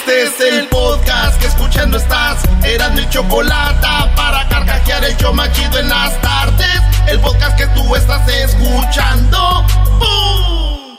[0.00, 2.42] Este es el podcast que escuchando estás.
[2.64, 3.86] Eran mi chocolate
[4.16, 6.80] para carcajear el yo machido en las tardes.
[7.06, 9.66] El podcast que tú estás escuchando.
[9.98, 10.96] ¡Bum!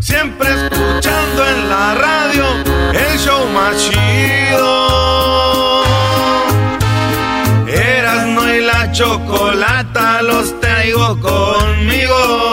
[0.00, 2.44] Siempre escuchando en la radio
[2.92, 4.88] el show machido.
[7.68, 12.47] Eras no y la chocolata los traigo conmigo.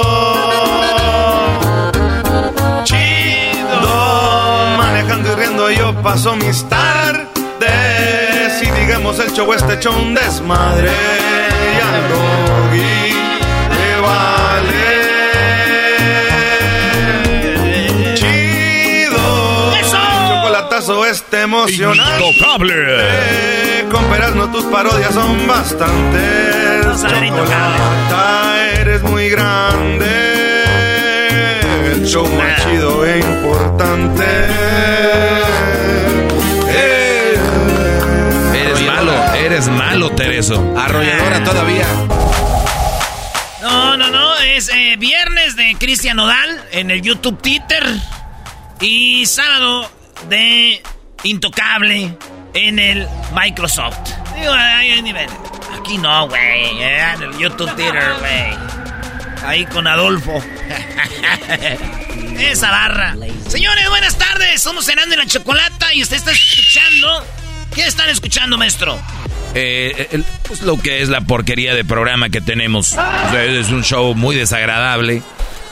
[6.06, 7.26] Paso mis tardes.
[8.62, 10.92] Y digamos el show este hecho un desmadre.
[10.92, 13.12] Y al doggy
[13.74, 14.86] le vale.
[18.14, 19.74] Chido.
[19.82, 22.36] Chocolatazo este emocionante.
[22.70, 24.06] Eh, Con
[24.38, 27.02] no tus parodias son bastantes.
[27.02, 30.06] Chocolata, eres muy grande.
[31.94, 34.66] El show más chido e importante.
[39.70, 40.74] Malo, Tereso.
[40.78, 41.86] Arrolladora todavía.
[43.62, 44.36] No, no, no.
[44.38, 47.84] Es eh, viernes de Cristian Nodal en el YouTube Twitter.
[48.82, 49.90] Y sábado
[50.30, 50.82] de
[51.24, 52.18] Intocable
[52.54, 53.98] en el Microsoft.
[54.40, 55.28] Digo, hay, hay nivel.
[55.80, 56.42] Aquí no, güey.
[56.82, 58.54] eh, En el YouTube Twitter, güey.
[59.46, 60.44] Ahí con Adolfo.
[62.40, 63.16] Esa barra.
[63.48, 64.62] Señores, buenas tardes.
[64.62, 67.26] Somos cenando en la chocolata y usted está escuchando.
[67.74, 69.00] ¿Qué están escuchando, maestro?
[69.56, 72.96] Eh, el- pues lo que es la porquería de programa que tenemos.
[73.34, 75.22] Es un show muy desagradable,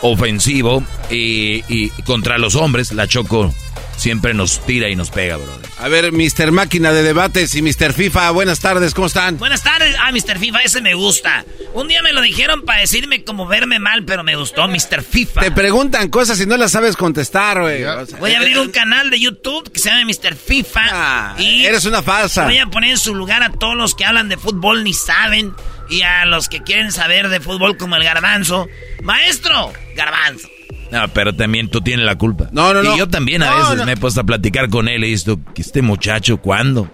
[0.02, 2.94] ofensivo y, y contra los hombres.
[2.94, 3.54] La Choco
[4.04, 5.70] siempre nos tira y nos pega, brother.
[5.80, 6.52] A ver, Mr.
[6.52, 7.94] Máquina de Debates y Mr.
[7.94, 9.38] FIFA, buenas tardes, ¿cómo están?
[9.38, 9.96] Buenas tardes.
[9.98, 10.38] Ah, Mr.
[10.40, 11.46] FIFA, ese me gusta.
[11.74, 15.04] Un día me lo dijeron para decirme como verme mal, pero me gustó Mr.
[15.04, 15.40] FIFA.
[15.42, 17.86] Te preguntan cosas y no las sabes contestar, güey.
[17.86, 20.36] O sea, Voy a abrir un canal de YouTube que se llama Mr.
[20.36, 20.82] FIFA.
[20.92, 22.44] Ah, y eres una falsa.
[22.44, 25.54] Voy a poner en su lugar a todos los que hablan de fútbol ni saben.
[25.90, 28.68] Y a los que quieren saber de fútbol como el garbanzo.
[29.02, 30.50] Maestro, garbanzo.
[30.94, 32.48] No, pero también tú tienes la culpa.
[32.52, 32.96] No, no, no.
[32.96, 33.86] Y yo también a No, veces no.
[33.86, 36.88] me he puesto a platicar con él y esto, que este muchacho, ¿cuándo?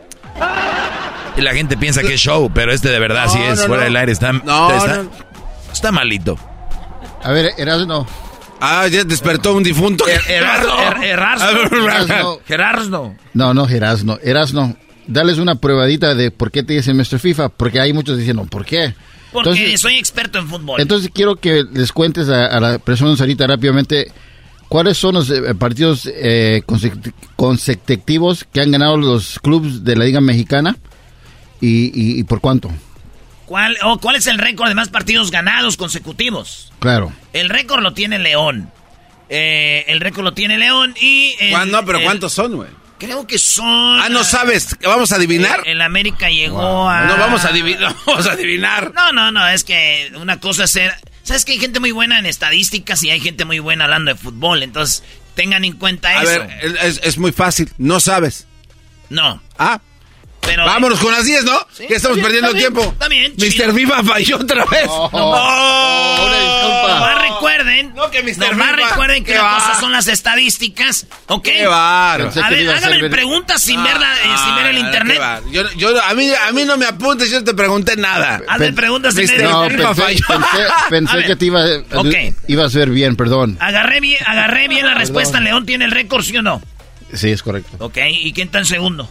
[1.38, 3.66] Y la gente piensa que es show, pero este de verdad No, sí es no,
[3.68, 3.86] fuera no.
[3.86, 4.12] del aire.
[4.12, 5.12] Está, No, está, no.
[5.72, 6.38] está malito.
[7.24, 8.08] A ver, Erasno.
[8.62, 10.06] Ah, ya despertó un difunto.
[10.08, 12.40] Er, Erasno, Erasno.
[12.46, 13.16] Gerardo.
[13.34, 14.18] No, no, Erasno.
[14.22, 14.76] Erasno.
[15.08, 17.20] Dales una probadita de por qué te dicen Mr.
[17.20, 18.94] FIFA, porque hay muchos diciendo, ¿por qué?
[19.32, 20.82] Porque Entonces- soy experto en fútbol.
[20.82, 24.12] Entonces quiero que les cuentes a, a las personas ahorita rápidamente
[24.68, 30.06] cuáles son los eh, partidos eh, consec- consecutivos que han ganado los clubes de la
[30.06, 30.76] Liga Mexicana
[31.62, 32.72] y, y- y por cuánto.
[33.46, 36.72] ¿Cuál, oh, ¿Cuál es el récord de más partidos ganados consecutivos?
[36.80, 37.12] Claro.
[37.34, 38.70] El récord lo tiene León.
[39.28, 41.36] Eh, el récord lo tiene León y...
[41.40, 41.72] el-.
[41.72, 42.70] No, pero el- ¿cuántos son, güey?
[43.00, 44.00] Creo que son...
[44.00, 44.76] Ah, ¿no sabes?
[44.84, 45.62] ¿Vamos a adivinar?
[45.66, 47.06] El, América llegó a...
[47.06, 48.94] No vamos a adivinar, vamos a adivinar.
[48.94, 50.94] No, no, no, es que una cosa es ser...
[51.24, 54.18] ¿Sabes que hay gente muy buena en estadísticas y hay gente muy buena hablando de
[54.20, 54.64] fútbol?
[54.64, 55.04] Entonces,
[55.36, 56.32] tengan en cuenta A eso.
[56.32, 58.48] ver, es, es muy fácil, no sabes.
[59.10, 59.80] No, Ah,
[60.50, 60.66] pero...
[60.66, 61.60] vámonos con las 10, ¿no?
[61.72, 62.82] Sí, que estamos bien, perdiendo tiempo.
[62.82, 63.34] está bien.
[63.38, 63.74] Mr.
[63.74, 64.88] FIFA falló otra vez.
[64.90, 65.10] Oh,
[66.26, 66.94] una disculpa.
[66.94, 68.52] Nomás recuerden, No, que Mr.
[68.52, 69.54] nomás FIFA, recuerden que qué la va.
[69.60, 71.44] cosa son las estadísticas, ¿ok?
[71.44, 72.26] Qué bárbaro.
[72.26, 75.22] Pensé A ver, ver- preguntas sin verla, eh, sin ver el Ah, internet.
[75.52, 78.42] Yo, yo- a, mí, a mí no me apuntes, yo no te pregunté nada.
[78.48, 79.88] Hazme preguntas sin ver el No, internet.
[79.90, 80.46] FIFA pensé, falló.
[80.90, 81.62] pensé- que te iba,
[81.94, 82.16] Ok.
[82.48, 83.58] ibas a ver bien, perdón.
[83.60, 85.40] Agarré bien, agarré bien la respuesta.
[85.40, 86.62] León tiene el récord, ¿sí o no?
[87.14, 87.76] Sí, es correcto.
[87.80, 89.10] Ok, ¿y quién está en segundo?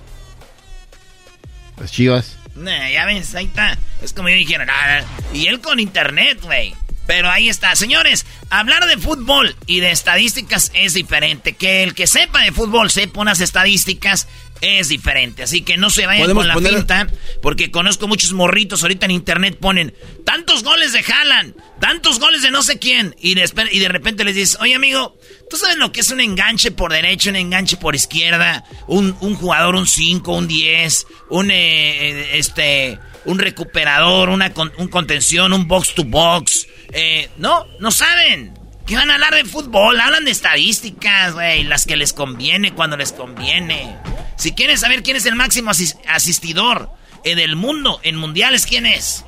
[1.80, 2.36] Las chivas.
[2.54, 3.78] Nah, ya ves, ahí está.
[4.02, 5.04] Es como yo dijera, nada.
[5.32, 6.74] Y él con internet, güey.
[7.06, 7.74] Pero ahí está.
[7.76, 11.52] Señores, Hablar de fútbol y de estadísticas es diferente.
[11.54, 14.26] Que el que sepa de fútbol sepa unas estadísticas
[14.60, 15.42] es diferente.
[15.42, 17.08] Así que no se vayan con la pinta,
[17.42, 19.94] porque conozco muchos morritos ahorita en internet ponen
[20.24, 24.24] tantos goles de Haaland, tantos goles de no sé quién, y de, y de repente
[24.24, 25.16] les dices, oye amigo,
[25.48, 29.76] ¿tú sabes lo que es un enganche por derecha, un enganche por izquierda, un, jugador,
[29.76, 36.04] un 5, un 10, un, eh, este, un recuperador, una, un contención, un box to
[36.04, 36.66] box?
[36.92, 38.58] Eh, no, no saben.
[38.88, 40.00] ¿Qué van a hablar de fútbol?
[40.00, 43.94] Hablan de estadísticas, güey, las que les conviene cuando les conviene.
[44.36, 45.72] Si quieren saber quién es el máximo
[46.06, 46.90] asistidor
[47.22, 49.26] en el mundo, en mundiales, ¿quién es?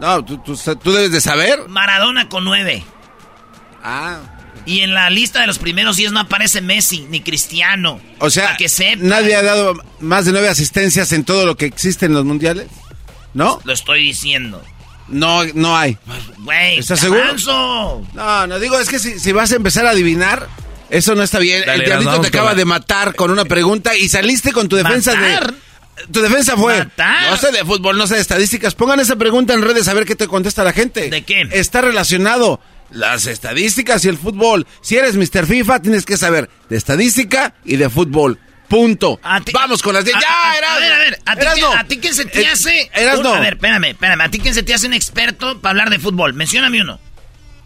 [0.00, 1.68] No, ¿tú, debes de saber.
[1.68, 2.82] Maradona con nueve.
[3.84, 4.18] Ah.
[4.66, 8.00] Y en la lista de los primeros diez no aparece Messi ni Cristiano.
[8.18, 8.66] O sea, que
[8.98, 12.66] nadie ha dado más de nueve asistencias en todo lo que existe en los mundiales.
[13.32, 13.60] ¿No?
[13.62, 14.60] Lo estoy diciendo.
[15.12, 15.96] No, no hay.
[16.38, 17.22] Güey, ¿estás seguro?
[18.14, 20.48] No, no digo, es que si, vas a empezar a adivinar,
[20.90, 21.68] eso no está bien.
[21.68, 25.54] el diablito te acaba de matar con una pregunta y saliste con tu defensa de.
[26.10, 26.88] Tu defensa fue.
[27.30, 28.74] No sé de fútbol, no sé de estadísticas.
[28.74, 31.10] Pongan esa pregunta en redes a ver qué te contesta la gente.
[31.10, 31.46] ¿De qué?
[31.52, 32.60] Está relacionado
[32.90, 34.66] las estadísticas y el fútbol.
[34.80, 35.46] Si eres Mr.
[35.46, 38.38] FIFA, tienes que saber de estadística y de fútbol.
[38.72, 39.20] Punto.
[39.52, 40.16] Vamos con las 10.
[40.18, 40.76] ¡Ya, Erasmo!
[40.76, 41.20] A ver, a ver.
[41.26, 42.90] ¿A ti, ¿A ti quién se te eh, hace?
[42.94, 43.28] Erasmo.
[43.28, 44.22] A ver, espérame, espérame.
[44.22, 46.32] ¿A ti quién se te hace un experto para hablar de fútbol?
[46.32, 46.98] Mencióname uno.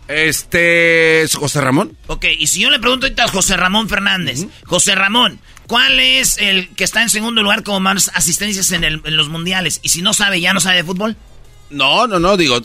[0.08, 1.24] Este.
[1.32, 1.96] ¿José Ramón?
[2.08, 4.46] Ok, y si yo le pregunto ahorita a José Ramón Fernández.
[4.64, 5.38] José Ramón,
[5.68, 9.78] ¿cuál es el que está en segundo lugar como más asistencias en, los mundiales?
[9.84, 11.16] Y si no sabe, ¿ya no sabe de fútbol?
[11.70, 12.58] No, no, no, digo,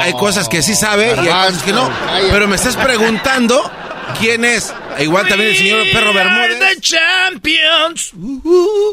[0.00, 1.90] hay, cosas que sí sabe y hay cosas que no.
[2.30, 3.70] Pero me estás preguntando
[4.18, 4.72] quién es.
[4.98, 6.58] Igual también el señor Perro Bermúdez.
[6.58, 8.12] The champions.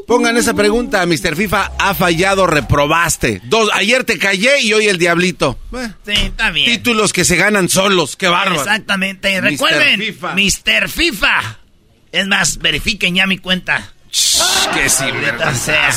[0.07, 1.35] Pongan esa pregunta, Mr.
[1.35, 1.71] FIFA.
[1.79, 3.41] Ha fallado, reprobaste.
[3.45, 5.57] Dos, ayer te callé y hoy el diablito.
[6.05, 6.65] sí, está bien.
[6.65, 8.61] Títulos que se ganan solos, qué bárbaro.
[8.61, 9.39] Exactamente.
[9.41, 10.89] Recuerden, Mr.
[10.89, 11.59] FIFA.
[12.11, 13.93] Es más, verifiquen ya mi cuenta.
[14.73, 15.05] que sí,
[15.63, 15.91] sea.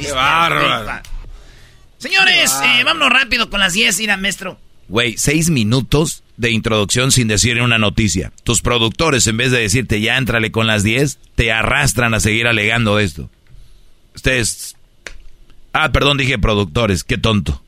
[0.00, 1.02] Qué bárbaro.
[1.98, 4.58] Señores, eh, vámonos rápido con las 10, ir maestro.
[4.88, 8.32] Güey, seis minutos de introducción sin decir una noticia.
[8.44, 12.46] Tus productores, en vez de decirte ya entrale con las 10, te arrastran a seguir
[12.46, 13.30] alegando esto.
[14.14, 14.76] Ustedes...
[15.72, 17.62] Ah, perdón, dije productores, qué tonto.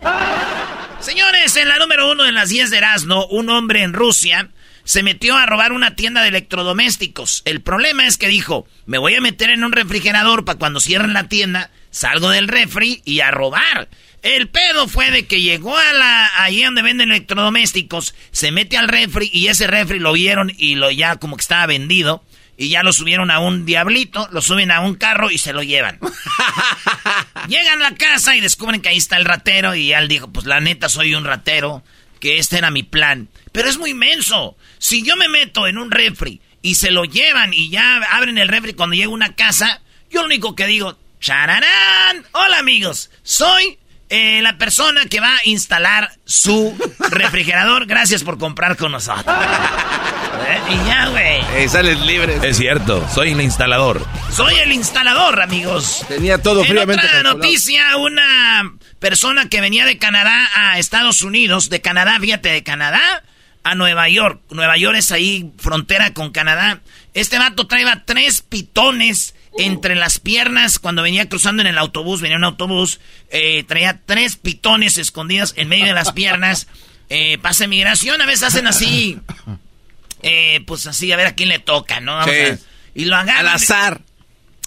[1.00, 4.50] Señores, en la número uno de las 10 de Erasmo, un hombre en Rusia
[4.84, 7.42] se metió a robar una tienda de electrodomésticos.
[7.46, 11.14] El problema es que dijo, me voy a meter en un refrigerador para cuando cierren
[11.14, 13.88] la tienda, salgo del refri y a robar.
[14.24, 18.88] El pedo fue de que llegó a la ahí donde venden electrodomésticos, se mete al
[18.88, 22.24] refri y ese refri lo vieron y lo ya como que estaba vendido
[22.56, 25.62] y ya lo subieron a un diablito, lo suben a un carro y se lo
[25.62, 25.98] llevan.
[27.48, 30.46] Llegan a la casa y descubren que ahí está el ratero y él dijo, pues
[30.46, 31.84] la neta soy un ratero,
[32.18, 33.28] que este era mi plan.
[33.52, 34.56] Pero es muy inmenso.
[34.78, 38.48] Si yo me meto en un refri y se lo llevan y ya abren el
[38.48, 42.24] refri cuando llega a una casa, yo lo único que digo, ¡chararán!
[42.32, 43.78] Hola amigos, soy
[44.14, 46.72] eh, la persona que va a instalar su
[47.10, 49.36] refrigerador, gracias por comprar con nosotros.
[50.46, 51.68] Eh, y ya, güey.
[51.68, 52.38] sales libre.
[52.42, 54.06] Es cierto, soy el instalador.
[54.30, 56.04] Soy el instalador, amigos.
[56.06, 61.80] Tenía todo en otra noticia, una persona que venía de Canadá a Estados Unidos, de
[61.80, 63.24] Canadá, fíjate, de Canadá
[63.64, 64.40] a Nueva York.
[64.50, 66.82] Nueva York es ahí, frontera con Canadá.
[67.14, 72.36] Este vato traía tres pitones entre las piernas, cuando venía cruzando en el autobús, venía
[72.36, 76.66] un autobús, eh, traía tres pitones escondidos en medio de las piernas.
[77.10, 79.20] Eh, pasa migración, a veces hacen así,
[80.22, 82.18] eh, pues así, a ver a quién le toca, ¿no?
[82.94, 83.46] y lo agarran.
[83.46, 84.00] Al azar.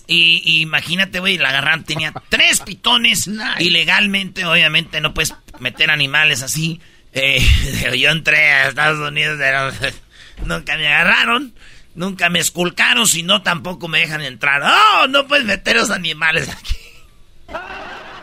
[0.08, 3.30] Y, imagínate, güey, la agarran, tenía tres pitones.
[3.60, 6.80] Ilegalmente, obviamente, no puedes meter animales así.
[7.14, 7.44] Eh,
[7.98, 9.72] yo entré a Estados Unidos, pero
[10.46, 11.54] nunca me agarraron.
[11.98, 14.62] Nunca me esculcaron, si no tampoco me dejan entrar.
[14.64, 15.08] ¡Oh!
[15.08, 16.78] No puedes meter los animales aquí.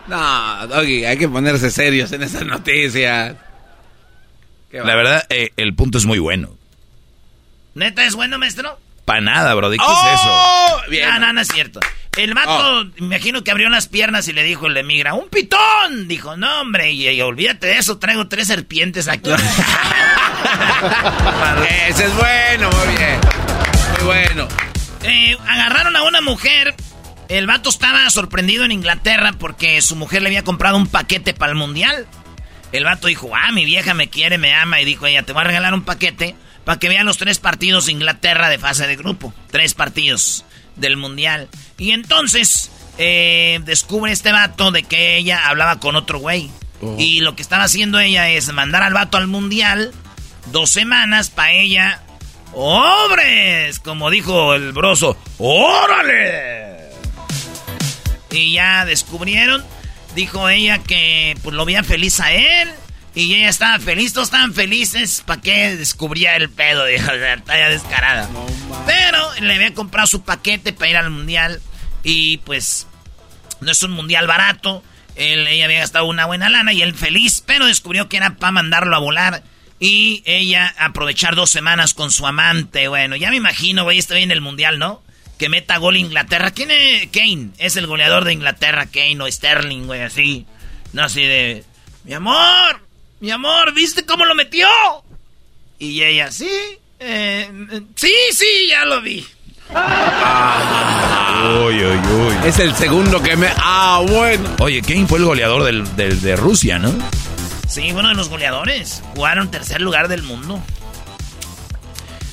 [0.07, 3.37] No, Doggy, hay que ponerse serios en esa noticia.
[4.71, 6.57] La verdad, eh, el punto es muy bueno.
[7.75, 8.78] ¿Neta es bueno, maestro?
[9.04, 9.71] Para nada, bro.
[9.71, 10.28] ¿Qué es eso?
[10.28, 10.83] ¡Oh!
[10.88, 11.09] Bien.
[11.09, 11.81] No, no, no es cierto.
[12.16, 12.85] El mato, oh.
[12.99, 16.07] imagino que abrió las piernas y le dijo el de migra, ¡un pitón!
[16.07, 19.31] Dijo, no, hombre, y, olvídate de eso, traigo tres serpientes aquí.
[21.88, 23.19] Ese es bueno, muy bien.
[24.04, 24.49] Bueno.
[25.02, 26.75] Eh, agarraron a una mujer.
[27.28, 31.52] El vato estaba sorprendido en Inglaterra porque su mujer le había comprado un paquete para
[31.52, 32.06] el mundial.
[32.73, 34.80] El vato dijo, ah, mi vieja me quiere, me ama.
[34.80, 36.34] Y dijo, ella, te voy a regalar un paquete
[36.64, 39.32] para que vean los tres partidos de Inglaterra de fase de grupo.
[39.50, 40.44] Tres partidos
[40.76, 41.49] del mundial.
[41.78, 46.50] Y entonces eh, descubre este vato de que ella hablaba con otro güey.
[46.82, 46.96] Oh.
[46.99, 49.92] Y lo que estaba haciendo ella es mandar al vato al mundial
[50.52, 52.02] dos semanas para ella.
[52.54, 53.80] ¡Hombres!
[53.80, 55.16] Como dijo el broso.
[55.38, 56.75] ¡Órale!
[58.30, 59.64] Y ya descubrieron,
[60.14, 62.68] dijo ella que pues lo veía feliz a él.
[63.14, 65.23] Y ella estaba feliz, todos estaban felices.
[65.25, 66.84] ¿Para qué descubría el pedo?
[66.84, 68.28] Dijo, ya descarada.
[68.87, 71.61] Pero le había comprado su paquete para ir al mundial.
[72.02, 72.88] Y pues,
[73.61, 74.82] no es un mundial barato.
[75.14, 78.50] Él, ella había gastado una buena lana y él feliz, pero descubrió que era para
[78.50, 79.44] mandarlo a volar.
[79.85, 82.88] Y ella aprovechar dos semanas con su amante.
[82.88, 85.03] Bueno, ya me imagino, güey, estoy en el mundial, ¿no?
[85.38, 86.53] Que meta gol Inglaterra.
[86.53, 87.50] ¿Quién es Kane?
[87.59, 90.47] Es el goleador de Inglaterra, Kane o Sterling, güey, así.
[90.95, 91.64] No, así de.
[92.05, 92.81] Mi amor,
[93.21, 94.67] mi amor, ¿viste cómo lo metió?
[95.79, 96.49] Y ella, sí,
[96.99, 97.50] eh,
[97.95, 99.26] sí, sí, ya lo vi.
[101.61, 102.37] uy, uy, uy.
[102.47, 103.49] Es el segundo que me...
[103.59, 104.49] Ah, bueno.
[104.61, 106.91] Oye, Kane fue el goleador del, de Rusia, ¿no?
[107.75, 109.02] Sí, uno de los goleadores.
[109.16, 110.62] Jugaron tercer lugar del mundo.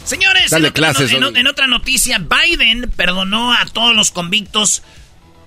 [0.04, 4.84] Señores, en, otra, noticia, Biden perdonó a todos los convictos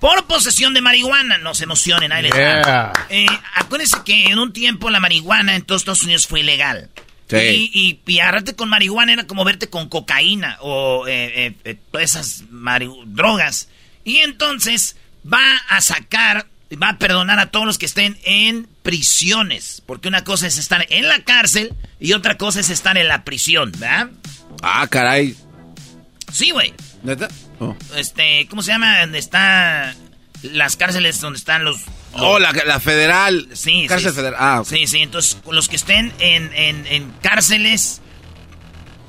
[0.01, 1.37] por posesión de marihuana.
[1.37, 5.83] No se emocionen, ahí les eh, acuérdense que en un tiempo la marihuana en todos
[5.83, 6.89] Estados Unidos fue ilegal.
[7.29, 7.71] Sí.
[7.73, 13.69] Y, y, con marihuana era como verte con cocaína o eh, eh, todas esas drogas.
[14.03, 14.97] Y entonces
[15.31, 19.81] va a sacar, va a perdonar a todos los que estén en prisiones.
[19.85, 23.23] Porque una cosa es estar en la cárcel y otra cosa es estar en la
[23.23, 24.09] prisión, ¿verdad?
[24.61, 25.35] Ah, caray.
[26.31, 26.73] Sí, güey.
[27.03, 27.27] ¿Neta?
[27.59, 27.75] Oh.
[27.95, 29.01] Este, ¿cómo se llama?
[29.01, 29.95] Donde está
[30.41, 31.77] las cárceles donde están los...
[32.13, 33.49] Oh, la, federal.
[33.53, 34.15] Sí, Cárcel sí.
[34.15, 34.39] federal.
[34.39, 38.01] Ah, Sí, sí, entonces los que estén en, en, cárceles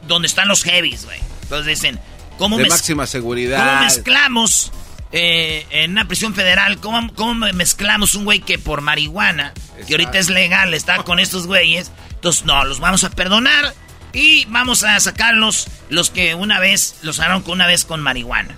[0.08, 1.20] donde están los heavies, güey.
[1.42, 2.00] Entonces dicen,
[2.36, 3.64] ¿cómo, de máxima seguridad.
[3.64, 4.72] ¿cómo mezclamos
[5.12, 6.78] eh, en una prisión federal?
[6.78, 9.54] ¿cómo, ¿Cómo mezclamos un güey que por marihuana,
[9.86, 11.92] que ahorita es legal, está con estos güeyes?
[12.14, 13.74] Entonces, no, los vamos a perdonar
[14.12, 18.56] y vamos a sacarlos los que una vez, los sacaron con una vez con marihuana.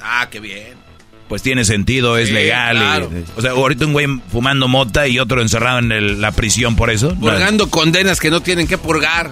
[0.00, 0.82] Ah, qué bien.
[1.28, 3.08] Pues tiene sentido, es legal.
[3.36, 7.14] o sea, ahorita un güey fumando mota y otro encerrado en la prisión por eso.
[7.14, 9.30] Purgando condenas que no tienen que purgar.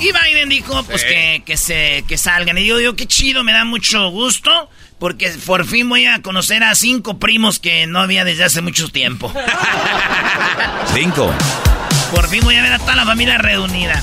[0.00, 2.58] Y Biden dijo, pues, que, que, se, que salgan.
[2.58, 4.68] Y yo digo, qué chido, me da mucho gusto.
[4.98, 8.88] Porque por fin voy a conocer a cinco primos que no había desde hace mucho
[8.88, 9.32] tiempo.
[10.94, 11.32] ¿Cinco?
[12.10, 14.02] Por fin voy a ver a toda la familia reunida.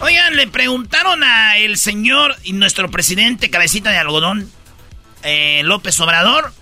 [0.00, 4.50] Oigan, le preguntaron a el señor y nuestro presidente cabecita de algodón,
[5.22, 6.52] eh, López Obrador,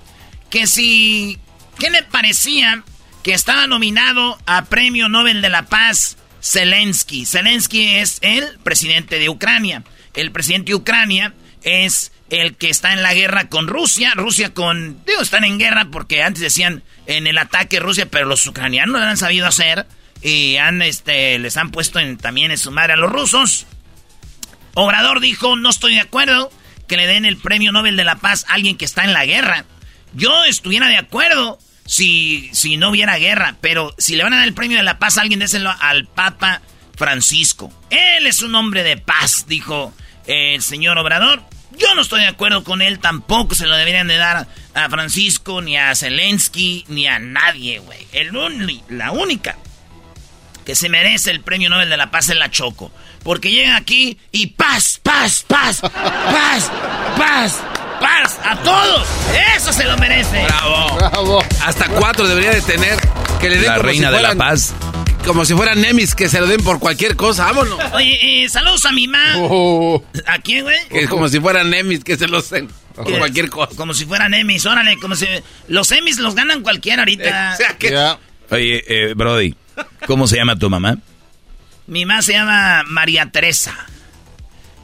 [0.51, 1.39] que si,
[1.79, 2.85] ¿qué le parecía
[3.25, 7.27] que estaba nominado a Premio Nobel de la Paz Zelensky?
[7.27, 9.83] Zelensky es el presidente de Ucrania.
[10.15, 14.13] El presidente de Ucrania es el que está en la guerra con Rusia.
[14.15, 18.47] Rusia con, digo, están en guerra porque antes decían en el ataque Rusia, pero los
[18.47, 19.87] ucranianos lo han sabido hacer
[20.23, 23.67] y han, este, les han puesto en, también en su madre a los rusos.
[24.75, 26.51] Obrador dijo, no estoy de acuerdo
[26.89, 29.27] que le den el premio Nobel de la Paz a alguien que está en la
[29.27, 29.65] guerra.
[30.15, 34.49] Yo estuviera de acuerdo si, si no hubiera guerra, pero si le van a dar
[34.49, 36.63] el premio de la paz a alguien, déselo al Papa
[36.97, 37.73] Francisco.
[37.91, 39.93] Él es un hombre de paz, dijo
[40.27, 41.43] el señor Obrador.
[41.79, 45.61] Yo no estoy de acuerdo con él, tampoco se lo deberían de dar a Francisco,
[45.61, 48.07] ni a Zelensky, ni a nadie, güey.
[48.89, 49.57] La única
[50.65, 52.91] que se merece el premio Nobel de la Paz en la Choco.
[53.23, 56.71] Porque llega aquí y paz, paz, paz, paz,
[57.17, 57.61] paz,
[58.01, 59.09] paz a todos.
[59.57, 60.45] Eso se lo merece.
[60.45, 60.97] Bravo.
[60.97, 61.45] Bravo.
[61.65, 62.99] Hasta cuatro debería de tener
[63.41, 64.75] que le den la reina de la paz.
[65.27, 67.79] Como si fueran Nemis, que se lo den por cualquier cosa, vámonos.
[67.93, 69.35] Oye, eh, saludos a mi mamá.
[69.39, 70.05] Oh.
[70.27, 70.77] ¿A quién, güey?
[70.89, 73.75] Que es como si fueran Nemis, que se los den por cualquier cosa.
[73.77, 75.27] Como si fueran Nemis, órale, como si...
[75.69, 77.57] Los Emis los ganan cualquiera ahorita.
[78.51, 79.55] Oye, eh, Brody,
[80.07, 80.99] ¿Cómo se llama tu mamá?
[81.87, 83.75] Mi mamá se llama María Teresa.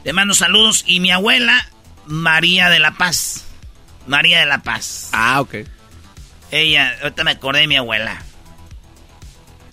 [0.03, 0.83] Le mando saludos.
[0.87, 1.67] Y mi abuela,
[2.05, 3.45] María de la Paz.
[4.07, 5.09] María de la Paz.
[5.13, 5.55] Ah, ok.
[6.51, 8.23] Ella, ahorita me acordé de mi abuela.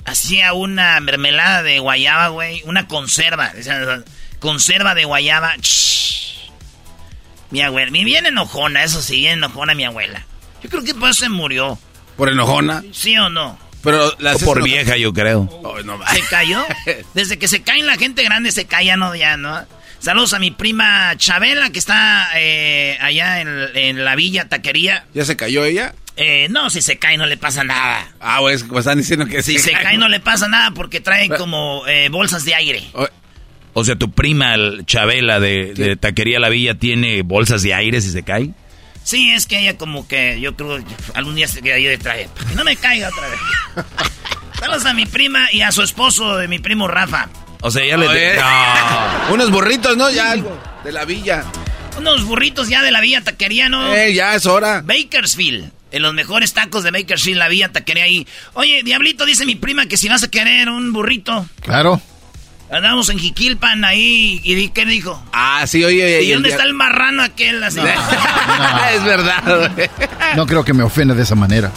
[0.08, 2.62] Hacía una mermelada de guayaba, güey.
[2.64, 3.52] Una conserva.
[4.40, 5.54] Conserva de guayaba.
[7.50, 7.90] Mi abuela.
[7.90, 10.24] Mi bien enojona, eso sí, bien enojona mi abuela.
[10.62, 11.78] Yo creo que por eso se murió.
[12.16, 12.82] ¿Por enojona?
[12.92, 13.58] ¿Sí o no?
[13.82, 14.12] Pero
[14.44, 15.48] por vieja, yo creo.
[16.12, 16.64] ¿Se cayó?
[17.14, 19.66] Desde que se caen la gente grande se cae, ya no, ya no.
[20.00, 25.06] Saludos a mi prima Chabela, que está eh, allá en, la villa taquería.
[25.14, 25.94] ¿Ya se cayó ella?
[26.20, 28.10] Eh, no, si se cae no le pasa nada.
[28.20, 31.86] Ah, pues están diciendo que Si se, cae, no le pasa nada porque trae como
[31.86, 32.82] eh, bolsas de aire.
[33.72, 38.10] O, sea, tu prima Chabela de, de, Taquería La Villa tiene bolsas de aire si
[38.10, 38.50] se cae.
[39.04, 40.82] Sí, es que ella como que yo creo
[41.14, 42.16] algún día se queda ahí detrás.
[42.48, 43.38] Que no me caiga otra vez.
[44.58, 47.28] Saludos a mi prima y a su esposo de mi primo Rafa.
[47.60, 48.38] O sea, ya le...
[49.32, 50.10] Unos burritos, ¿no?
[50.10, 51.44] Ya algo de la villa.
[51.96, 53.94] Unos burritos ya de la villa taquería, ¿no?
[53.94, 54.82] Eh, ya es hora.
[54.84, 55.77] Bakersfield.
[55.90, 58.26] En los mejores tacos de Bakersfield, la villa taquería ahí.
[58.54, 61.46] Oye, Diablito, dice mi prima que si vas a querer un burrito.
[61.60, 62.00] Claro.
[62.70, 65.22] Andamos en Jiquilpan ahí y ¿qué dijo?
[65.32, 66.22] Ah, sí, oye.
[66.22, 67.64] ¿Y, dónde está el marrano aquel?
[67.64, 67.80] Así?
[68.94, 69.72] es verdad.
[70.36, 71.72] no creo que me ofenda de esa manera.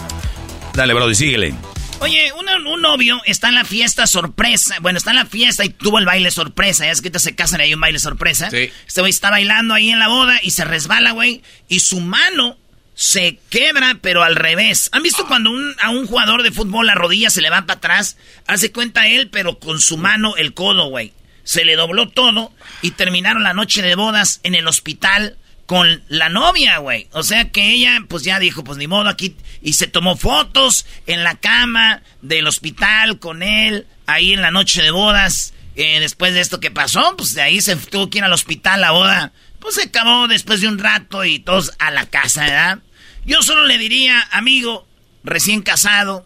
[0.74, 1.54] Dale, Brody, síguele.
[2.00, 4.78] Oye, un, novio está en la fiesta sorpresa.
[4.82, 6.86] Bueno, está en la fiesta y tuvo el baile sorpresa.
[6.86, 8.50] Ya es que te se casan y hay un baile sorpresa.
[8.50, 8.72] Sí.
[8.88, 11.44] Este güey está bailando ahí en la boda y se resbala, güey.
[11.68, 12.58] Y su mano
[13.02, 14.90] se quebra, pero al revés.
[14.92, 15.50] ¿Han visto cuando
[15.82, 18.16] a un jugador de fútbol la rodilla se le va para atrás?
[18.46, 21.12] Hace cuenta él, pero con su mano el codo, güey.
[21.44, 22.54] Se le dobló todo
[22.84, 27.08] y terminaron la noche de bodas en el hospital con la novia, güey.
[27.14, 29.36] O sea que ella, pues ya dijo, pues ni modo aquí.
[29.64, 34.84] Y se tomó fotos en la cama del hospital con él, ahí en la noche
[34.84, 35.56] de bodas.
[35.76, 38.80] Eh, después de esto que pasó, pues de ahí se tuvo que ir al hospital,
[38.80, 39.34] la boda.
[39.58, 42.80] Pues se acabó después de un rato y todos a la casa, ¿verdad?
[43.26, 44.88] Yo solo le diría, amigo,
[45.24, 46.26] recién casado,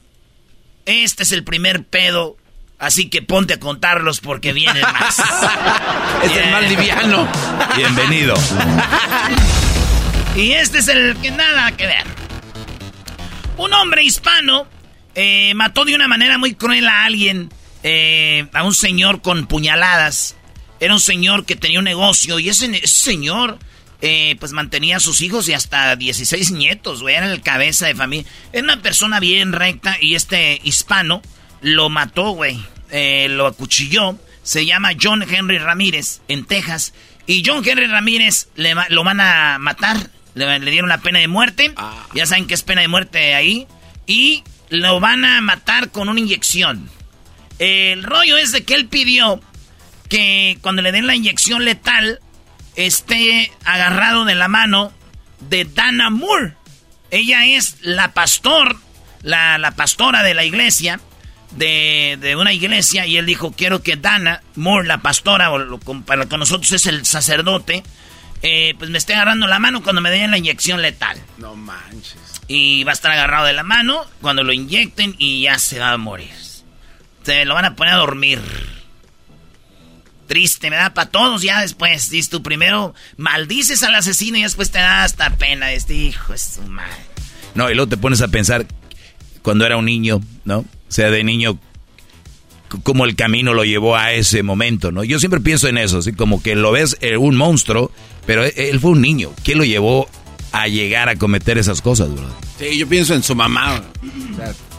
[0.85, 2.37] este es el primer pedo
[2.77, 5.19] Así que ponte a contarlos porque viene más.
[6.23, 7.27] es el más liviano.
[7.75, 8.35] Bienvenido.
[10.35, 12.03] y este es el que nada que ver.
[13.57, 14.67] Un hombre hispano
[15.15, 17.49] eh, mató de una manera muy cruel a alguien,
[17.83, 20.35] eh, a un señor con puñaladas.
[20.81, 23.57] Era un señor que tenía un negocio y ese, señor
[24.01, 27.15] eh, pues mantenía a sus hijos y hasta 16 nietos, güey.
[27.15, 28.29] Era el cabeza de familia.
[28.53, 31.21] Era una persona bien recta y este hispano
[31.61, 32.59] lo mató, güey.
[32.91, 34.17] Eh, lo acuchilló.
[34.43, 36.93] Se llama John Henry Ramírez en Texas.
[37.25, 40.09] Y John Henry Ramírez le, lo van a matar.
[40.35, 41.73] Le, dieron la pena de muerte.
[41.77, 42.05] Ah.
[42.13, 43.67] Ya saben que es pena de muerte ahí.
[44.05, 46.89] Y lo van a matar con una inyección.
[47.57, 49.41] El rollo es de que él pidió
[50.09, 52.19] que cuando le den la inyección letal
[52.75, 54.91] esté agarrado de la mano
[55.39, 56.53] de Dana Moore.
[57.11, 58.77] Ella es la pastor,
[59.21, 60.99] la, la pastora de la iglesia
[61.55, 66.39] de, una iglesia y él dijo, quiero que Dana Moore, la pastora, o para con
[66.39, 67.83] nosotros es el sacerdote,
[68.41, 71.17] eh, pues me esté agarrando la mano cuando me den la inyección letal.
[71.37, 72.17] No manches.
[72.47, 75.91] Y va a estar agarrado de la mano cuando lo inyecten y ya se va
[75.91, 76.33] a morir.
[77.23, 78.39] Se lo van a poner a dormir.
[80.35, 82.09] Triste, me da para todos ya después.
[82.09, 85.71] Dices tú primero maldices al asesino y después te da hasta pena.
[85.71, 86.91] Este hijo es su madre.
[87.53, 88.65] No, y luego te pones a pensar
[89.41, 90.57] cuando era un niño, ¿no?
[90.57, 91.57] O sea, de niño,
[92.83, 95.05] cómo el camino lo llevó a ese momento, ¿no?
[95.05, 97.89] Yo siempre pienso en eso, así como que lo ves eh, un monstruo,
[98.25, 99.31] pero e, él fue un niño.
[99.41, 100.09] ¿Qué lo llevó
[100.51, 102.27] a llegar a cometer esas cosas, bro?
[102.59, 103.81] Sí, yo pienso en su mamá.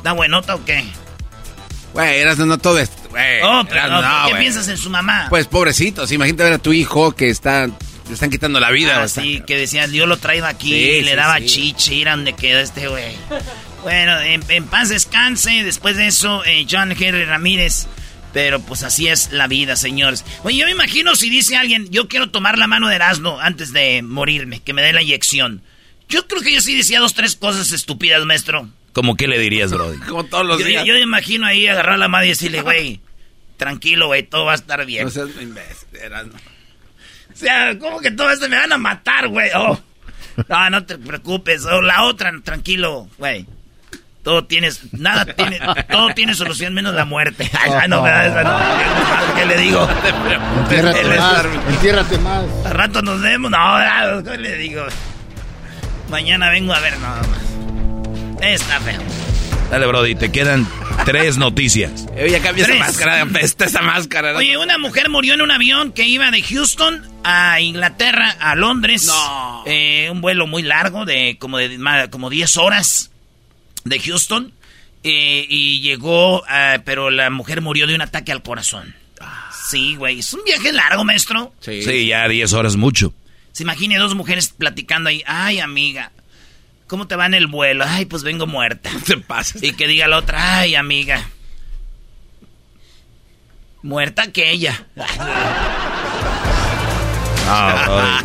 [0.04, 0.84] ¿Da buenota o qué?
[1.94, 2.78] Güey, eras no todo
[3.44, 3.82] oh, pero
[4.28, 5.26] ¿qué piensas en su mamá?
[5.28, 7.68] Pues pobrecitos, imagínate ver a tu hijo que está
[8.08, 9.04] le están quitando la vida.
[9.04, 12.60] Ah, que decían, yo lo traigo aquí y le daba chiche, ir a donde quedó
[12.60, 13.16] este güey.
[13.82, 15.64] Bueno, en, paz descanse.
[15.64, 17.86] Después de eso, eh, John Henry Ramírez.
[18.32, 20.24] Pero pues así es la vida, señores.
[20.42, 23.72] Oye, yo me imagino si dice alguien, yo quiero tomar la mano de Erasmo antes
[23.72, 25.62] de morirme, que me dé la inyección.
[26.08, 28.68] Yo creo que yo sí decía dos, tres cosas estúpidas, maestro.
[28.96, 29.98] ¿Cómo qué le dirías, Brody?
[30.08, 30.86] Como todos los días.
[30.86, 32.98] Yo, me imagino ahí agarrar la mano y decirle, güey,
[33.58, 35.04] tranquilo, güey, todo va a estar bien.
[35.04, 35.28] No seas
[35.92, 36.32] Erasmo.
[37.30, 39.50] O sea, ¿cómo que todo esto me van a matar, güey?
[39.54, 39.78] Oh.
[40.48, 41.66] No, no te preocupes.
[41.66, 43.44] O la otra, tranquilo, güey.
[44.22, 47.50] Todo tienes, nada tiene, todo tiene solución menos la muerte.
[47.60, 49.86] Ay, no, esa no, ¿qué le digo?
[50.62, 52.44] Entiérrate más, entiérrate más.
[52.64, 54.86] Al rato nos vemos, no, ¿qué le digo?
[56.08, 57.55] Mañana vengo a ver nada más.
[58.40, 59.00] Está feo.
[59.70, 60.66] Dale, Brody, te quedan
[61.04, 62.06] tres noticias.
[62.16, 64.36] Oye, cambia esa máscara, apesta esa máscara.
[64.36, 69.06] Oye, una mujer murió en un avión que iba de Houston a Inglaterra, a Londres.
[69.06, 69.64] No.
[69.66, 73.10] Eh, un vuelo muy largo de como de como 10 horas
[73.84, 74.52] de Houston
[75.02, 78.94] eh, y llegó, ah, pero la mujer murió de un ataque al corazón.
[79.68, 81.52] Sí, güey, es un viaje largo, maestro.
[81.60, 83.12] Sí, ya 10 horas mucho.
[83.50, 86.12] Se imagine dos mujeres platicando ahí, ay, amiga,
[86.86, 87.84] ¿cómo te va en el vuelo?
[87.86, 88.90] Ay, pues vengo muerta.
[89.06, 89.58] Te pasa.
[89.62, 91.28] Y que diga la otra, ay, amiga,
[93.82, 94.86] muerta que ella.
[97.48, 98.20] Ah,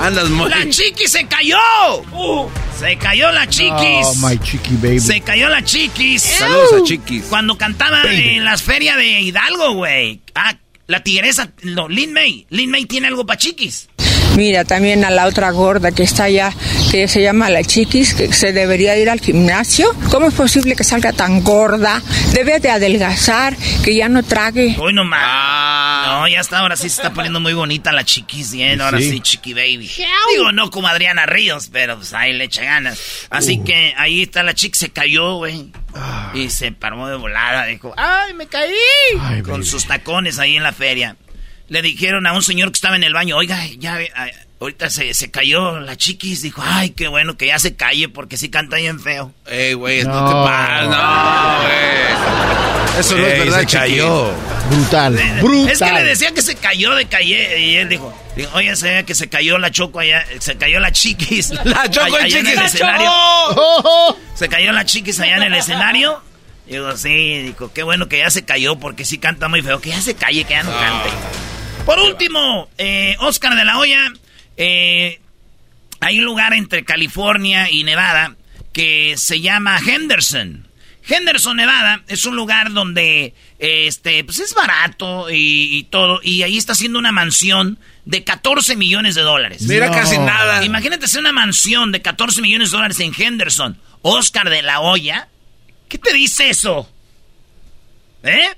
[0.00, 0.50] Andas muy...
[0.50, 1.56] ¡La chiqui se cayó!
[2.12, 2.50] Uh.
[2.78, 4.06] se cayó la chiquis.
[4.06, 4.98] Oh, my chiqui baby.
[4.98, 6.22] Se cayó la chiquis.
[6.22, 7.26] Saludos a chiquis.
[7.26, 10.20] Cuando cantaba en las ferias de Hidalgo, güey.
[10.34, 12.46] Ah, la tigresa, no, Lin May.
[12.50, 13.89] Lin May tiene algo para chiquis.
[14.40, 16.50] Mira, también a la otra gorda que está allá,
[16.90, 19.94] que se llama la chiquis, que se debería ir al gimnasio.
[20.10, 22.00] ¿Cómo es posible que salga tan gorda?
[22.32, 24.76] Debe de adelgazar, que ya no trague.
[24.78, 25.20] Hoy no más.
[25.22, 26.20] Ah.
[26.20, 29.20] No, ya está, ahora sí se está poniendo muy bonita la chiquis, bien, ahora sí,
[29.20, 29.90] chiqui baby.
[30.30, 32.98] Digo, no como Adriana Ríos, pero pues ahí le echa ganas.
[33.28, 33.64] Así uh.
[33.64, 35.70] que ahí está la chica, se cayó, güey.
[35.92, 36.32] Ah.
[36.32, 38.72] Y se paró de volada, dijo, ¡ay, me caí!
[39.44, 41.14] Con sus tacones ahí en la feria.
[41.70, 43.96] Le dijeron a un señor que estaba en el baño, oiga, ya,
[44.60, 46.42] ahorita se, se cayó la chiquis.
[46.42, 49.32] Dijo, ay, qué bueno que ya se calle porque sí canta bien feo.
[49.46, 52.98] Ey, güey, no, te pares, no, güey.
[52.98, 54.32] Eso no es verdad, se cayó.
[54.68, 55.70] Brutal, brutal.
[55.72, 58.12] Es que le decía que se cayó de calle y él dijo,
[58.52, 61.50] oye, se que se cayó la choco allá, se cayó la chiquis.
[61.64, 62.48] La choco allá, chiquis.
[62.52, 63.12] En el escenario.
[64.34, 66.20] Se cayó la chiquis allá en el escenario.
[66.66, 69.80] Digo, sí, dijo, qué bueno que ya se cayó porque sí canta muy feo.
[69.80, 71.10] Que ya se calle, que ya no cante.
[71.84, 74.12] Por último, eh, Oscar de la Hoya.
[74.56, 75.20] Eh,
[76.00, 78.36] hay un lugar entre California y Nevada
[78.72, 80.66] que se llama Henderson.
[81.06, 86.20] Henderson, Nevada, es un lugar donde este, pues es barato y, todo.
[86.22, 89.62] Y ahí está haciendo una mansión de 14 millones de dólares.
[89.62, 90.64] Mira, casi nada.
[90.64, 93.78] Imagínate hacer una mansión de 14 millones de dólares en Henderson.
[94.02, 95.28] Oscar de la Hoya.
[95.88, 96.88] ¿Qué te dice eso?
[98.22, 98.48] ¿Eh?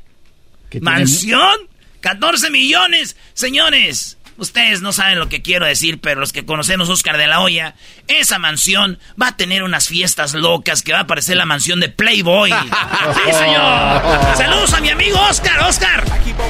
[0.81, 1.72] ¿Mansión?
[2.03, 3.17] 14 millones.
[3.33, 7.41] Señores, Ustedes no saben lo que quiero decir, pero los que conocemos Oscar de la
[7.41, 7.75] Hoya,
[8.09, 11.89] esa mansión va a tener unas fiestas locas que va a parecer la mansión de
[11.89, 12.51] Playboy.
[13.25, 14.03] ¡Sí, señor!
[14.37, 15.61] ¡Saludos a mi amigo Oscar!
[15.61, 16.05] ¡Oscar!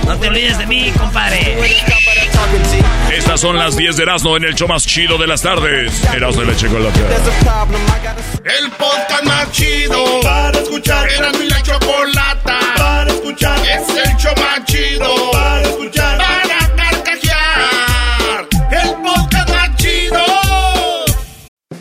[0.06, 1.56] No te olvides de mí, compadre.
[3.12, 5.92] Estas son las 10 de Erasmo en el show más chido de las tardes.
[6.14, 11.08] Erasmo de leche con la El podcast más chido para escuchar.
[11.10, 13.58] Erasmo y la chocolata para escuchar.
[13.66, 16.41] Es el show más chido para escuchar.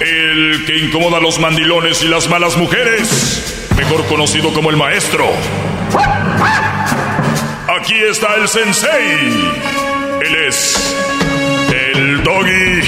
[0.00, 5.26] el que incomoda a los mandilones y las malas mujeres, mejor conocido como el maestro.
[7.80, 9.52] Aquí está el sensei.
[10.22, 10.96] Él es
[11.72, 12.82] el doggy.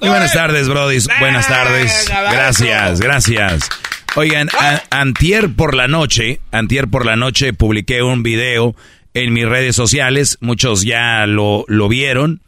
[0.00, 0.98] Muy buenas tardes, Brody.
[1.20, 2.10] Buenas tardes.
[2.30, 3.68] Gracias, gracias.
[4.16, 4.48] Oigan,
[4.90, 8.74] antier por la noche, antier por la noche publiqué un video
[9.14, 12.42] en mis redes sociales, muchos ya lo, lo vieron.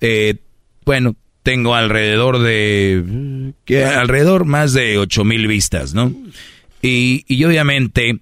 [0.00, 0.36] Eh,
[0.84, 6.12] bueno, tengo alrededor de, que alrededor más de ocho mil vistas, ¿no?
[6.82, 8.18] Y, y obviamente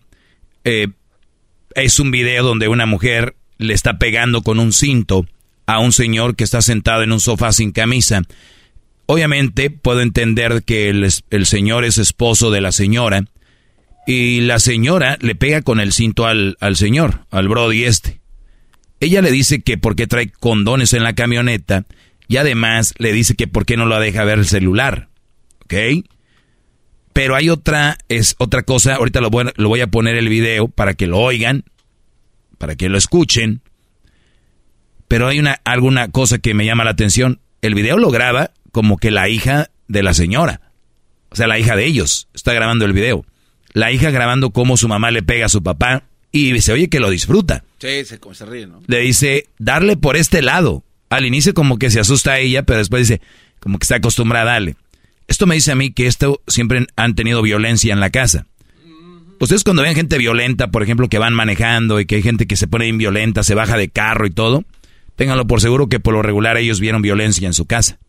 [0.65, 0.89] eh,
[1.75, 5.27] es un video donde una mujer le está pegando con un cinto
[5.67, 8.23] a un señor que está sentado en un sofá sin camisa.
[9.07, 13.25] Obviamente puedo entender que el, señor es esposo de la señora
[14.07, 18.21] Y la señora le pega con el cinto al, al señor, al Brody este.
[19.01, 21.85] Ella le dice que porque trae condones en la camioneta
[22.27, 25.09] y además le dice que por qué no lo deja ver el celular.
[25.65, 25.75] ¿Ok?
[27.13, 30.69] Pero hay otra, es otra cosa, ahorita lo voy, lo voy a poner el video
[30.69, 31.65] para que lo oigan,
[32.59, 33.61] para que lo escuchen.
[35.07, 37.41] Pero hay una, alguna cosa que me llama la atención.
[37.63, 40.61] El video lo graba como que la hija de la señora.
[41.31, 43.25] O sea, la hija de ellos está grabando el video.
[43.73, 46.99] La hija grabando cómo su mamá le pega a su papá y se oye que
[46.99, 47.63] lo disfruta.
[47.79, 48.83] Sí, se, se ríe, ¿no?
[48.89, 50.83] Le dice, darle por este lado.
[51.09, 53.21] Al inicio como que se asusta a ella, pero después dice,
[53.61, 54.75] como que está acostumbrada a darle.
[55.29, 58.47] Esto me dice a mí que esto siempre han tenido violencia en la casa.
[59.39, 62.57] Ustedes cuando ven gente violenta, por ejemplo, que van manejando y que hay gente que
[62.57, 64.65] se pone violenta, se baja de carro y todo,
[65.15, 68.01] ténganlo por seguro que por lo regular ellos vieron violencia en su casa.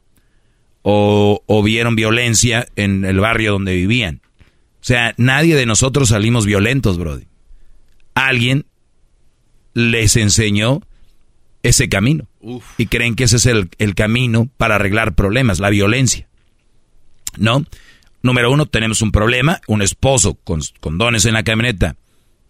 [0.88, 4.21] O, o vieron violencia en el barrio donde vivían.
[4.76, 7.26] O sea, nadie de nosotros salimos violentos, Brody.
[8.13, 8.67] Alguien
[9.74, 10.84] les enseñó
[11.63, 12.28] ese camino.
[12.78, 16.28] Y creen que ese es el, el camino para arreglar problemas, la violencia.
[17.38, 17.65] ¿No?
[18.21, 21.95] Número uno, tenemos un problema, un esposo con condones en la camioneta.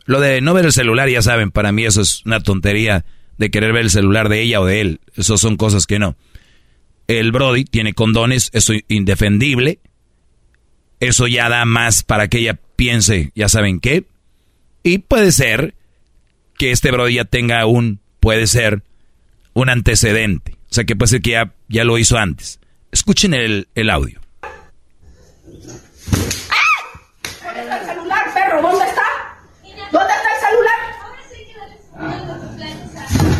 [0.06, 3.06] Lo de no ver el celular, ya saben, para mí eso es una tontería
[3.38, 5.00] de querer ver el celular de ella o de él.
[5.16, 6.16] Eso son cosas que no.
[7.08, 9.80] El Brody tiene condones, eso es indefendible.
[11.00, 14.06] Eso ya da más para que ella piense, ya saben qué.
[14.84, 15.76] Y puede ser
[16.58, 18.84] que este Brody ya tenga un, puede ser,
[19.54, 20.54] un antecedente.
[20.70, 21.32] O sea que puede ser que
[21.70, 22.60] ya, lo hizo antes.
[22.92, 24.20] Escuchen el, el audio.
[27.44, 28.62] ¿Dónde está el celular, perro?
[28.62, 29.04] ¿Dónde está?
[29.92, 30.80] ¿Dónde está el celular?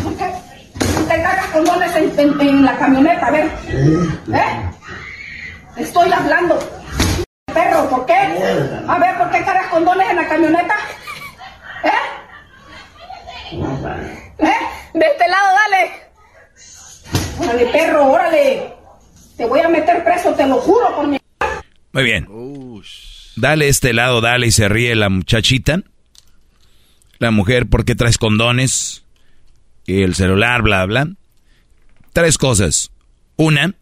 [0.02, 0.32] ¿Por qué?
[1.52, 3.46] Condones en, en, en la camioneta, a ver.
[3.46, 4.70] ¿Eh?
[5.78, 6.58] Estoy hablando.
[7.46, 8.12] Perro, ¿por qué?
[8.14, 10.74] A ver, ¿por qué cargas condones en la camioneta?
[11.84, 11.90] ¿Eh?
[14.38, 14.52] ¿Eh?
[14.94, 15.92] De este lado, dale.
[17.38, 18.74] Órale, perro, órale.
[19.38, 21.18] Te voy a meter preso, te lo juro por mi...
[21.92, 22.28] Muy bien.
[23.36, 25.80] Dale este lado, dale y se ríe la muchachita.
[27.18, 29.05] La mujer, ¿por qué traes condones?
[29.86, 31.08] Y el celular, bla, bla.
[32.12, 32.90] Tres cosas.
[33.36, 33.74] Una,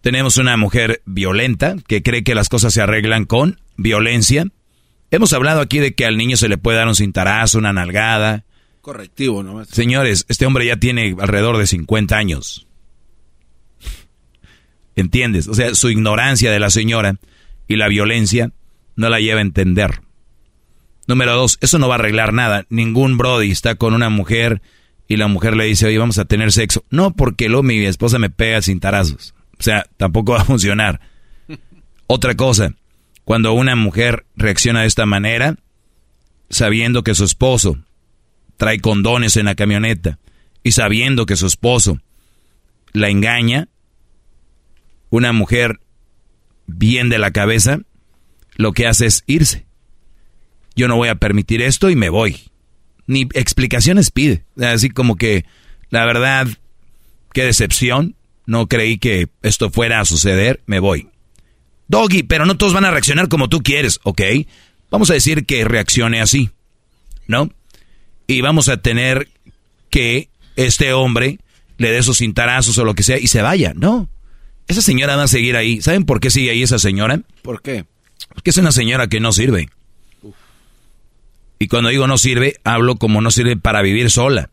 [0.00, 4.46] tenemos una mujer violenta que cree que las cosas se arreglan con violencia.
[5.10, 8.44] Hemos hablado aquí de que al niño se le puede dar un cintarazo, una nalgada.
[8.80, 9.64] Correctivo, ¿no?
[9.64, 12.66] Señores, este hombre ya tiene alrededor de 50 años.
[14.94, 15.48] ¿Entiendes?
[15.48, 17.16] O sea, su ignorancia de la señora
[17.68, 18.52] y la violencia
[18.94, 20.00] no la lleva a entender.
[21.06, 22.64] Número dos, eso no va a arreglar nada.
[22.70, 24.62] Ningún Brody está con una mujer
[25.08, 26.84] y la mujer le dice, oye, vamos a tener sexo.
[26.90, 29.34] No, porque luego mi esposa me pega cintarazos.
[29.58, 31.00] O sea, tampoco va a funcionar.
[32.06, 32.74] Otra cosa,
[33.24, 35.56] cuando una mujer reacciona de esta manera,
[36.50, 37.78] sabiendo que su esposo
[38.56, 40.18] trae condones en la camioneta
[40.62, 42.00] y sabiendo que su esposo
[42.92, 43.68] la engaña,
[45.10, 45.80] una mujer
[46.66, 47.80] bien de la cabeza,
[48.56, 49.66] lo que hace es irse.
[50.74, 52.50] Yo no voy a permitir esto y me voy.
[53.06, 54.44] Ni explicaciones pide.
[54.60, 55.44] Así como que,
[55.90, 56.48] la verdad,
[57.32, 58.16] qué decepción
[58.46, 61.08] no creí que esto fuera a suceder, me voy.
[61.88, 64.22] Doggy, pero no todos van a reaccionar como tú quieres, ¿ok?
[64.90, 66.50] Vamos a decir que reaccione así,
[67.26, 67.50] ¿no?
[68.26, 69.28] Y vamos a tener
[69.90, 71.38] que este hombre
[71.78, 74.08] le dé sus cintarazos o lo que sea y se vaya, ¿no?
[74.68, 75.80] Esa señora va a seguir ahí.
[75.80, 77.20] ¿Saben por qué sigue ahí esa señora?
[77.42, 77.84] ¿Por qué?
[78.34, 79.68] Porque es una señora que no sirve.
[81.58, 84.50] Y cuando digo no sirve, hablo como no sirve para vivir sola.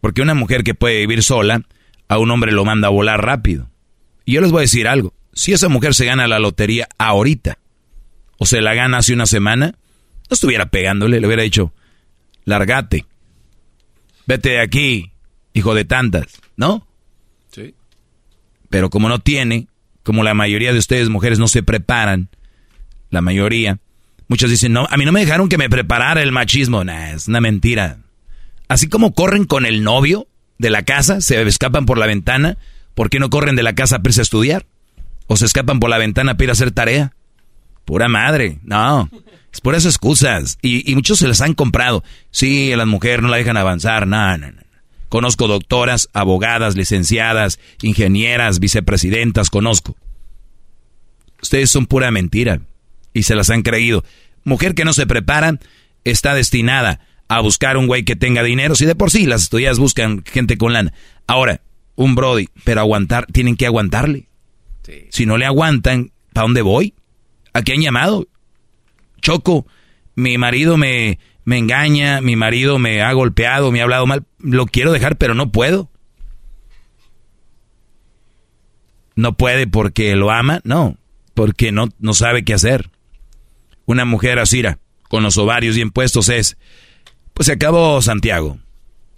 [0.00, 1.62] Porque una mujer que puede vivir sola
[2.08, 3.68] a un hombre lo manda a volar rápido.
[4.24, 7.58] Y yo les voy a decir algo, si esa mujer se gana la lotería ahorita,
[8.38, 9.74] o se la gana hace una semana,
[10.30, 11.72] no estuviera pegándole, le hubiera dicho,
[12.44, 13.06] largate,
[14.26, 15.12] vete de aquí,
[15.54, 16.86] hijo de tantas, ¿no?
[17.50, 17.74] Sí.
[18.68, 19.68] Pero como no tiene,
[20.02, 22.28] como la mayoría de ustedes mujeres no se preparan,
[23.10, 23.78] la mayoría,
[24.28, 27.28] muchas dicen, no, a mí no me dejaron que me preparara el machismo, nah, es
[27.28, 27.98] una mentira.
[28.68, 32.58] Así como corren con el novio, de la casa, se escapan por la ventana,
[32.94, 34.66] ¿por qué no corren de la casa para irse a estudiar?
[35.26, 37.14] ¿O se escapan por la ventana para ir a hacer tarea?
[37.84, 39.08] Pura madre, no.
[39.52, 40.58] Es por esas excusas.
[40.60, 42.04] Y, muchos se las han comprado.
[42.30, 44.06] Sí, a las mujeres no la dejan avanzar.
[44.06, 44.48] No, no.
[45.08, 49.96] Conozco doctoras, abogadas, licenciadas, ingenieras, vicepresidentas, conozco.
[51.40, 52.60] Ustedes son pura mentira.
[53.12, 54.04] Y se las han creído.
[54.44, 55.58] Mujer que no se prepara
[56.04, 58.74] está destinada a buscar un güey que tenga dinero.
[58.74, 60.92] Si de por sí las estudias buscan gente con lana.
[61.26, 61.60] Ahora,
[61.94, 64.28] un Brody, pero aguantar, tienen que aguantarle.
[65.10, 66.94] Si no le aguantan, ¿para dónde voy?
[67.52, 68.26] ¿A qué han llamado?
[69.20, 69.66] Choco,
[70.14, 74.66] mi marido me, me engaña, mi marido me ha golpeado, me ha hablado mal, lo
[74.66, 75.90] quiero dejar, pero no puedo.
[79.16, 80.96] No puede porque lo ama, no,
[81.34, 82.90] porque no, no sabe qué hacer.
[83.88, 84.62] Una mujer así,
[85.08, 86.58] con los ovarios bien puestos es,
[87.32, 88.58] pues se acabó Santiago.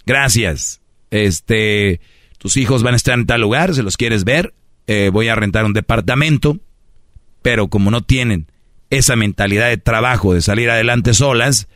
[0.06, 0.80] Gracias.
[1.10, 2.00] Este,
[2.38, 4.54] tus hijos van a estar en tal lugar, se los quieres ver,
[4.86, 6.60] eh, voy a rentar un departamento,
[7.42, 8.46] pero como no tienen
[8.90, 11.66] esa mentalidad de trabajo, de salir adelante solas,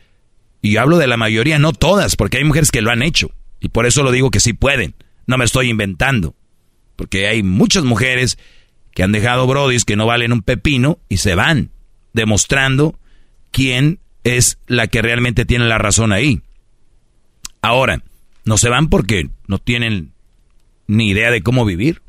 [0.61, 3.29] y hablo de la mayoría, no todas, porque hay mujeres que lo han hecho,
[3.59, 4.95] y por eso lo digo que sí pueden,
[5.27, 6.33] no me estoy inventando,
[6.95, 8.37] porque hay muchas mujeres
[8.93, 11.71] que han dejado brodis que no valen un pepino y se van,
[12.15, 12.97] demostrando
[13.51, 16.41] quién es la que realmente tiene la razón ahí.
[17.61, 18.03] Ahora,
[18.45, 20.13] no se van porque no tienen
[20.87, 22.01] ni idea de cómo vivir.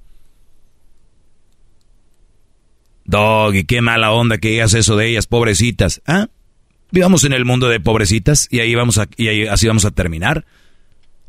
[3.04, 6.02] Doggy, qué mala onda que digas eso de ellas, pobrecitas.
[6.06, 6.28] ¿Ah?
[6.90, 10.46] Vivamos en el mundo de pobrecitas y ahí vamos a, y así vamos a terminar.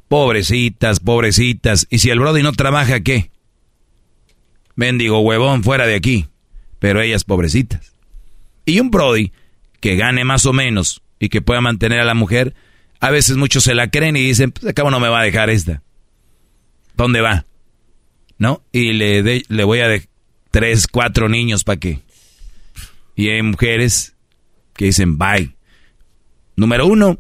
[0.08, 1.88] Pobrecitas, pobrecitas.
[1.90, 3.32] Y si el Brody no trabaja, ¿qué?
[4.76, 6.28] Mendigo huevón fuera de aquí.
[6.80, 7.97] Pero ellas pobrecitas.
[8.68, 9.32] Y un Brody
[9.80, 12.54] que gane más o menos y que pueda mantener a la mujer,
[13.00, 15.50] a veces muchos se la creen y dicen, pues acabo no me va a dejar
[15.50, 15.82] esta.
[16.96, 17.46] ¿Dónde va?
[18.38, 18.62] ¿No?
[18.74, 20.10] Y le, le voy a dejar
[20.52, 22.02] tres, cuatro niños para qué.
[23.16, 24.16] Y hay mujeres
[24.74, 25.56] que dicen bye.
[26.58, 27.20] Número uno,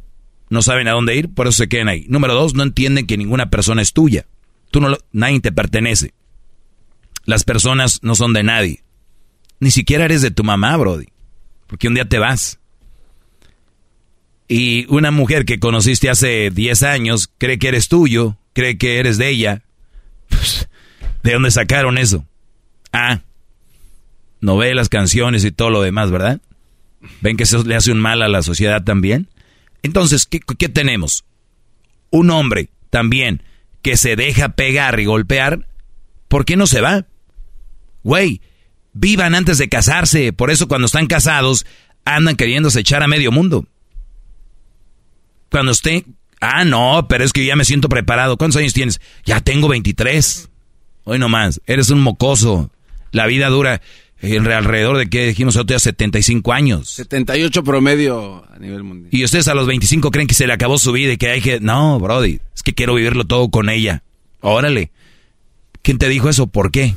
[0.50, 2.06] no saben a dónde ir, por eso se quedan ahí.
[2.10, 4.26] Número dos, no entienden que ninguna persona es tuya.
[4.70, 6.14] Tú no nadie te pertenece.
[7.24, 8.84] Las personas no son de nadie.
[9.62, 11.08] Ni siquiera eres de tu mamá, Brody.
[11.68, 12.60] Porque un día te vas.
[14.48, 19.18] Y una mujer que conociste hace 10 años cree que eres tuyo, cree que eres
[19.18, 19.64] de ella.
[20.30, 20.70] Pues,
[21.24, 22.26] ¿De dónde sacaron eso?
[22.94, 23.22] Ah,
[24.40, 26.40] novelas, canciones y todo lo demás, ¿verdad?
[27.22, 29.28] ¿Ven que eso le hace un mal a la sociedad también?
[29.84, 31.26] Entonces, ¿qué, qué tenemos?
[32.10, 33.44] Un hombre también
[33.82, 35.68] que se deja pegar y golpear,
[36.28, 37.06] ¿por qué no se va?
[38.04, 38.42] Güey,
[39.00, 41.66] vivan antes de casarse, por eso cuando están casados
[42.06, 43.66] andan queriéndose echar a medio mundo.
[45.50, 46.04] Cuando usted,
[46.42, 48.38] ah, no, pero es que ya me siento preparado.
[48.38, 49.00] ¿Cuántos años tienes?
[49.26, 50.50] Ya tengo 23.
[51.04, 52.72] Hoy nomás, eres un mocoso.
[53.12, 53.82] La vida dura
[54.20, 56.90] en alrededor de que dijimos otro día 75 años.
[56.90, 59.10] 78 promedio a nivel mundial.
[59.12, 61.42] Y ustedes a los 25 creen que se le acabó su vida y que hay
[61.42, 61.60] que...
[61.60, 64.04] No, Brody, es que quiero vivirlo todo con ella.
[64.42, 64.92] Órale.
[65.82, 66.48] ¿Quién te dijo eso?
[66.48, 66.96] ¿Por qué?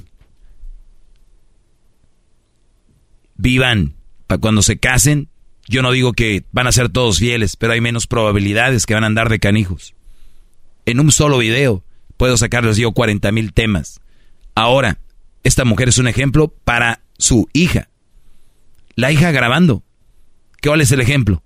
[3.41, 3.95] Vivan.
[4.27, 5.29] Para cuando se casen,
[5.67, 9.05] yo no digo que van a ser todos fieles, pero hay menos probabilidades que van
[9.05, 9.95] a andar de canijos.
[10.87, 11.83] En un solo video
[12.17, 14.01] puedo sacarles yo 40 mil temas.
[14.55, 14.99] Ahora,
[15.43, 17.89] esta mujer es un ejemplo para su hija.
[18.95, 19.83] La hija grabando.
[20.63, 21.43] ¿Cuál es el ejemplo?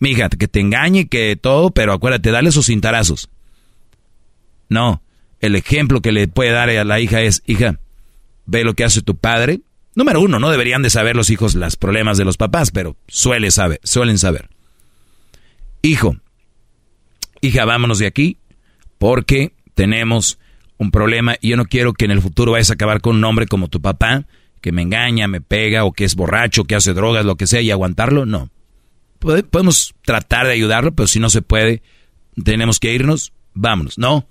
[0.00, 3.30] Mi hija, que te engañe, que todo, pero acuérdate, dale sus cintarazos.
[4.68, 5.02] No,
[5.40, 7.78] el ejemplo que le puede dar a la hija es, hija,
[8.46, 9.60] ve lo que hace tu padre.
[9.98, 13.50] Número uno, no deberían de saber los hijos los problemas de los papás, pero suele
[13.50, 14.48] saber, suelen saber.
[15.82, 16.14] Hijo,
[17.40, 18.36] hija, vámonos de aquí
[18.98, 20.38] porque tenemos
[20.76, 23.24] un problema y yo no quiero que en el futuro vayas a acabar con un
[23.24, 24.26] hombre como tu papá,
[24.60, 27.60] que me engaña, me pega o que es borracho, que hace drogas, lo que sea,
[27.60, 28.50] y aguantarlo, no.
[29.18, 31.82] Podemos tratar de ayudarlo, pero si no se puede,
[32.44, 33.98] tenemos que irnos, vámonos.
[33.98, 34.28] No,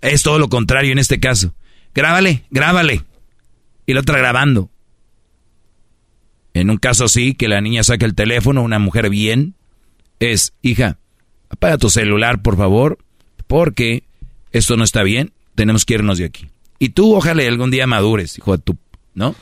[0.00, 1.52] es todo lo contrario en este caso.
[1.94, 3.02] Grábale, grábale.
[3.84, 4.70] Y la otra grabando.
[6.54, 9.54] En un caso así, que la niña saque el teléfono, una mujer bien,
[10.20, 10.98] es, hija,
[11.50, 12.98] apaga tu celular, por favor,
[13.46, 14.04] porque
[14.52, 16.48] esto no está bien tenemos que irnos de aquí.
[16.78, 18.76] Y tú ojalá algún día madures, hijo de tu...
[19.14, 19.34] ¿No?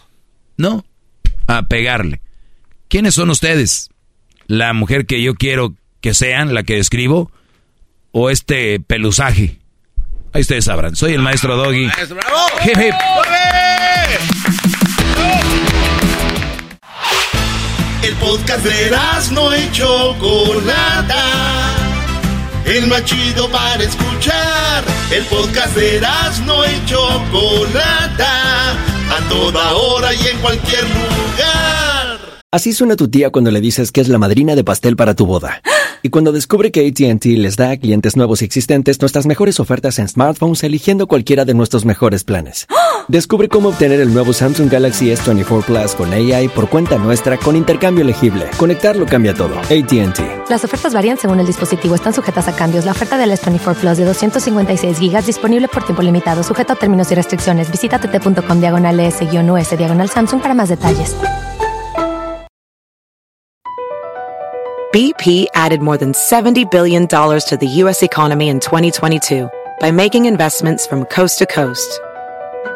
[0.56, 0.84] No.
[1.46, 2.20] A pegarle.
[2.88, 3.88] ¿Quiénes son ustedes?
[4.46, 7.30] ¿La mujer que yo quiero que sean, la que describo?
[8.12, 9.58] ¿O este pelusaje?
[10.34, 10.94] Ahí ustedes sabrán.
[10.96, 11.86] Soy el maestro Doggy.
[11.86, 12.36] ¡Maestro, bravo!
[18.02, 18.90] El podcast de
[19.32, 21.72] no hecho Chocolata
[22.66, 24.84] el más chido para escuchar.
[25.10, 26.00] El podcast de
[26.46, 32.20] no y Chocolata, a toda hora y en cualquier lugar.
[32.50, 35.26] Así suena tu tía cuando le dices que es la madrina de pastel para tu
[35.26, 35.62] boda.
[36.02, 39.98] Y cuando descubre que ATT les da a clientes nuevos y existentes nuestras mejores ofertas
[39.98, 42.66] en smartphones eligiendo cualquiera de nuestros mejores planes.
[43.08, 47.56] Descubre cómo obtener el nuevo Samsung Galaxy S24 Plus con AI por cuenta nuestra con
[47.56, 48.46] intercambio elegible.
[48.56, 49.58] Conectarlo cambia todo.
[49.58, 50.48] ATT.
[50.48, 51.94] Las ofertas varían según el dispositivo.
[51.94, 52.84] Están sujetas a cambios.
[52.84, 57.10] La oferta del S24 Plus de 256 GB disponible por tiempo limitado, sujeto a términos
[57.10, 57.70] y restricciones.
[57.70, 61.16] Visita tt.com diagonal S-US diagonal Samsung para más detalles.
[64.92, 68.02] BP added more than $70 billion to the U.S.
[68.02, 69.48] economy in 2022
[69.80, 71.98] by making investments from coast to coast.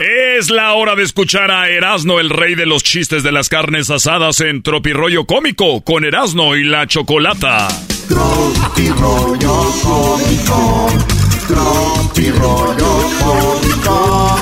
[0.00, 3.90] Es la hora de escuchar a Erasno, el rey de los chistes de las carnes
[3.90, 7.66] asadas en Tropirollo Cómico, con Erasno y la Chocolata.
[8.08, 10.88] Tropirollo cómico,
[11.48, 14.36] tropirollo cómico.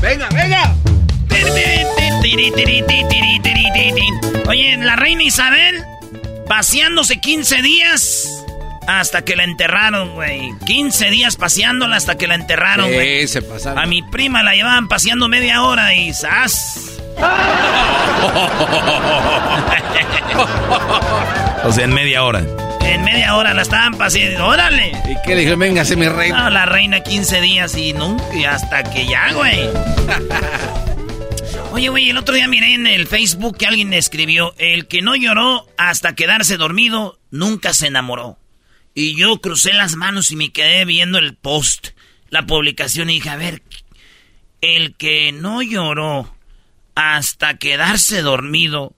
[0.00, 0.74] Venga, venga.
[4.48, 5.84] Oye, la reina Isabel
[6.48, 8.28] paseándose 15 días
[8.86, 10.50] hasta que la enterraron, güey.
[10.66, 13.26] 15 días paseándola hasta que la enterraron, güey.
[13.28, 13.78] se pasaron.
[13.78, 16.98] A mi prima la llevaban paseando media hora y ¡zas!
[21.64, 22.42] o sea, en media hora.
[22.80, 24.46] En media hora la estaban paseando.
[24.46, 24.92] ¡Órale!
[25.08, 25.56] ¿Y qué le dijo?
[25.56, 26.44] Véngase, mi reina.
[26.44, 29.68] No, la reina 15 días y nunca, y hasta que ya, güey.
[31.72, 35.16] Oye, güey, el otro día miré en el Facebook que alguien escribió, el que no
[35.16, 38.38] lloró hasta quedarse dormido, nunca se enamoró.
[38.94, 41.88] Y yo crucé las manos y me quedé viendo el post,
[42.28, 43.62] la publicación, y dije, a ver,
[44.60, 46.36] el que no lloró
[46.94, 48.94] hasta quedarse dormido,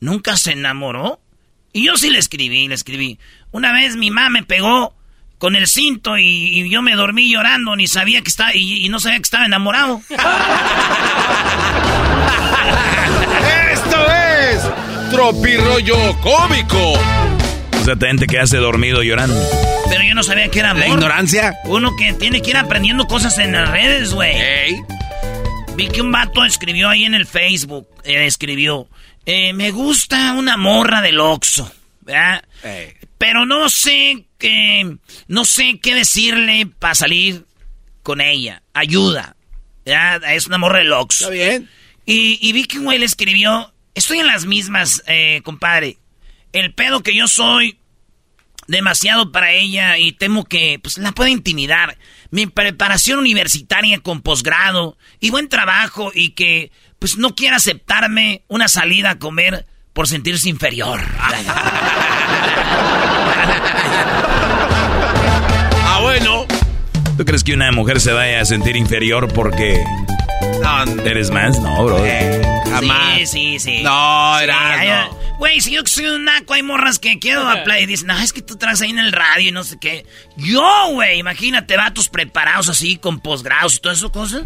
[0.00, 1.20] nunca se enamoró.
[1.74, 3.18] Y yo sí le escribí, le escribí.
[3.50, 4.96] Una vez mi mamá me pegó
[5.36, 9.18] con el cinto y, yo me dormí llorando, ni sabía que estaba, y, no sabía
[9.18, 10.00] que estaba enamorado.
[13.72, 16.92] ¡Esto es Tropirollo Cómico!
[16.92, 19.38] O sea, te quedaste dormido llorando.
[19.90, 20.86] Pero yo no sabía que era amor.
[20.86, 21.54] ¿La ignorancia?
[21.64, 24.34] Uno que tiene que ir aprendiendo cosas en las redes, güey.
[25.76, 28.88] Vi que un vato escribió ahí en el Facebook, eh, escribió,
[29.26, 31.70] eh, me gusta una morra del Oxxo,
[32.00, 32.44] ¿verdad?
[33.18, 34.96] Pero no sé qué,
[35.28, 37.44] no sé qué decirle para salir
[38.02, 38.62] con ella.
[38.72, 39.36] Ayuda.
[39.84, 40.22] ¿verdad?
[40.32, 41.24] Es una morra del Oxxo.
[41.24, 41.68] Está bien.
[42.06, 45.98] Y, y vi que un güey le escribió, estoy en las mismas, eh, compadre.
[46.52, 47.78] El pedo que yo soy
[48.66, 51.96] demasiado para ella y temo que pues, la pueda intimidar.
[52.30, 58.68] Mi preparación universitaria con posgrado y buen trabajo y que pues no quiera aceptarme una
[58.68, 61.00] salida a comer por sentirse inferior.
[65.82, 66.46] ah, bueno.
[67.16, 69.80] ¿Tú crees que una mujer se vaya a sentir inferior porque
[71.04, 71.58] eres más?
[71.60, 72.04] No, bro.
[72.04, 73.18] Eh, jamás.
[73.18, 73.82] Sí, sí, sí.
[73.82, 75.10] No, era.
[75.38, 78.32] Güey, si yo soy un naco, hay morras que quiero hablar y dicen, no, es
[78.32, 80.06] que tú traes ahí en el radio y no sé qué.
[80.36, 84.42] Yo, güey, imagínate, vatos preparados así, con posgrados y todas esas cosas.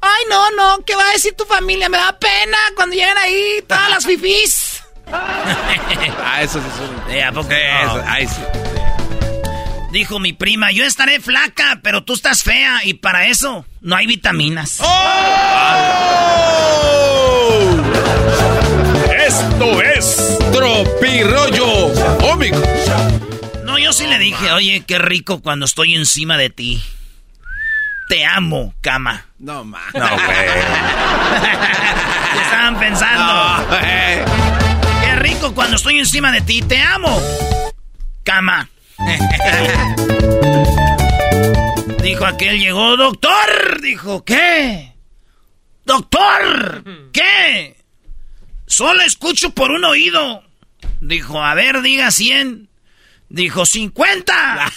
[0.00, 1.88] Ay, no, no, ¿qué va a decir tu familia?
[1.88, 4.82] Me da pena cuando lleguen ahí todas las fifís.
[5.12, 7.48] ah, eso sí es ¿A poco?
[8.06, 8.67] Ay, sí.
[9.90, 14.06] Dijo mi prima, yo estaré flaca, pero tú estás fea y para eso no hay
[14.06, 14.80] vitaminas.
[14.82, 14.88] ¡Oh!
[19.26, 22.60] Esto es Tropirollo Cómico.
[23.64, 26.82] No, yo sí le dije, oye, qué rico cuando estoy encima de ti.
[28.10, 29.26] Te amo, cama.
[29.38, 29.80] No, ma.
[29.94, 30.48] No, güey.
[32.42, 33.24] estaban pensando?
[33.24, 33.66] No,
[35.02, 36.60] Qué rico cuando estoy encima de ti.
[36.62, 37.20] Te amo,
[38.22, 38.68] cama.
[42.02, 43.80] Dijo aquel, llegó doctor.
[43.82, 44.94] Dijo, ¿qué?
[45.84, 46.82] Doctor,
[47.12, 47.76] ¿qué?
[48.66, 50.42] Solo escucho por un oído.
[51.00, 52.68] Dijo, a ver, diga 100.
[53.30, 54.34] Dijo, 50.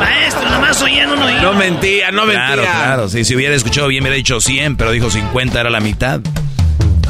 [0.00, 1.42] Maestro, nomás oí en un oído.
[1.42, 2.46] No mentía, no mentía.
[2.46, 3.08] Claro, claro.
[3.08, 6.20] Sí, si hubiera escuchado bien, me hubiera dicho 100, pero dijo 50, era la mitad.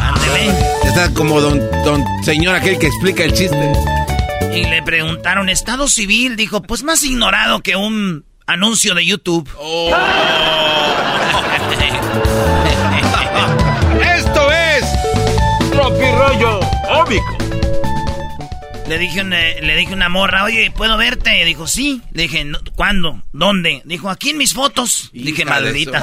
[0.09, 0.51] Ándele.
[0.85, 3.73] Está como don, don señor aquel que explica el chiste.
[4.55, 6.37] Y le preguntaron, ¿estado civil?
[6.37, 9.49] Dijo, pues más ignorado que un anuncio de YouTube.
[9.59, 9.91] Oh.
[14.17, 14.85] Esto es
[15.73, 17.37] Rollo Cómico.
[18.89, 21.45] Le dije, una, le dije una morra, oye, ¿puedo verte?
[21.47, 22.03] Dijo, sí.
[22.13, 23.23] Le dije, ¿cuándo?
[23.33, 23.81] ¿Dónde?
[23.87, 25.09] Dijo, aquí en mis fotos.
[25.15, 26.01] dije, maldita.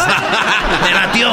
[0.83, 1.29] Me batió.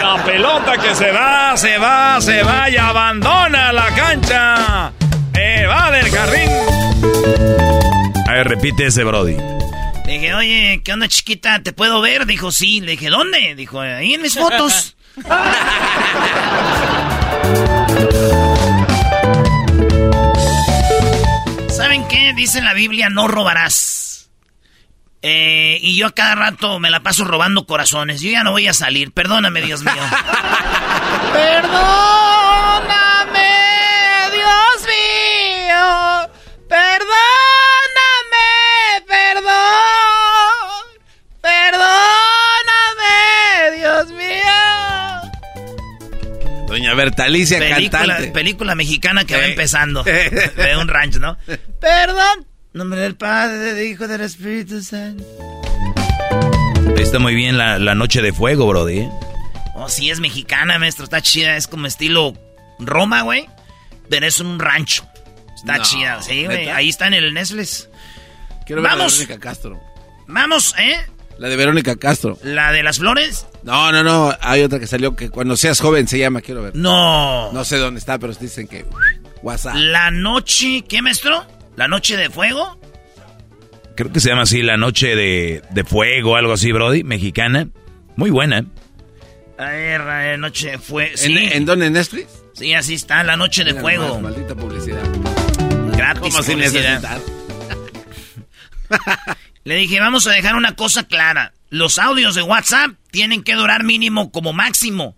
[0.00, 4.92] La pelota que se va, se va, se va y abandona la cancha.
[5.34, 6.50] Eh, va del jardín.
[8.26, 9.36] A ver, repite ese, Brody.
[10.06, 11.62] dije, oye, ¿qué onda, chiquita?
[11.62, 12.26] ¿Te puedo ver?
[12.26, 12.80] Dijo, sí.
[12.80, 13.54] Le dije, ¿dónde?
[13.54, 14.96] Dijo, ahí en mis fotos.
[21.70, 22.32] ¿Saben qué?
[22.34, 24.07] Dice en la Biblia, no robarás.
[25.22, 28.20] Eh, y yo a cada rato me la paso robando corazones.
[28.20, 29.12] Yo ya no voy a salir.
[29.12, 29.92] Perdóname, Dios mío.
[31.32, 31.88] Perdóname,
[34.32, 36.30] Dios mío.
[36.68, 37.16] Perdóname,
[39.08, 40.84] perdón.
[41.40, 43.16] Perdóname,
[43.76, 44.28] Dios mío.
[46.68, 48.30] Doña Bertalicia película, cantante.
[48.30, 50.04] Película mexicana que va empezando.
[50.04, 51.36] de un rancho, ¿no?
[51.80, 52.47] Perdón.
[52.78, 55.24] Nombre del Padre, del Hijo, del Espíritu Santo.
[56.96, 59.00] Está muy bien la, la noche de fuego, brody.
[59.00, 59.10] ¿eh?
[59.74, 61.02] Oh, sí, es mexicana, maestro.
[61.02, 61.56] Está chida.
[61.56, 62.34] Es como estilo
[62.78, 63.48] Roma, güey.
[64.08, 65.04] Pero es un rancho.
[65.56, 66.22] Está No, chida.
[66.22, 66.68] Sí, güey.
[66.68, 67.88] Ahí está en el Netflix.
[68.64, 69.12] Quiero ver Vamos.
[69.12, 69.80] la de Verónica Castro.
[70.28, 70.96] Vamos, ¿eh?
[71.36, 72.38] La de Verónica Castro.
[72.44, 73.46] ¿La de las flores?
[73.64, 74.32] No, no, no.
[74.40, 76.42] Hay otra que salió que cuando seas joven se llama.
[76.42, 76.76] Quiero ver.
[76.76, 77.52] No.
[77.52, 78.86] No sé dónde está, pero dicen que.
[79.42, 79.74] WhatsApp.
[79.74, 80.84] La noche.
[80.88, 81.44] ¿Qué, maestro?
[81.78, 82.76] ¿La noche de fuego?
[83.94, 87.68] Creo que se llama así La Noche de, de Fuego, algo así, Brody, mexicana.
[88.16, 88.64] Muy buena.
[89.56, 91.12] A ver, a ver, noche de fuego.
[91.12, 91.48] ¿En, Sí.
[91.52, 91.86] ¿En dónde?
[91.86, 92.42] ¿En Netflix?
[92.54, 94.20] Sí, así está, la noche de Mira fuego.
[94.20, 95.04] maldita publicidad.
[95.96, 96.34] Gratis.
[96.34, 97.20] ¿Cómo publicidad.
[99.62, 101.52] Le dije, vamos a dejar una cosa clara.
[101.70, 105.16] Los audios de WhatsApp tienen que durar mínimo como máximo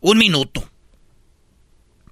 [0.00, 0.66] un minuto.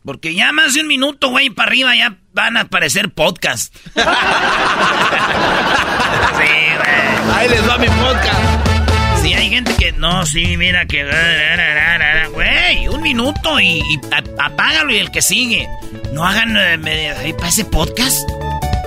[0.05, 3.73] Porque ya más de un minuto, güey, para arriba ya van a aparecer podcast.
[3.95, 4.01] sí,
[6.39, 7.37] güey.
[7.37, 8.41] Ahí les va mi podcast.
[9.23, 9.93] Sí, hay gente que...
[9.93, 11.05] No, sí, mira que...
[12.35, 14.01] Güey, un minuto y, y
[14.39, 15.69] apágalo y el que sigue.
[16.13, 16.57] No hagan...
[16.57, 18.19] eh, me- ahí para ese podcast.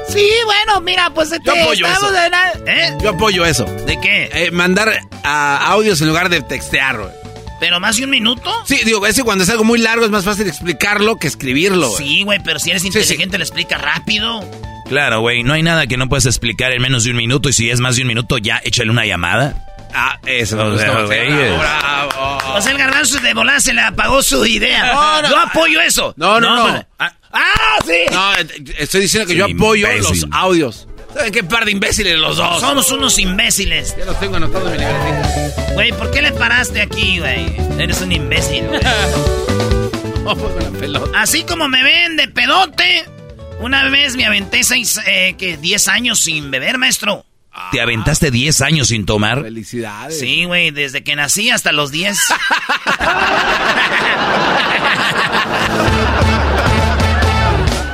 [0.09, 2.25] Sí, bueno, mira, pues Yo apoyo estamos eso.
[2.63, 2.97] en ¿Eh?
[3.01, 3.63] Yo apoyo eso.
[3.65, 4.29] ¿De qué?
[4.33, 7.11] Eh, mandar a audios en lugar de textear, güey.
[7.65, 8.51] ¿Pero más de un minuto?
[8.67, 11.97] Sí, digo, ese cuando es algo muy largo es más fácil explicarlo que escribirlo, güey.
[12.07, 12.89] Sí, güey, pero si eres sí.
[12.89, 14.47] inteligente le explica rápido.
[14.87, 17.53] Claro, güey, no hay nada que no puedas explicar en menos de un minuto y
[17.53, 19.65] si es más de un minuto ya échale una llamada.
[19.95, 21.05] Ah, eso me O sea, gustó.
[21.07, 22.37] güey, Bravo, es- bravo.
[22.55, 24.93] O sea, el garbanzo de volar se le apagó su idea.
[24.93, 25.29] No, no.
[25.31, 26.13] Yo apoyo eso.
[26.17, 26.71] No, no, no.
[26.71, 27.93] pues, ah, ¡Ah, sí!
[28.11, 28.47] No, eh,
[28.77, 30.21] estoy diciendo que Sí, yo apoyo imbécil.
[30.21, 30.87] los audios.
[31.15, 32.59] ¿Saben qué par de imbéciles los dos?
[32.59, 33.95] Somos unos imbéciles.
[33.97, 35.73] Ya los tengo anotados en mi libretita.
[35.73, 37.55] Güey, ¿por qué le paraste aquí, güey?
[37.79, 38.81] Eres un imbécil, güey.
[40.27, 41.19] Oh, con la pelota.
[41.21, 43.05] Así como me ven de pedote,
[43.59, 47.23] una vez me aventé seis, eh, que 10 años sin beber, maestro.
[47.71, 49.43] ¿Te aventaste 10 años sin tomar?
[49.43, 50.17] Felicidades.
[50.19, 52.17] Sí, güey, desde que nací hasta los 10.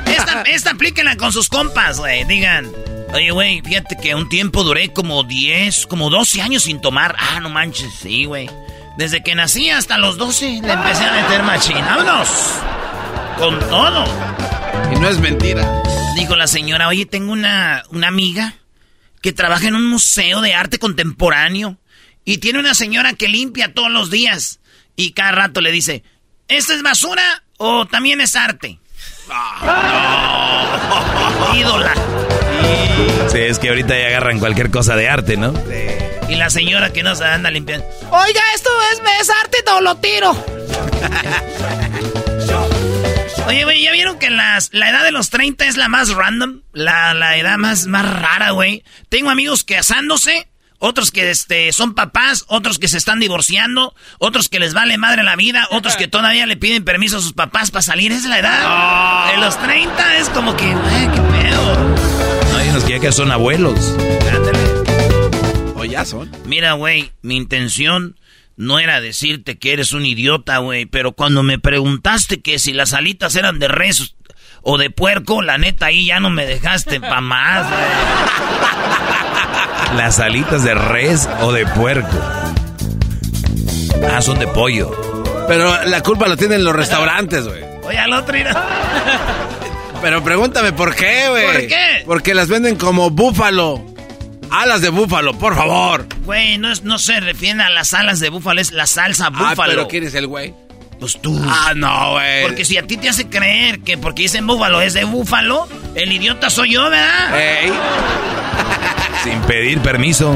[0.06, 2.24] esta, esta aplíquenla con sus compas, güey.
[2.24, 2.72] Digan,
[3.14, 7.16] oye, güey, fíjate que un tiempo duré como 10, como 12 años sin tomar.
[7.18, 8.50] Ah, no manches, sí, güey.
[8.98, 11.78] Desde que nací hasta los 12 le empecé a meter machín.
[11.78, 12.30] ¡Vámonos!
[13.38, 14.06] Con todo.
[14.94, 15.82] Y no es mentira.
[16.16, 18.56] Dijo la señora, oye, tengo una, una amiga
[19.22, 21.78] que trabaja en un museo de arte contemporáneo
[22.26, 24.60] y tiene una señora que limpia todos los días
[24.96, 26.04] y cada rato le dice,
[26.48, 28.80] ¿esta es basura o también es arte?
[31.56, 32.11] Ídola.
[33.32, 35.54] Sí, es que ahorita ya agarran cualquier cosa de arte, ¿no?
[36.30, 37.86] Y la señora que no se anda limpiando.
[38.10, 40.36] Oiga, esto es, es arte, no lo tiro.
[43.48, 46.62] Oye, güey, ¿ya vieron que las, la edad de los 30 es la más random?
[46.74, 48.84] La, la edad más, más rara, güey.
[49.10, 50.48] Tengo amigos casándose,
[50.80, 55.24] otros que este, son papás, otros que se están divorciando, otros que les vale madre
[55.24, 58.12] la vida, otros que todavía le piden permiso a sus papás para salir.
[58.12, 59.34] Es la edad.
[59.34, 61.91] De los 30 es como que, güey, qué pedo.
[62.92, 63.96] Ya que son abuelos.
[65.76, 66.30] O ya son.
[66.46, 68.20] Mira, güey, mi intención
[68.58, 72.94] no era decirte que eres un idiota, güey, pero cuando me preguntaste que si las
[72.94, 74.18] alitas eran de res
[74.62, 77.66] o de puerco, la neta ahí ya no me dejaste pa' más.
[79.96, 82.18] Las alitas de res o de puerco.
[84.10, 84.90] Ah, son de pollo.
[85.48, 87.62] Pero la culpa la tienen los restaurantes, güey.
[87.84, 88.38] Oye, al otro.
[90.02, 91.46] Pero pregúntame por qué, güey.
[91.46, 92.04] ¿Por qué?
[92.06, 93.86] Porque las venden como búfalo.
[94.50, 96.06] Alas de búfalo, por favor.
[96.26, 99.50] Güey, no, es- no se refieren a las alas de búfalo, es la salsa Ah,
[99.52, 99.72] búfalo.
[99.72, 100.54] pero ¿quién es el güey?
[101.00, 101.40] Pues tú.
[101.48, 102.44] Ah, no, güey.
[102.44, 106.12] Porque si a ti te hace creer que porque dicen búfalo es de búfalo, el
[106.12, 107.40] idiota soy yo, ¿verdad?
[107.40, 107.72] Ey.
[109.24, 110.36] Sin pedir permiso.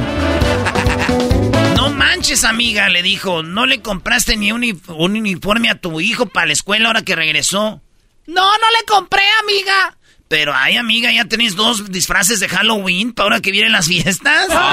[1.75, 3.43] No manches, amiga, le dijo.
[3.43, 4.63] No le compraste ni un
[4.97, 7.81] uniforme a tu hijo para la escuela ahora que regresó.
[8.27, 9.97] No, no le compré, amiga.
[10.27, 14.47] Pero, ay, amiga, ¿ya tenéis dos disfraces de Halloween para ahora que vienen las fiestas?
[14.49, 14.63] ¡Ay,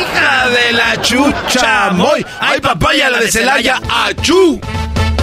[0.00, 1.90] hija de la chucha!
[1.92, 2.26] ¡Moy!
[2.40, 3.80] ¡Ay, papaya, la de Celaya!
[3.88, 4.60] ¡Achú!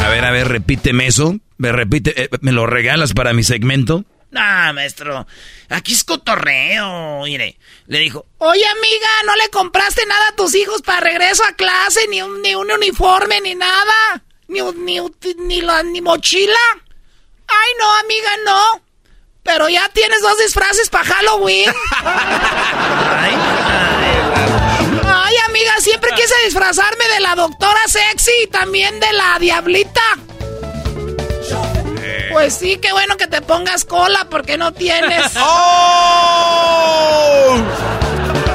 [0.01, 1.35] A ver, a ver, repíteme eso.
[1.57, 4.05] Me repite, eh, ¿me lo regalas para mi segmento?
[4.33, 5.27] Ah, maestro,
[5.69, 7.57] aquí es cotorreo, mire.
[7.87, 12.01] Le dijo, oye amiga, ¿no le compraste nada a tus hijos para regreso a clase?
[12.09, 14.23] Ni un, ni un uniforme, ni nada.
[14.49, 14.99] Ni, ni,
[15.45, 16.59] ni, la, ni mochila.
[17.47, 18.81] Ay, no, amiga, no.
[19.43, 21.71] Pero ya tienes dos disfraces para Halloween.
[22.03, 23.35] ay,
[25.05, 30.01] ay, amiga, siempre quise disfrazarme de la doctora sexy y también de la diablita.
[32.31, 35.31] Pues sí, qué bueno que te pongas cola porque no tienes.
[35.39, 36.79] ¡Oh!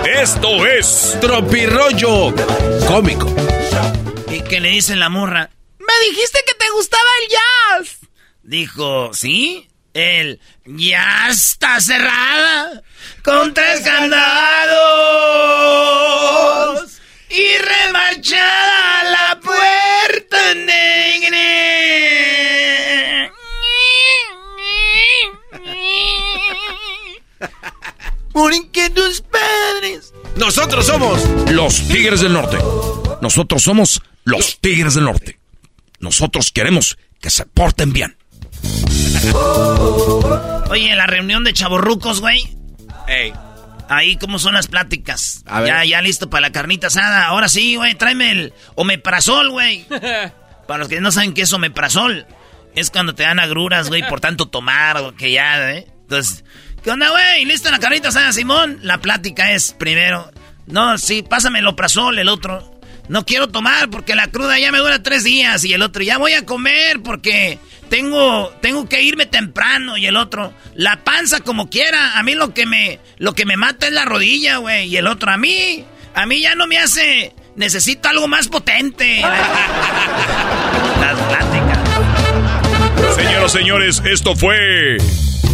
[0.05, 2.35] Esto es Tropirollo
[2.87, 3.33] Cómico.
[4.31, 5.51] ¿Y qué le dice la morra?
[6.01, 7.99] Me dijiste que te gustaba el jazz.
[8.43, 9.69] Dijo, ¿sí?
[9.93, 12.83] El ya está cerrada
[13.23, 14.21] con tres candados
[17.31, 21.39] y remachada la puerta negra.
[28.35, 30.13] Moren que tus padres.
[30.35, 31.23] Nosotros somos
[31.53, 32.59] los Tigres del Norte.
[33.23, 35.39] Nosotros somos los Tigres del Norte.
[36.05, 38.19] Nosotros queremos que se porten bien.
[40.69, 42.39] Oye, en la reunión de chaborrucos, güey.
[43.89, 45.43] Ahí, ¿cómo son las pláticas?
[45.47, 47.25] Ya, ya listo para la carnita asada.
[47.25, 49.87] Ahora sí, güey, tráeme el omeprazol, güey.
[50.69, 52.27] para los que no saben qué es omeprazol,
[52.75, 55.87] es cuando te dan agruras, güey, por tanto tomar o que ya, ¿eh?
[56.03, 56.45] Entonces,
[56.83, 57.47] ¿qué onda, güey?
[57.47, 58.79] ¿Listo la carnita asada, Simón?
[58.83, 60.31] La plática es primero.
[60.67, 62.74] No, sí, pásame el omeprazol, el otro.
[63.09, 65.65] No quiero tomar porque la cruda ya me dura tres días.
[65.65, 67.59] Y el otro, ya voy a comer porque
[67.91, 69.97] tengo, tengo que irme temprano.
[69.97, 72.19] Y el otro, la panza como quiera.
[72.19, 74.89] A mí lo que me, lo que me mata es la rodilla, güey.
[74.89, 75.85] Y el otro, a mí,
[76.15, 77.35] a mí ya no me hace.
[77.57, 79.21] Necesito algo más potente.
[79.21, 81.79] Las pláticas.
[83.17, 84.97] Señoras, señores, esto fue.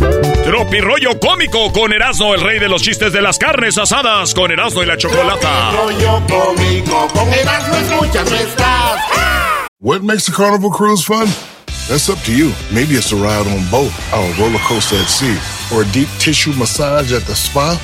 [0.01, 4.51] Tropi rollo cómico con Erasmo, el rey de los chistes de las carnes asadas, con
[4.51, 5.73] Erasmo y la chocolata.
[5.73, 9.01] rollo cómico con Erasmo escuchas nuestras.
[9.81, 11.29] What makes a carnival cruise fun?
[11.89, 12.53] That's up to you.
[12.73, 15.37] Maybe it's a ride on boat, or a roller coaster at sea,
[15.75, 17.81] or a deep tissue massage at the spa.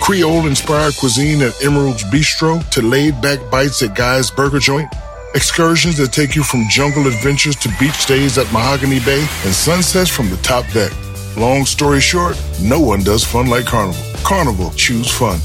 [0.00, 4.88] Creole inspired cuisine at Emerald's Bistro to laid back bites at Guy's Burger Joint.
[5.34, 10.10] Excursions that take you from jungle adventures to beach stays at Mahogany Bay and sunsets
[10.10, 10.92] from the top deck.
[11.36, 14.00] Long story short, no one does fun like Carnival.
[14.24, 15.38] Carnival, choose fun.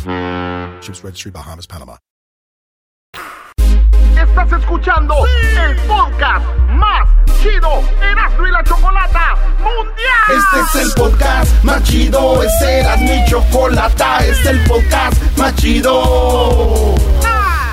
[0.81, 1.97] Ships Registry, Bahamas, Panama.
[4.17, 7.07] Estás escuchando el podcast más
[7.41, 10.25] chido Erasmo y la Chocolata Mundial.
[10.29, 15.55] Este es el podcast más chido, este era mi chocolata, este es el podcast más
[15.55, 16.95] chido.
[17.25, 17.34] Ah,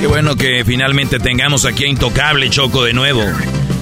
[0.00, 3.24] Qué bueno que finalmente tengamos aquí a Intocable Choco de nuevo.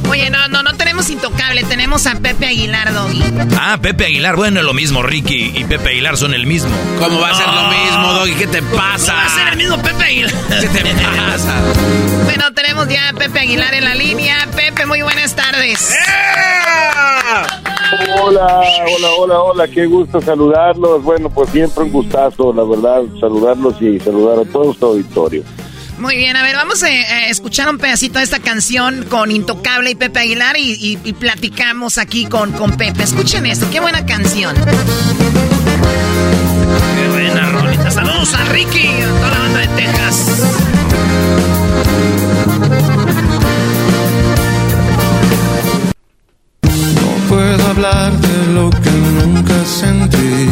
[0.09, 3.24] Oye, no, no, no tenemos Intocable, tenemos a Pepe Aguilar, Doggy.
[3.59, 6.70] Ah, Pepe Aguilar, bueno, es lo mismo, Ricky y Pepe Aguilar son el mismo.
[6.99, 8.35] ¿Cómo va a ser lo mismo, Doggy?
[8.35, 9.14] ¿Qué te pasa?
[9.14, 10.33] va a ser el mismo Pepe Aguilar?
[10.61, 11.61] ¿Qué te pasa?
[12.24, 14.37] bueno, tenemos ya a Pepe Aguilar en la línea.
[14.55, 15.93] Pepe, muy buenas tardes.
[17.93, 18.62] Hola,
[18.97, 21.03] hola, hola, hola, qué gusto saludarlos.
[21.03, 25.43] Bueno, pues siempre un gustazo, la verdad, saludarlos y saludar a todo su auditorio.
[25.99, 26.88] Muy bien, a ver, vamos a,
[27.28, 32.53] escuchar un pedacito de esta canción con Intocable y Pepe Aguilar y, platicamos aquí con,
[32.53, 33.03] con Pepe.
[33.03, 34.55] Escuchen esto, qué buena canción.
[36.97, 37.90] Qué buena rolita.
[37.90, 40.61] Saludos a Ricky, a toda la banda de Texas.
[47.83, 50.47] Hablar de lo que nunca sentí.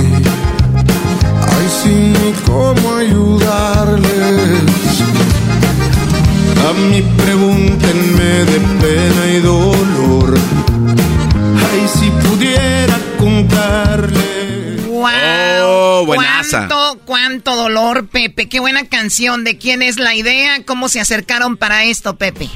[1.49, 4.51] Ay, sí, ni cómo ayudarles
[6.69, 10.39] a mí pregúntenme de pena y dolor.
[11.71, 14.77] Ay, si pudiera contarle.
[14.89, 15.11] ¡Wow!
[15.63, 16.69] Oh, buenaza.
[16.69, 18.49] ¿Cuánto, Cuánto dolor, Pepe.
[18.49, 19.45] Qué buena canción.
[19.45, 20.65] ¿De quién es la idea?
[20.65, 22.51] ¿Cómo se acercaron para esto, Pepe?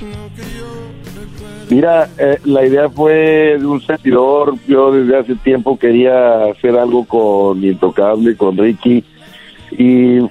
[1.70, 4.54] Mira, eh, la idea fue de un servidor.
[4.68, 9.02] Yo desde hace tiempo quería hacer algo con Intocable, con Ricky.
[9.72, 10.28] Y eh,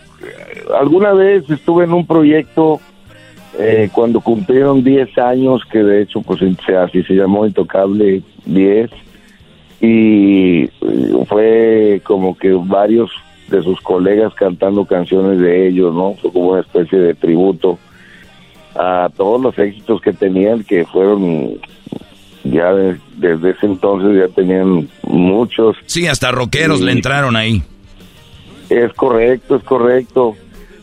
[0.80, 2.80] alguna vez estuve en un proyecto
[3.58, 8.92] eh, cuando cumplieron 10 años, que de hecho pues así se llamó Intocable 10.
[9.82, 10.70] Y
[11.28, 13.12] fue como que varios
[13.50, 16.14] de sus colegas cantando canciones de ellos, ¿no?
[16.22, 17.80] Fue como una especie de tributo
[18.76, 21.60] a todos los éxitos que tenían, que fueron
[22.44, 25.78] ya desde ese entonces ya tenían muchos.
[25.86, 27.64] Sí, hasta rockeros le entraron ahí.
[28.70, 30.36] Es correcto, es correcto.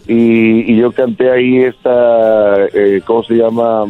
[0.07, 3.85] Y, yo canté ahí esta, eh, ¿cómo se llama?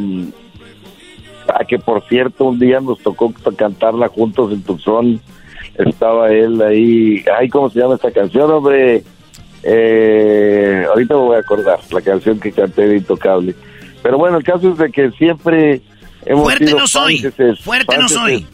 [1.48, 5.20] Ah, que por cierto, un día nos tocó cantarla juntos en Tucson.
[5.76, 7.24] Estaba él ahí.
[7.38, 9.02] Ay, ¿cómo se llama esta canción, hombre?
[9.62, 13.54] Eh, ahorita me voy a acordar, la canción que canté de Intocable.
[14.02, 15.80] Pero bueno, el caso es de que siempre
[16.24, 17.18] hemos Fuerte no soy.
[17.62, 18.46] Fuerte no soy.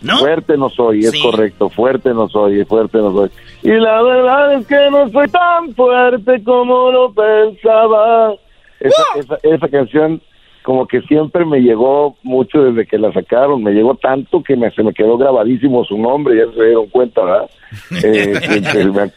[0.00, 0.18] ¿No?
[0.18, 1.68] Fuerte no soy, es correcto.
[1.70, 3.30] Fuerte no soy, fuerte no soy.
[3.62, 8.34] Y la verdad es que no soy tan fuerte como lo pensaba.
[8.80, 9.02] Esa,
[9.42, 10.22] esa, canción
[10.62, 14.70] como que siempre me llegó mucho desde que la sacaron, me llegó tanto que me,
[14.70, 17.50] se me quedó grabadísimo su nombre, ya se dieron cuenta, ¿verdad?
[18.04, 19.10] Eh,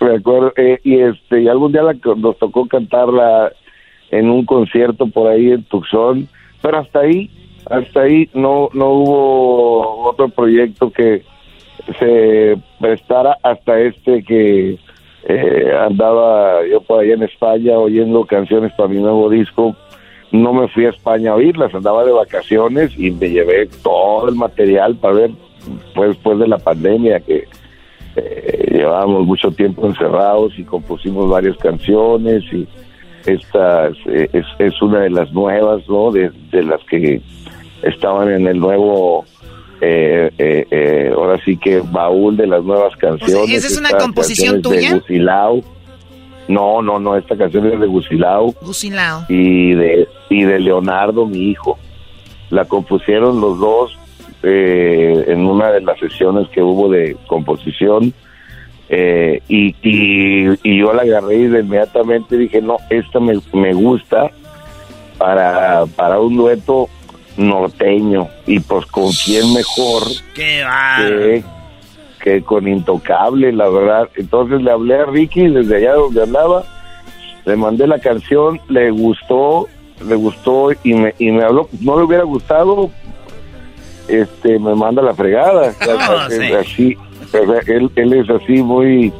[0.00, 1.82] me, acuerdo, eh, y este, y algún día
[2.16, 3.52] nos tocó cantarla
[4.18, 6.28] en un concierto por ahí en Tucson,
[6.62, 7.30] pero hasta ahí,
[7.68, 11.22] hasta ahí no, no hubo otro proyecto que
[11.98, 14.78] se prestara hasta este que
[15.26, 19.74] eh, andaba yo por allá en España oyendo canciones para mi nuevo disco.
[20.30, 24.34] No me fui a España a oírlas, andaba de vacaciones y me llevé todo el
[24.34, 25.30] material para ver,
[25.94, 27.44] pues después de la pandemia que
[28.16, 32.66] eh, llevábamos mucho tiempo encerrados y compusimos varias canciones y
[33.26, 36.10] esta eh, es, es, una de las nuevas, ¿no?
[36.10, 37.20] De, las que
[37.82, 39.24] estaban en el nuevo,
[39.80, 43.50] eh, eh, ahora sí que baúl de las nuevas canciones.
[43.50, 45.00] ¿Esa es una composición tuya?
[46.46, 48.54] No, no, no, esta canción es de Gusilao.
[48.60, 49.24] Gusilao.
[49.30, 51.78] Y de, y de Leonardo, mi hijo.
[52.50, 53.98] La compusieron los dos
[54.42, 58.12] en una de las sesiones que hubo de composición
[58.88, 64.30] eh, y, y, yo la agarré y de inmediatamente dije, no, esta me, me gusta
[65.18, 66.88] para, para un dueto
[67.36, 68.28] norteño.
[68.46, 70.02] Y pues con quién mejor
[70.34, 71.42] que,
[72.22, 74.08] que con Intocable, la verdad.
[74.16, 76.64] Entonces le hablé a Ricky desde allá donde andaba,
[77.44, 79.68] le mandé la canción, le gustó,
[80.06, 82.90] le gustó y me, y me habló, no le hubiera gustado,
[84.08, 85.72] este me manda la fregada.
[86.60, 86.96] Así,
[87.38, 89.12] él, él es así muy,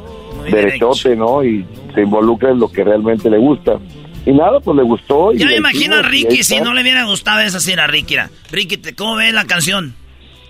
[0.49, 1.43] derechote, ¿no?
[1.43, 3.79] Y se involucra en lo que realmente le gusta.
[4.25, 5.31] Y nada, pues le gustó.
[5.33, 8.15] Yo me imagino a Ricky, si no le hubiera gustado es así a Ricky.
[8.15, 9.95] Era, Ricky, ¿cómo ves la canción?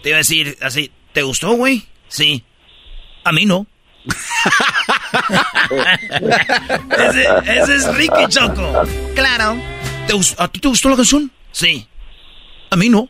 [0.02, 1.84] Te iba a decir así, ¿te gustó, güey?
[2.08, 2.44] Sí.
[3.24, 3.66] A mí no.
[6.98, 8.84] ese, es Ricky Choco.
[9.16, 9.58] Claro.
[10.38, 11.32] ¿A ti te gustó la canción?
[11.52, 11.88] Sí.
[12.70, 13.10] A mí no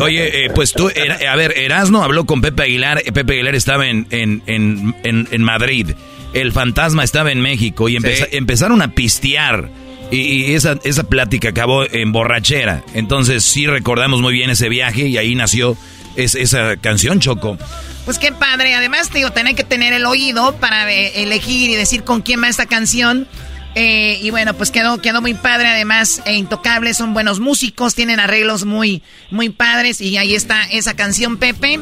[0.00, 0.90] oye, eh, pues tú,
[1.28, 3.02] a ver, Erasno habló con Pepe Aguilar.
[3.04, 5.92] Eh, Pepe Aguilar estaba en, en, en, Madrid.
[6.34, 9.68] El fantasma estaba en México y empezaron a pistear.
[10.10, 12.84] Y, esa, esa plática acabó en borrachera.
[12.94, 15.76] Entonces sí recordamos muy bien ese viaje y ahí nació
[16.16, 17.56] esa canción, Choco.
[18.04, 18.74] Pues qué padre.
[18.74, 22.48] Además, digo, tener que tener el oído para eh, elegir y decir con quién va
[22.48, 23.28] esta canción.
[23.74, 25.68] Eh, y bueno, pues quedó, quedó muy padre.
[25.68, 30.00] Además, e Intocables son buenos músicos, tienen arreglos muy, muy padres.
[30.00, 31.80] Y ahí está esa canción, Pepe.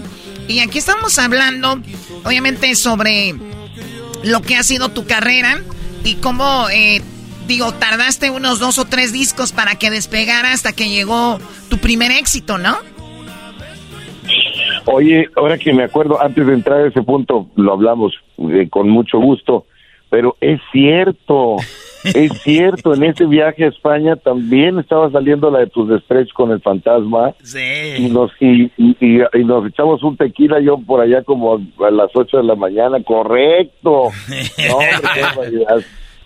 [0.49, 1.81] Y aquí estamos hablando,
[2.25, 3.35] obviamente, sobre
[4.23, 5.61] lo que ha sido tu carrera
[6.05, 7.03] y cómo, eh,
[7.47, 11.39] digo, tardaste unos dos o tres discos para que despegara hasta que llegó
[11.69, 12.79] tu primer éxito, ¿no?
[14.87, 18.89] Oye, ahora que me acuerdo, antes de entrar a ese punto, lo hablamos eh, con
[18.89, 19.67] mucho gusto.
[20.11, 21.57] Pero es cierto,
[22.15, 26.51] es cierto, en ese viaje a España también estaba saliendo la de tus desprecios con
[26.51, 27.35] el fantasma.
[27.43, 27.95] Sí.
[27.99, 32.39] Y nos, y, y, nos echamos un tequila yo por allá como a las 8
[32.39, 34.09] de la mañana, correcto.
[34.69, 34.79] No,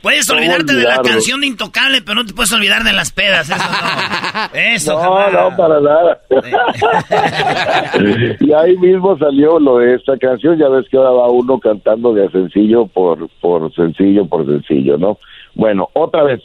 [0.05, 3.49] Puedes olvidarte de la canción de Intocable, pero no te puedes olvidar de las pedas,
[3.49, 4.51] eso no.
[4.61, 6.21] Eso No, no, para nada.
[8.41, 12.13] y ahí mismo salió lo de esta canción, ya ves que ahora va uno cantando
[12.13, 15.17] de sencillo por, por sencillo por sencillo, ¿no?
[15.55, 16.43] Bueno, otra vez,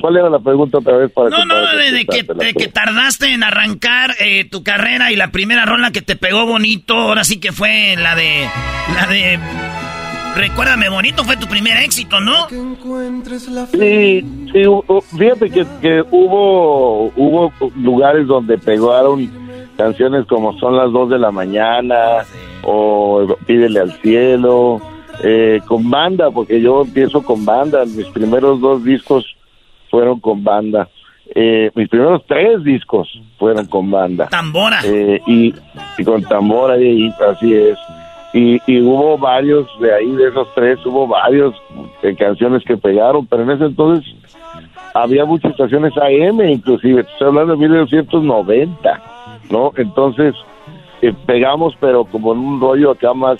[0.00, 4.12] ¿Cuál era la pregunta otra vez para No, no, de, que, que, tardaste en arrancar
[4.20, 7.94] eh, tu carrera y la primera rola que te pegó bonito, ahora sí que fue
[7.98, 8.48] la de
[8.94, 9.38] la de
[10.36, 12.48] Recuérdame bonito fue tu primer éxito, ¿no?
[12.48, 14.62] Sí, sí,
[15.18, 19.30] fíjate que, que hubo hubo lugares donde pegaron
[19.76, 22.24] canciones como Son las dos de la mañana ah,
[22.62, 24.80] o Pídele al cielo,
[25.22, 29.24] eh, con banda, porque yo empiezo con banda, mis primeros dos discos
[29.90, 30.88] fueron con banda.
[31.34, 33.08] Eh, mis primeros tres discos
[33.38, 34.28] fueron con banda.
[34.28, 34.80] Tambora.
[34.84, 35.54] Eh, y,
[36.04, 37.78] con tambora, y, así es.
[38.34, 41.54] Y, y, hubo varios de ahí, de esos tres, hubo varios
[42.18, 44.14] canciones que pegaron, pero en ese entonces
[44.94, 49.02] había muchas estaciones AM, inclusive, estoy hablando de 1990,
[49.50, 49.72] ¿no?
[49.76, 50.34] Entonces
[51.02, 53.38] eh, pegamos, pero como en un rollo acá más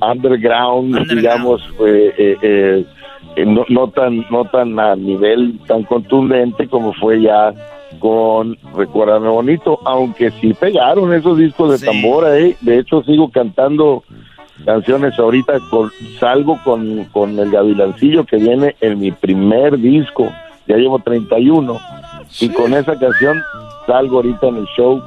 [0.00, 2.84] underground, digamos, eh, eh,
[3.46, 7.52] no, no, tan no tan a nivel tan contundente como fue ya
[8.00, 12.56] con Recuérdame Bonito, aunque sí pegaron esos discos de tambora, ¿eh?
[12.60, 14.02] de hecho sigo cantando
[14.64, 20.32] canciones ahorita, con, salgo con, con el Gavilancillo que viene en mi primer disco,
[20.66, 21.78] ya llevo 31,
[22.40, 23.40] y con esa canción
[23.86, 25.00] salgo ahorita en el show,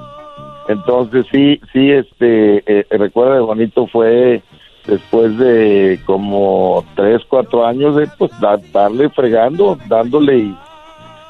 [0.69, 4.41] entonces sí, sí, este, eh, Recuérdame Bonito fue
[4.87, 8.31] después de como tres, cuatro años de pues
[8.71, 10.57] darle fregando, dándole y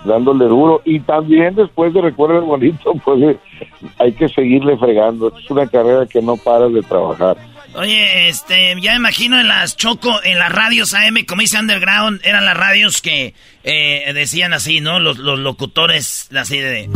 [0.06, 3.38] dándole duro y también después de recuerdo bonito pues
[3.99, 7.38] hay que seguirle fregando es una carrera que no para de trabajar
[7.76, 12.22] Oye, este, ya me imagino en las Choco, en las radios AM, como dice Underground,
[12.24, 13.34] eran las radios que
[13.64, 14.99] eh, decían así, ¿no?
[14.99, 16.88] Los, los locutores así de...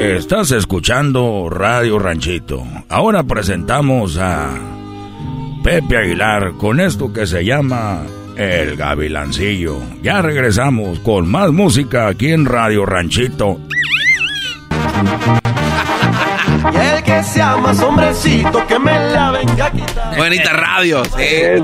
[0.00, 2.62] Estás escuchando Radio Ranchito.
[2.88, 4.54] Ahora presentamos a
[5.62, 8.04] Pepe Aguilar con esto que se llama
[8.36, 9.78] El Gavilancillo.
[10.02, 13.58] Ya regresamos con más música aquí en Radio Ranchito.
[16.74, 20.16] el que sea más hombrecito que me la venga a quitar.
[20.16, 21.22] Buenita radio, sí.
[21.22, 21.62] Es,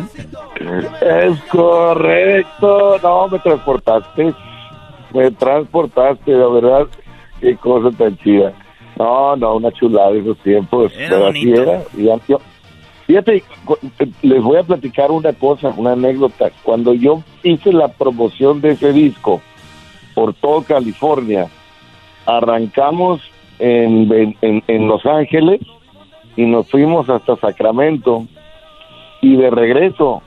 [1.00, 2.98] es correcto.
[3.02, 4.34] No, me transportaste.
[5.12, 6.86] Me transportaste, la verdad
[7.42, 8.52] qué cosa tan chida.
[8.98, 10.92] No, no, una chulada de esos tiempos.
[10.96, 11.82] pero así era.
[13.12, 13.44] Fíjate,
[14.22, 16.50] les voy a platicar una cosa, una anécdota.
[16.62, 19.42] Cuando yo hice la promoción de ese disco
[20.14, 21.48] por todo California,
[22.24, 23.20] arrancamos
[23.58, 25.60] en, en, en Los Ángeles
[26.36, 28.26] y nos fuimos hasta Sacramento
[29.20, 30.22] y de regreso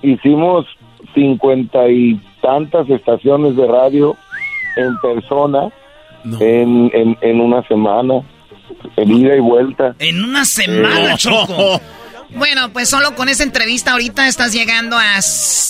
[0.00, 0.66] hicimos
[1.14, 4.16] cincuenta y tantas estaciones de radio
[4.76, 5.68] en persona
[6.40, 8.22] en, en, en, una semana,
[8.96, 9.94] en ida y vuelta.
[9.98, 11.80] En una semana, Choco.
[12.34, 15.16] Bueno, pues solo con esa entrevista ahorita estás llegando a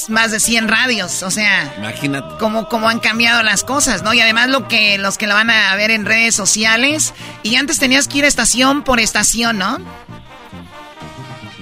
[0.09, 4.15] más de 100 radios, o sea, imagínate cómo, cómo han cambiado las cosas, ¿no?
[4.15, 7.79] Y además lo que los que lo van a ver en redes sociales y antes
[7.79, 9.79] tenías que ir estación por estación, ¿no?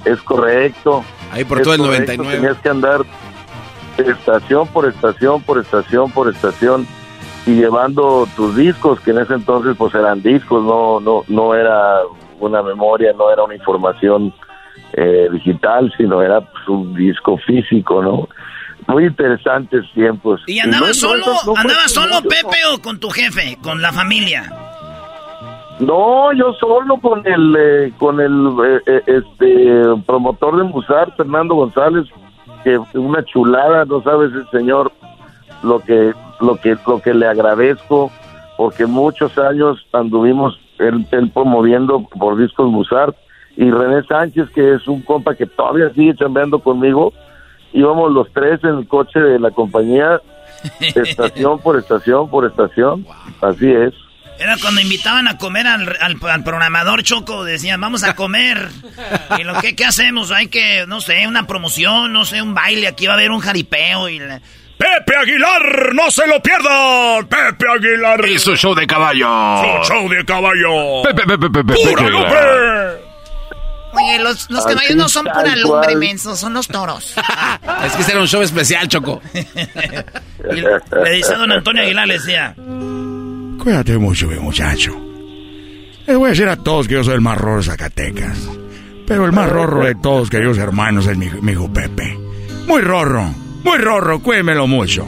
[0.05, 1.05] Es correcto.
[1.33, 2.37] Ahí por todo el 99.
[2.37, 3.01] Tenías que andar
[3.97, 6.87] estación por estación por estación por estación
[7.47, 12.01] y llevando tus discos, que en ese entonces pues eran discos, no, no, no era
[12.39, 14.33] una memoria, no era una información
[14.95, 18.29] eh, digital, sino era pues, un disco físico, ¿no?
[18.87, 20.41] Muy interesantes tiempos.
[20.47, 21.25] ¿Y andabas solo,
[21.57, 24.51] andaba solo Pepe o con tu jefe, con la familia?
[25.79, 32.07] No, yo solo con el eh, con el eh, este promotor de Musar, Fernando González,
[32.65, 34.93] que una chulada, no sabes el señor
[35.63, 38.11] lo que lo que lo que le agradezco
[38.61, 43.17] porque muchos años anduvimos él, promoviendo por discos Musart
[43.61, 47.13] y René Sánchez que es un compa que todavía sigue chambeando conmigo
[47.75, 50.19] íbamos los tres en el coche de la compañía
[50.81, 53.07] estación por estación por estación
[53.43, 53.93] así es
[54.39, 58.69] era cuando invitaban a comer al, al, programador Choco, decían, vamos a comer.
[59.39, 62.89] y lo que ¿qué hacemos, hay que, no sé, una promoción, no sé, un baile,
[62.89, 64.09] aquí va a haber un jaripeo.
[64.09, 67.27] Y Pepe Aguilar, no se lo pierdan.
[67.29, 68.27] Pepe Aguilar.
[68.27, 69.29] Y su show de caballo.
[69.29, 71.03] Su show de caballo.
[71.03, 73.10] Pepe, Pepe, Pepe, ¡Pura lumbre!
[73.93, 77.15] Oye, los, los caballos no son pura lumbre, menso, son los toros.
[77.85, 79.21] es que ese era un show especial, Choco.
[79.33, 82.55] le dice a don Antonio Aguilar, le decía...
[83.63, 84.93] Cuídate mucho, mi muchacho.
[86.07, 88.39] Les voy a decir a todos que yo soy el más rorro de Zacatecas.
[89.07, 92.19] Pero el más rorro de todos, queridos hermanos, es mi, mi hijo Pepe.
[92.67, 93.35] Muy rorro.
[93.65, 95.07] Muy rorro, cuémelo mucho.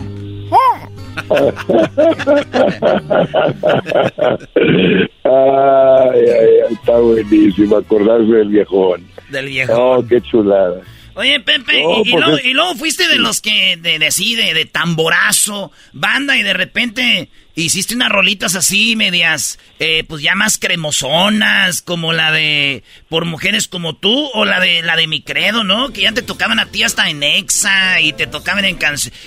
[5.24, 9.06] Ay, ay, está buenísimo acordarse del viejón.
[9.30, 9.76] Del viejón.
[9.78, 10.80] Oh, qué chulada.
[11.14, 15.70] Oye, Pepe, y, pues luego, fuiste de los que, de, de sí, de, de, tamborazo,
[15.92, 22.12] banda, y de repente hiciste unas rolitas así, medias, eh, pues ya más cremosonas, como
[22.12, 25.92] la de Por Mujeres Como Tú, o la de la de Mi Credo, ¿no?
[25.92, 28.78] Que ya te tocaban a ti hasta en Exa, y te tocaban en,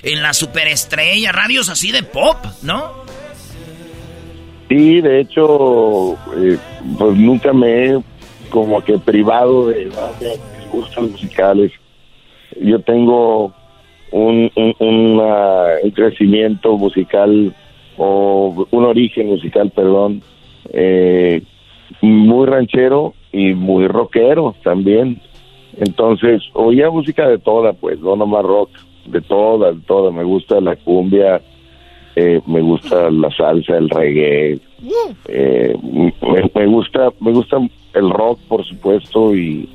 [0.04, 3.06] en la Superestrella, radios así de pop, ¿no?
[4.70, 6.58] Sí, de hecho, eh,
[6.98, 8.00] pues nunca me he
[8.50, 11.72] como que privado de, mis gustos musicales.
[12.60, 13.54] Yo tengo
[14.12, 15.22] un, un,
[15.94, 17.54] crecimiento musical
[17.98, 20.22] o un origen musical, perdón,
[20.72, 21.42] eh,
[22.02, 25.22] muy ranchero y muy rockero también.
[25.78, 28.70] Entonces, oía música de toda, pues, no nomás rock,
[29.06, 30.12] de toda, de toda.
[30.12, 31.42] Me gusta la cumbia,
[32.16, 34.60] eh, me gusta la salsa, el reggae,
[35.28, 35.76] eh,
[36.54, 37.58] me, gusta, me gusta
[37.94, 39.68] el rock, por supuesto, y,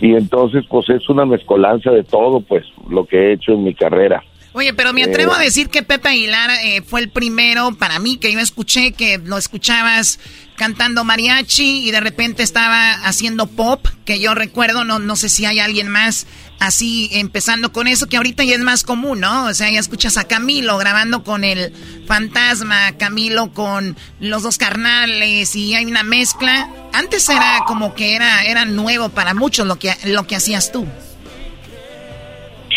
[0.00, 3.74] y entonces pues es una mezcolanza de todo, pues lo que he hecho en mi
[3.74, 4.22] carrera.
[4.56, 7.98] Oye, pero me atrevo a eh, decir que Pepe Aguilar eh, fue el primero para
[7.98, 10.18] mí que yo escuché que lo escuchabas
[10.56, 15.44] cantando mariachi y de repente estaba haciendo pop, que yo recuerdo, no, no sé si
[15.44, 16.26] hay alguien más
[16.58, 19.44] así empezando con eso, que ahorita ya es más común, ¿no?
[19.44, 21.74] O sea, ya escuchas a Camilo grabando con el
[22.06, 26.70] fantasma, Camilo con los dos carnales y hay una mezcla.
[26.94, 30.86] Antes era como que era, era nuevo para muchos lo que, lo que hacías tú.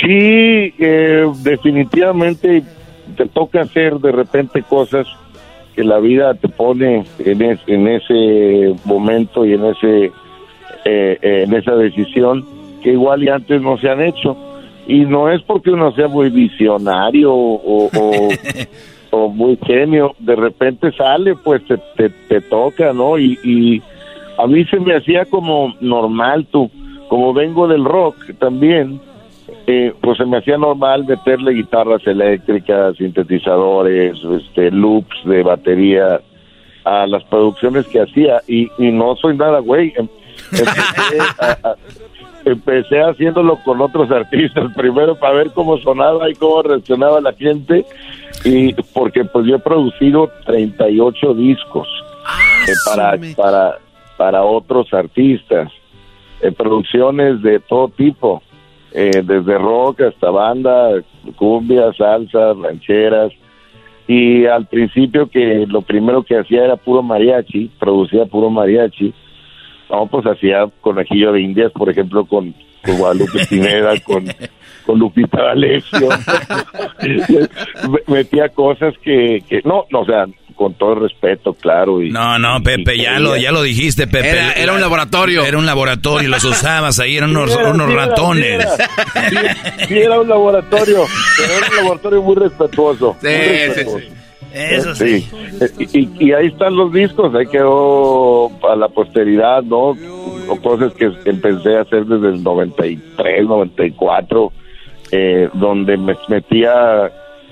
[0.02, 2.64] Sí, eh, definitivamente
[3.18, 5.08] te toca hacer de repente cosas
[5.76, 10.12] que la vida te pone en, en ese momento y en ese
[10.86, 12.46] eh, eh, en esa decisión
[12.82, 14.38] que igual y antes no se han hecho.
[14.88, 17.90] Y no es porque uno sea muy visionario o,
[19.12, 23.82] o, muy genio de repente sale pues te, te, toca no y, y
[24.38, 26.72] a mí se me hacía como normal tú
[27.08, 29.00] como vengo del rock también
[29.72, 36.20] eh, pues se me hacía normal meterle guitarras eléctricas, sintetizadores, este, loops de batería
[36.86, 39.94] a las producciones que hacía y, no soy nada güey.
[39.96, 40.08] Em,
[42.46, 47.86] empecé, haciéndolo con otros artistas primero para ver cómo sonaba y cómo reaccionaba la gente
[48.44, 51.88] y porque pues yo he producido 38 discos
[52.26, 53.78] ah, eh, para para
[54.18, 55.72] para otros artistas,
[56.42, 58.42] eh, producciones de todo tipo
[58.92, 61.02] eh, desde rock hasta banda,
[61.36, 63.32] cumbia, salsa, rancheras.
[64.08, 69.14] Y al principio que lo primero que hacía era puro mariachi, producía puro mariachi.
[69.90, 72.54] No, pues hacía conejillo de indias, por ejemplo, con,
[72.98, 74.26] Guadalupe Pineda, con,
[74.86, 76.10] con Lupita D'Alessio.
[78.08, 80.26] Metía cosas que, que no, no, o sea,
[80.60, 82.02] con todo el respeto, claro.
[82.02, 84.38] Y, no, no, Pepe, ya lo, ya lo dijiste, Pepe.
[84.58, 85.46] Era, un laboratorio.
[85.46, 88.68] Era un laboratorio, los usabas ahí, eran unos, unos ratones.
[89.88, 91.06] sí, era un laboratorio,
[91.38, 93.16] pero era un laboratorio muy respetuoso.
[93.22, 93.30] Sí,
[93.74, 94.10] sí, sí.
[94.54, 95.26] Eso sí.
[95.94, 99.96] Y, y, ahí están los discos, ahí quedó a la posteridad, ¿no?
[100.50, 104.52] O cosas que empecé a hacer desde el 93, 94,
[105.14, 107.10] eh, donde me metía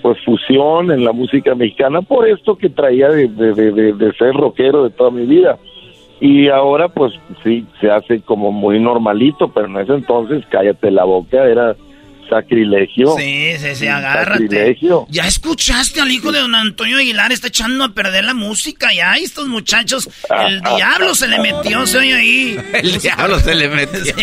[0.08, 4.89] pues fusión en la música mexicana por esto que traía de, de, ser rockero de
[4.91, 5.58] toda mi vida.
[6.22, 7.12] Y ahora pues
[7.43, 11.76] sí, se hace como muy normalito, pero en ese entonces cállate la boca, era
[12.30, 13.16] sacrilegio.
[13.18, 14.78] Sí, sí, sí, agárrate.
[15.10, 19.16] Ya escuchaste al hijo de don Antonio Aguilar, está echando a perder la música ya.
[19.16, 20.10] Estos muchachos,
[20.47, 22.58] el diablo se le metió, se oye ahí.
[22.74, 24.16] El diablo se le metió.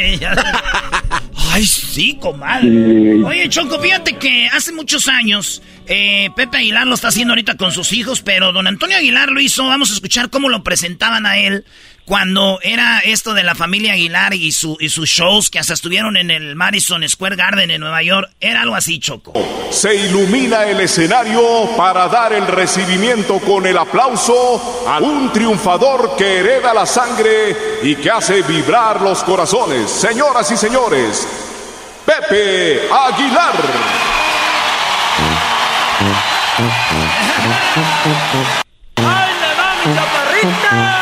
[1.54, 3.22] Ay, sí, comadre.
[3.22, 7.70] Oye, Choco, fíjate que hace muchos años eh, Pepe Aguilar lo está haciendo ahorita con
[7.70, 9.64] sus hijos, pero don Antonio Aguilar lo hizo.
[9.68, 11.64] Vamos a escuchar cómo lo presentaban a él
[12.04, 16.16] cuando era esto de la familia Aguilar y, su, y sus shows que hasta estuvieron
[16.16, 18.30] en el Madison Square Garden en Nueva York.
[18.40, 19.32] Era algo así, Choco.
[19.70, 26.40] Se ilumina el escenario para dar el recibimiento con el aplauso a un triunfador que
[26.40, 29.90] hereda la sangre y que hace vibrar los corazones.
[29.90, 31.43] Señoras y señores,
[32.04, 33.54] Pepe Aguilar.
[38.96, 41.00] ¡Ay, le va mi chaparrita!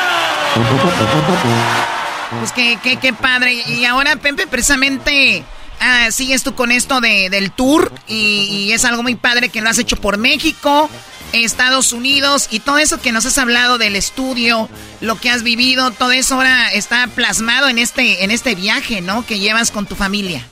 [2.39, 3.53] Pues qué, qué, qué padre.
[3.55, 5.43] Y ahora, Pepe, precisamente
[5.81, 9.61] ah, sigues tú con esto de, del tour y, y, es algo muy padre que
[9.61, 10.89] lo has hecho por México,
[11.33, 14.69] Estados Unidos y todo eso que nos has hablado del estudio,
[15.01, 19.27] lo que has vivido, todo eso ahora está plasmado en este, en este viaje, ¿no?
[19.27, 20.47] Que llevas con tu familia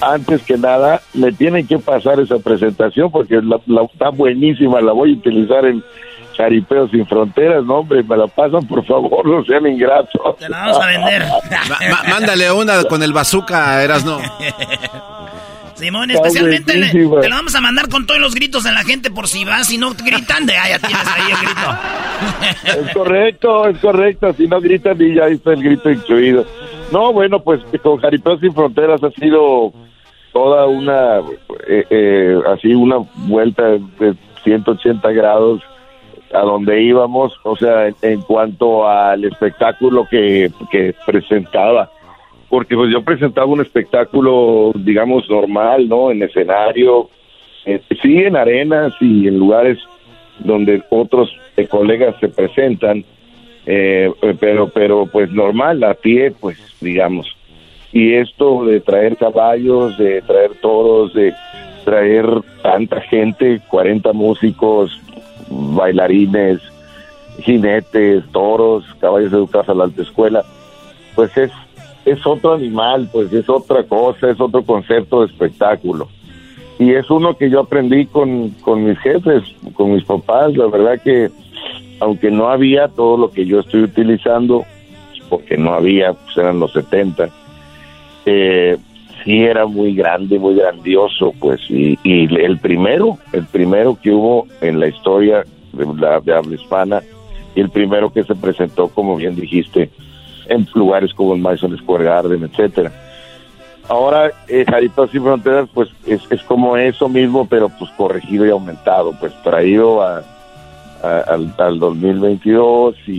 [0.00, 5.12] antes que nada, me tienen que pasar esa presentación porque la, está buenísima, la voy
[5.12, 5.82] a utilizar en,
[6.36, 10.36] Jaripeo sin fronteras, no, hombre, me la pasan, por favor, no sean ingratos.
[10.38, 11.22] Te la vamos a vender.
[12.08, 14.18] mándale una con el bazooka, eras no.
[15.74, 19.28] Simón, especialmente te lo vamos a mandar con todos los gritos de la gente por
[19.28, 22.80] si vas y no gritan, de ya tienes ahí el grito.
[22.84, 26.46] Es correcto, es correcto, si no gritan y ya está el grito incluido.
[26.92, 29.72] No, bueno, pues con Jaripeo Sin Fronteras ha sido
[30.32, 31.18] toda una,
[31.66, 34.14] eh, eh, así una vuelta de
[34.44, 35.62] 180 grados
[36.32, 41.90] a donde íbamos, o sea, en, cuanto al espectáculo que, que presentaba
[42.54, 46.12] porque pues yo presentaba un espectáculo, digamos, normal, ¿no?
[46.12, 47.10] En escenario,
[47.66, 49.76] eh, sí en arenas y en lugares
[50.38, 51.36] donde otros
[51.68, 53.04] colegas se presentan,
[53.66, 57.26] eh, pero, pero pues normal, a pie, pues digamos.
[57.92, 61.34] Y esto de traer caballos, de traer toros, de
[61.84, 62.24] traer
[62.62, 64.96] tanta gente, 40 músicos,
[65.50, 66.60] bailarines,
[67.40, 70.44] jinetes, toros, caballos educados a la alta escuela,
[71.16, 71.50] pues es
[72.04, 76.08] es otro animal, pues es otra cosa, es otro concepto de espectáculo.
[76.78, 79.42] Y es uno que yo aprendí con, con mis jefes,
[79.74, 81.30] con mis papás, la verdad que
[82.00, 84.64] aunque no había todo lo que yo estoy utilizando,
[85.28, 87.28] porque no había, pues eran los 70,
[88.26, 88.76] eh,
[89.24, 94.46] sí era muy grande, muy grandioso, pues, y, y, el primero, el primero que hubo
[94.60, 97.02] en la historia de, la, de habla hispana,
[97.54, 99.90] y el primero que se presentó, como bien dijiste,
[100.48, 102.92] en lugares como el Madison Square Garden, etcétera.
[103.88, 108.50] Ahora, eh, Jaripeo Sin Fronteras, pues es, es, como eso mismo, pero pues corregido y
[108.50, 110.22] aumentado, pues traído a,
[111.02, 113.12] al, al, 2022 y,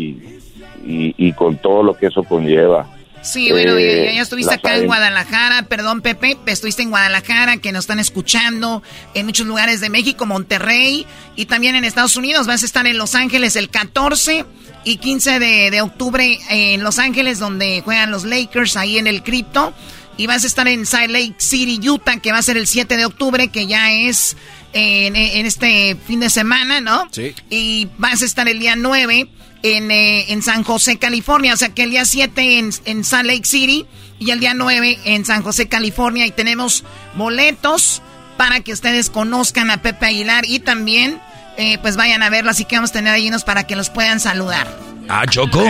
[0.84, 2.88] y, y, con todo lo que eso conlleva.
[3.26, 7.86] Sí, bueno, ya, ya, estuviste acá en Guadalajara, perdón Pepe, estuviste en Guadalajara, que nos
[7.86, 8.84] están escuchando
[9.16, 12.46] en muchos lugares de México, Monterrey y también en Estados Unidos.
[12.46, 14.46] Vas a estar en Los Ángeles el 14
[14.84, 19.74] y 15 de, octubre en Los Ángeles, donde juegan los Lakers ahí en el cripto.
[20.18, 22.96] Y vas a estar en Salt Lake City, Utah, que va a ser el 7
[22.96, 24.38] de octubre, que ya es
[24.72, 27.08] en, este fin de semana, ¿no?
[27.12, 27.34] Sí.
[27.50, 29.28] Y vas a estar el día 9
[29.66, 31.54] en, eh, en San José, California.
[31.54, 33.86] O sea que el día 7 en, en Salt Lake City
[34.20, 36.26] y el día 9 en San José, California.
[36.26, 36.84] Y tenemos
[37.16, 38.02] boletos
[38.38, 41.20] para que ustedes conozcan a Pepe Aguilar y también
[41.58, 42.52] eh, pues vayan a verlo.
[42.52, 44.68] Así que vamos a tener ahí unos para que los puedan saludar.
[45.10, 45.64] Ah, Choco.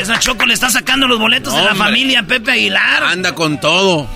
[0.00, 3.04] Esa Choco le está sacando los boletos de la familia Pepe Aguilar.
[3.04, 4.06] Anda con todo.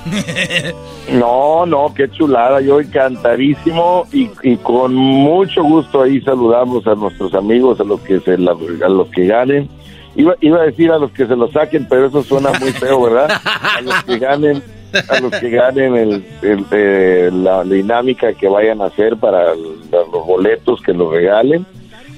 [1.13, 2.61] no, no, qué chulada.
[2.61, 8.19] Yo encantadísimo y, y, con mucho gusto ahí saludamos a nuestros amigos, a los que
[8.21, 9.69] se a los que ganen.
[10.17, 13.03] Iba, iba a decir a los que se lo saquen, pero eso suena muy feo,
[13.03, 13.41] ¿verdad?
[13.45, 14.63] A los que ganen
[15.09, 16.25] a los que ganen el,
[16.71, 21.67] eh, la dinámica que vayan a hacer para los boletos que los regalen.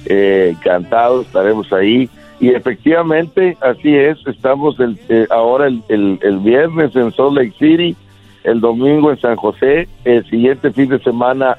[0.05, 2.09] Eh, encantados, estaremos ahí.
[2.41, 7.95] Y efectivamente, así es, estamos el, eh, ahora el, el, viernes en Salt Lake City,
[8.43, 11.55] el domingo en San José, el siguiente fin de semana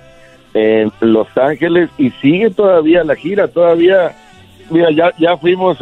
[0.53, 4.12] en Los Ángeles y sigue todavía la gira, todavía,
[4.70, 5.78] mira, ya, ya fuimos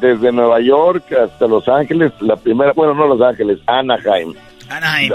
[0.00, 4.34] desde Nueva York hasta Los Ángeles, la primera, bueno, no Los Ángeles, Anaheim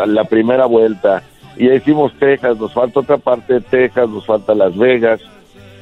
[0.06, 1.24] la, primera vuelta.
[1.56, 5.22] Y hicimos Texas, nos falta otra parte de Texas, nos falta Las Vegas,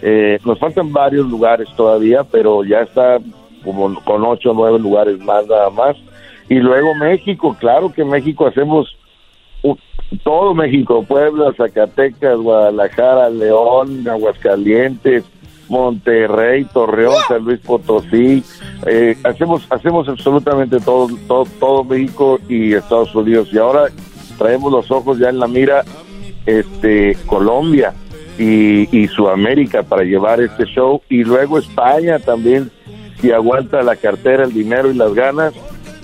[0.02, 3.20] eh, nos faltan varios lugares todavía, pero ya está
[3.64, 5.96] como con ocho o nueve lugares más nada más.
[6.50, 8.98] Y luego México, claro que México hacemos
[10.24, 15.24] todo México, Puebla, Zacatecas, Guadalajara, León, Aguascalientes,
[15.70, 18.44] Monterrey, Torreón, San Luis Potosí,
[18.88, 23.54] eh, hacemos hacemos absolutamente todo, todo, todo México y Estados Unidos.
[23.54, 23.86] Y ahora
[24.38, 25.84] traemos los ojos ya en la mira
[26.46, 27.94] este Colombia
[28.42, 31.02] y, y Sudamérica para llevar este show.
[31.10, 32.72] Y luego España también
[33.22, 35.54] si aguanta la cartera, el dinero y las ganas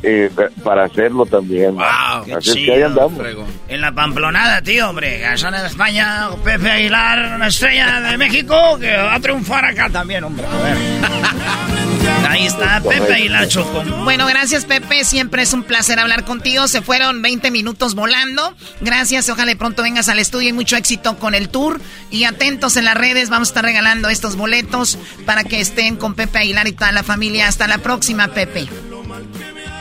[0.04, 0.30] eh,
[0.64, 1.76] para hacerlo también.
[1.76, 3.20] Wow, Así que ahí andamos.
[3.68, 5.26] En la pamplonada, tío, hombre.
[5.26, 10.24] Allá en España, Pepe Aguilar, una estrella de México, que va a triunfar acá también,
[10.24, 10.46] hombre.
[10.46, 10.78] A ver.
[12.30, 13.84] Ahí está Pepe Aguilar Choco.
[14.04, 16.67] Bueno, gracias Pepe, siempre es un placer hablar contigo.
[16.67, 18.54] Se fueron 20 minutos volando.
[18.82, 21.80] Gracias, ojalá pronto vengas al estudio y mucho éxito con el tour.
[22.12, 26.16] Y atentos en las redes, vamos a estar regalando estos boletos para que estén con
[26.16, 27.47] Pepe Aguilar y toda la familia.
[27.47, 28.67] Hasta la próxima, Pepe.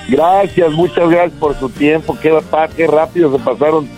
[0.08, 2.16] Gracias, muchas gracias por su tiempo.
[2.20, 2.36] Qué,
[2.76, 3.88] qué rápido se pasaron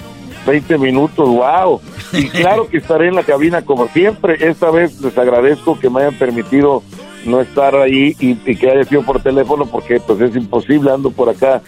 [0.46, 1.80] 20 minutos, wow.
[2.12, 4.36] Y claro que estaré en la cabina como siempre.
[4.40, 6.82] Esta vez les agradezco que me hayan permitido
[7.26, 11.28] no estar ahí y, que haya sido por teléfono porque pues es imposible, ando por
[11.28, 11.62] acá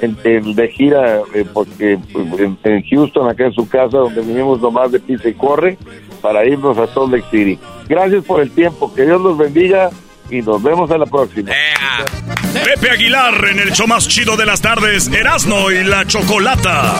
[0.00, 5.00] de gira, eh, porque pues, en, Houston, acá en su casa, donde vinimos nomás de
[5.00, 5.76] pisa y corre,
[6.22, 7.58] para irnos a Salt Lake City.
[7.88, 9.90] Gracias por el tiempo, que Dios los bendiga
[10.30, 11.52] y nos vemos a la próxima.
[12.52, 16.94] Pepe Aguilar en el show más chido de las tardes, Erasno y la Chocolata.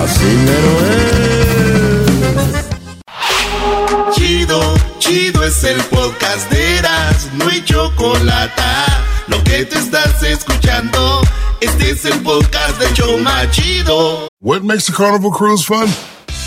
[4.12, 9.04] Chido, chido es el podcast de Erasno y Chocolata.
[9.28, 11.20] Lo que te estás escuchando,
[11.60, 14.28] este es el podcast de Choma Chido.
[14.40, 15.88] What makes a carnival cruise fun?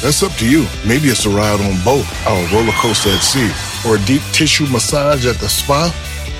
[0.01, 0.65] That's up to you.
[0.85, 3.49] Maybe it's a ride on boat, or a roller coaster at sea,
[3.88, 5.93] or a deep tissue massage at the spa.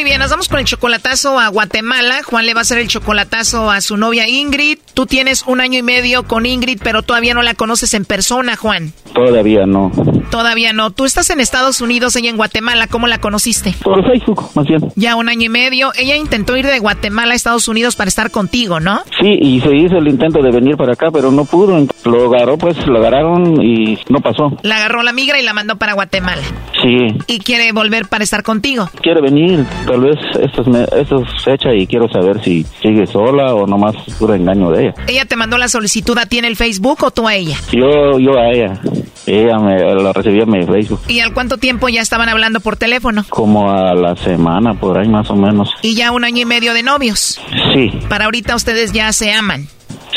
[0.00, 2.22] Muy bien, nos vamos con el chocolatazo a Guatemala.
[2.22, 4.78] Juan le va a hacer el chocolatazo a su novia Ingrid.
[4.94, 8.56] Tú tienes un año y medio con Ingrid, pero todavía no la conoces en persona,
[8.56, 8.94] Juan.
[9.12, 9.92] Todavía no.
[10.30, 10.90] Todavía no.
[10.90, 12.86] Tú estás en Estados Unidos, ella en Guatemala.
[12.86, 13.74] ¿Cómo la conociste?
[13.82, 14.80] Por Facebook, más bien.
[14.96, 15.92] Ya un año y medio.
[15.98, 19.00] Ella intentó ir de Guatemala a Estados Unidos para estar contigo, ¿no?
[19.20, 21.76] Sí, y se hizo el intento de venir para acá, pero no pudo.
[22.04, 24.56] Lo agarró, pues lo agarraron y no pasó.
[24.62, 26.42] La agarró la migra y la mandó para Guatemala.
[26.82, 27.18] Sí.
[27.26, 28.88] ¿Y quiere volver para estar contigo?
[29.02, 29.66] Quiere venir.
[29.90, 33.96] Tal vez esto es, esto es fecha y quiero saber si sigue sola o nomás
[34.20, 34.94] puro engaño de ella.
[35.08, 37.56] ¿Ella te mandó la solicitud a ti en el Facebook o tú a ella?
[37.72, 38.80] Yo, yo a ella.
[39.26, 41.00] Ella me la recibía en mi Facebook.
[41.08, 43.24] ¿Y al cuánto tiempo ya estaban hablando por teléfono?
[43.30, 45.74] Como a la semana, por ahí más o menos.
[45.82, 47.40] ¿Y ya un año y medio de novios?
[47.74, 47.90] Sí.
[48.08, 49.66] Para ahorita ustedes ya se aman.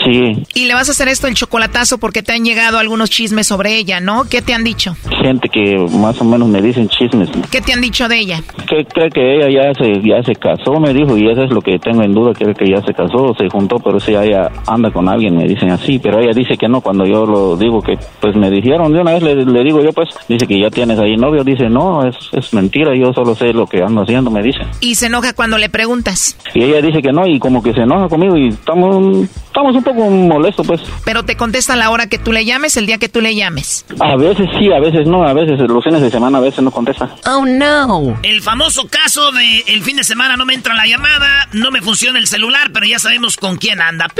[0.03, 0.43] Sí.
[0.53, 3.77] Y le vas a hacer esto el chocolatazo porque te han llegado algunos chismes sobre
[3.77, 4.25] ella, ¿no?
[4.29, 4.95] ¿Qué te han dicho?
[5.21, 7.29] Gente que más o menos me dicen chismes.
[7.51, 8.41] ¿Qué te han dicho de ella?
[8.67, 11.61] Que cree que ella ya se ya se casó, me dijo, y eso es lo
[11.61, 14.91] que tengo en duda, cree que ya se casó, se juntó, pero si ella anda
[14.91, 17.97] con alguien, me dicen así, pero ella dice que no, cuando yo lo digo que
[18.19, 21.15] pues me dijeron, de una vez le, digo yo pues, dice que ya tienes ahí
[21.15, 24.59] novio, dice, no, es, es mentira, yo solo sé lo que ando haciendo, me dice.
[24.79, 26.37] ¿Y se enoja cuando le preguntas?
[26.53, 29.83] Y ella dice que no, y como que se enoja conmigo y estamos, estamos un
[29.83, 30.81] poco molestos pues.
[31.05, 33.35] Pero te contesta a la hora que tú le llames, el día que tú le
[33.35, 33.85] llames.
[33.99, 36.71] A veces sí, a veces no, a veces los fines de semana a veces no
[36.71, 37.07] contesta.
[37.27, 38.17] Oh no.
[38.23, 41.81] El famoso caso de el fin de semana no me entra la llamada, no me
[41.81, 44.07] funciona el celular, pero ya sabemos con quién anda.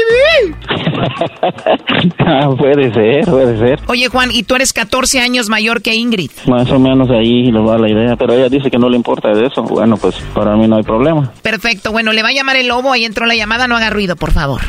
[2.20, 3.80] Ah, puede ser, puede ser.
[3.88, 6.32] Oye Juan, ¿y tú eres 14 años mayor que Ingrid?
[6.48, 9.30] Más o menos ahí le va la idea, pero ella dice que no le importa
[9.30, 9.64] de eso.
[9.64, 11.32] Bueno, pues para mí no hay problema.
[11.42, 14.16] Perfecto, bueno, le va a llamar el lobo, ahí entró la llamada, no haga ruido,
[14.16, 14.62] por favor.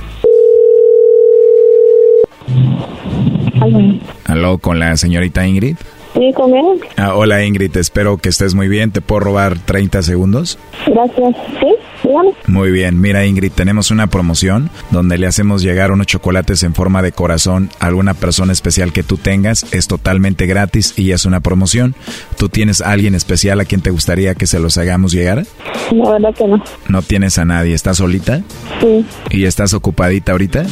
[4.26, 4.58] Aló.
[4.58, 5.76] con la señorita Ingrid.
[6.14, 6.80] Sí, con él.
[6.96, 8.92] Ah, hola Ingrid, espero que estés muy bien.
[8.92, 10.58] ¿Te puedo robar 30 segundos?
[10.86, 11.34] Gracias.
[11.60, 11.74] Sí,
[12.04, 12.30] dígame.
[12.46, 17.02] Muy bien, mira Ingrid, tenemos una promoción donde le hacemos llegar unos chocolates en forma
[17.02, 19.66] de corazón a alguna persona especial que tú tengas.
[19.72, 21.96] Es totalmente gratis y es una promoción.
[22.38, 25.44] ¿Tú tienes a alguien especial a quien te gustaría que se los hagamos llegar?
[25.90, 26.62] La verdad que no.
[26.88, 27.74] ¿No tienes a nadie?
[27.74, 28.40] ¿Estás solita?
[28.80, 29.04] Sí.
[29.30, 30.64] ¿Y estás ocupadita ahorita?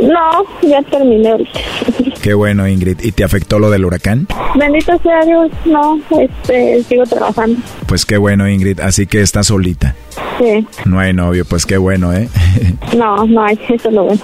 [0.00, 1.60] No, ya terminé ahorita.
[2.22, 2.98] Qué bueno Ingrid.
[3.02, 4.26] ¿Y te afectó lo del huracán?
[4.84, 7.60] Sea Dios, no, este, sigo trabajando.
[7.86, 8.80] Pues qué bueno, Ingrid.
[8.80, 9.94] Así que estás solita.
[10.38, 10.66] Sí.
[10.84, 12.28] No hay novio, pues qué bueno, ¿eh?
[12.96, 14.20] no, no hay, eso es lo bueno.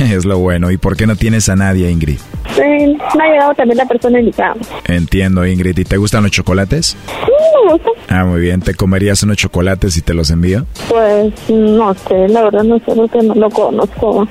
[0.12, 0.70] es lo bueno.
[0.70, 2.18] ¿Y por qué no tienes a nadie, Ingrid?
[2.54, 4.54] Sí, no ha llegado también la persona indicada.
[4.86, 5.78] Entiendo, Ingrid.
[5.78, 6.96] ¿Y te gustan los chocolates?
[7.06, 7.32] Sí,
[7.66, 7.92] me gustan.
[8.08, 8.60] Ah, muy bien.
[8.60, 10.66] ¿Te comerías unos chocolates si te los envío?
[10.88, 14.28] Pues no sé, la verdad no sé porque no lo conozco.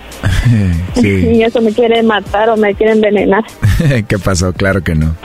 [0.95, 1.29] sí.
[1.33, 3.43] Y eso me quiere matar o me quiere envenenar.
[4.07, 4.53] ¿Qué pasó?
[4.53, 5.15] Claro que no.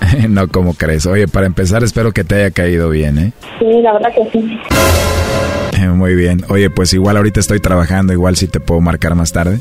[0.28, 1.06] no, como crees?
[1.06, 3.32] Oye, para empezar, espero que te haya caído bien, ¿eh?
[3.58, 4.58] Sí, la verdad que sí.
[5.94, 6.44] Muy bien.
[6.48, 9.60] Oye, pues igual ahorita estoy trabajando, igual si te puedo marcar más tarde.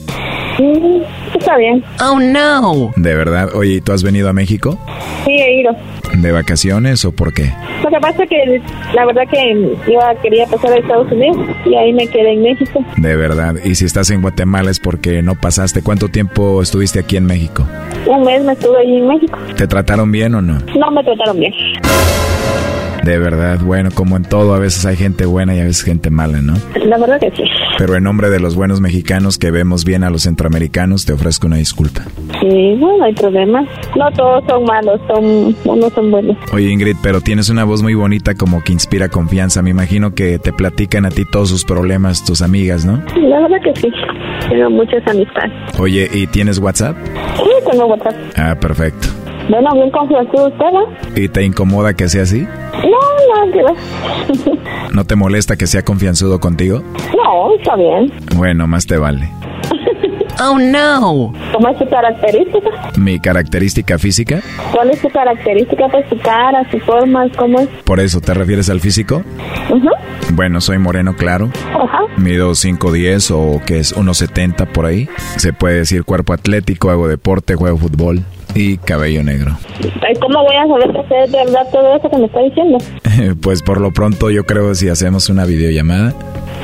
[1.33, 1.83] Está bien.
[2.01, 2.91] Oh, no.
[2.95, 3.49] De verdad.
[3.55, 4.77] Oye, ¿y tú has venido a México?
[5.25, 5.71] Sí, he ido.
[6.17, 7.53] ¿De vacaciones o por qué?
[7.83, 8.61] Lo que pasa es que
[8.93, 12.83] la verdad que iba, quería pasar a Estados Unidos y ahí me quedé en México.
[12.97, 13.55] De verdad.
[13.63, 15.81] ¿Y si estás en Guatemala es porque no pasaste?
[15.81, 17.65] ¿Cuánto tiempo estuviste aquí en México?
[18.05, 19.37] Un mes me estuve allí en México.
[19.55, 20.59] ¿Te trataron bien o no?
[20.77, 21.53] No me trataron bien.
[23.03, 26.09] De verdad, bueno, como en todo, a veces hay gente buena y a veces gente
[26.09, 26.53] mala, ¿no?
[26.85, 27.43] La verdad que sí.
[27.77, 31.47] Pero en nombre de los buenos mexicanos que vemos bien a los centroamericanos, te ofrezco
[31.47, 32.03] una disculpa.
[32.41, 33.65] Sí, no, hay problema.
[33.97, 36.37] No todos son malos, son, unos son buenos.
[36.51, 39.61] Oye, Ingrid, pero tienes una voz muy bonita como que inspira confianza.
[39.61, 43.01] Me imagino que te platican a ti todos sus problemas, tus amigas, ¿no?
[43.15, 43.89] La verdad que sí.
[44.49, 45.51] Tengo muchas amistades.
[45.79, 46.97] Oye, ¿y tienes WhatsApp?
[47.37, 48.15] Sí, tengo WhatsApp.
[48.35, 49.07] Ah, perfecto.
[49.49, 50.85] Bueno, bien confianzudo usted, ¿no?
[51.15, 52.41] ¿Y te incomoda que sea así?
[52.41, 53.75] No, no,
[54.93, 56.83] ¿No te molesta que sea confianzudo contigo?
[57.17, 58.11] No, está bien.
[58.35, 59.27] Bueno, más te vale.
[60.41, 61.33] Oh, no.
[61.51, 62.69] ¿Cómo es su característica?
[62.97, 64.39] ¿Mi característica física?
[64.71, 65.87] ¿Cuál es su característica?
[65.89, 67.67] Pues su cara, su forma, ¿cómo es?
[67.83, 69.23] ¿Por eso te refieres al físico?
[70.31, 71.49] Bueno, soy moreno claro.
[71.73, 71.99] Ajá.
[72.17, 75.09] Mido 5'10 o que es 1'70 por ahí.
[75.35, 78.23] Se puede decir cuerpo atlético, hago deporte, juego fútbol
[78.55, 79.57] y cabello negro.
[80.21, 82.77] ¿Cómo voy a saber que es verdad todo eso que me está diciendo?
[83.41, 86.13] pues por lo pronto yo creo si hacemos una videollamada.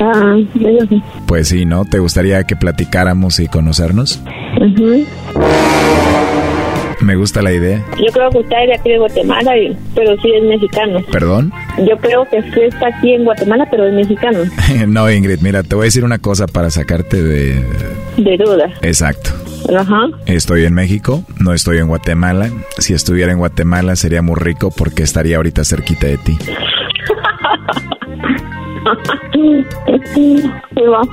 [0.00, 1.02] Ah, sí.
[1.26, 1.84] Pues sí, ¿no?
[1.84, 4.22] ¿Te gustaría que platicáramos y conocernos?
[7.00, 7.84] Me gusta la idea.
[7.98, 9.52] Yo creo que usted es de aquí de Guatemala,
[9.94, 11.00] pero sí es mexicano.
[11.12, 11.52] ¿Perdón?
[11.78, 14.38] Yo creo que usted está aquí en Guatemala, pero es mexicano.
[14.88, 17.64] no, Ingrid, mira, te voy a decir una cosa para sacarte de...
[18.16, 18.70] De duda.
[18.82, 19.30] Exacto.
[19.74, 20.08] Ajá.
[20.26, 22.50] Estoy en México, no estoy en Guatemala.
[22.78, 26.38] Si estuviera en Guatemala sería muy rico porque estaría ahorita cerquita de ti.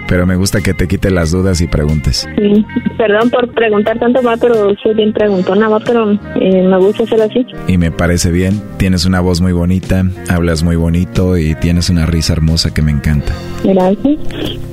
[0.08, 2.28] Pero me gusta que te quite las dudas y preguntes.
[2.38, 2.66] Sí.
[2.98, 7.22] Perdón por preguntar tanto más, pero soy bien preguntona, más, pero eh, me gusta ser
[7.22, 7.46] así.
[7.68, 8.62] Y me parece bien.
[8.78, 12.92] Tienes una voz muy bonita, hablas muy bonito y tienes una risa hermosa que me
[12.92, 13.34] encanta.
[13.64, 14.20] Gracias.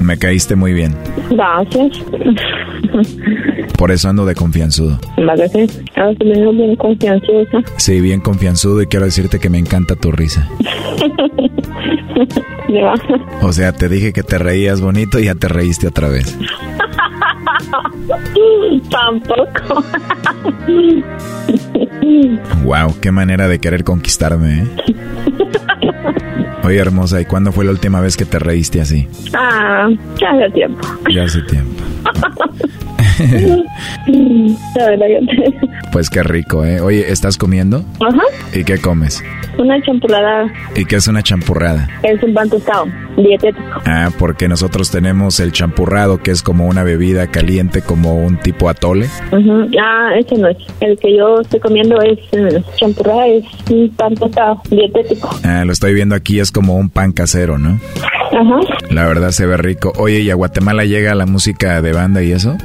[0.00, 0.94] Me caíste muy bien.
[1.30, 2.02] Gracias.
[3.78, 4.98] Por eso ando de confianzudo.
[5.16, 5.80] Gracias.
[5.96, 7.62] Ahora bien confianzuda.
[7.76, 10.48] Sí, bien confianzudo y quiero decirte que me encanta tu risa.
[13.42, 16.38] O sea, te dije que te reías bonito y ya te reíste otra vez.
[18.90, 19.84] Tampoco.
[22.64, 24.66] wow, qué manera de querer conquistarme, ¿eh?
[26.62, 29.08] Oye, hermosa, ¿y cuándo fue la última vez que te reíste así?
[29.34, 29.88] Ah,
[30.20, 30.86] ya hace tiempo.
[31.12, 31.82] Ya hace tiempo.
[35.92, 36.80] pues qué rico, ¿eh?
[36.80, 37.84] Oye, ¿estás comiendo?
[38.00, 38.22] Ajá.
[38.52, 39.22] ¿Y qué comes?
[39.58, 40.46] Una champurrada.
[40.74, 41.88] ¿Y qué es una champurrada?
[42.02, 42.86] Es un pan tostado,
[43.16, 43.80] dietético.
[43.84, 48.68] Ah, porque nosotros tenemos el champurrado, que es como una bebida caliente, como un tipo
[48.68, 49.08] atole.
[49.32, 50.56] Ah, ese no es.
[50.80, 55.28] El que yo estoy comiendo es uh, champurrada, es un pan tostado, dietético.
[55.44, 57.78] Ah, lo estoy viendo aquí, es como un pan casero, ¿no?
[58.32, 58.60] Ajá.
[58.90, 59.92] La verdad se ve rico.
[59.98, 62.56] Oye, ¿y a Guatemala llega la música de banda y eso?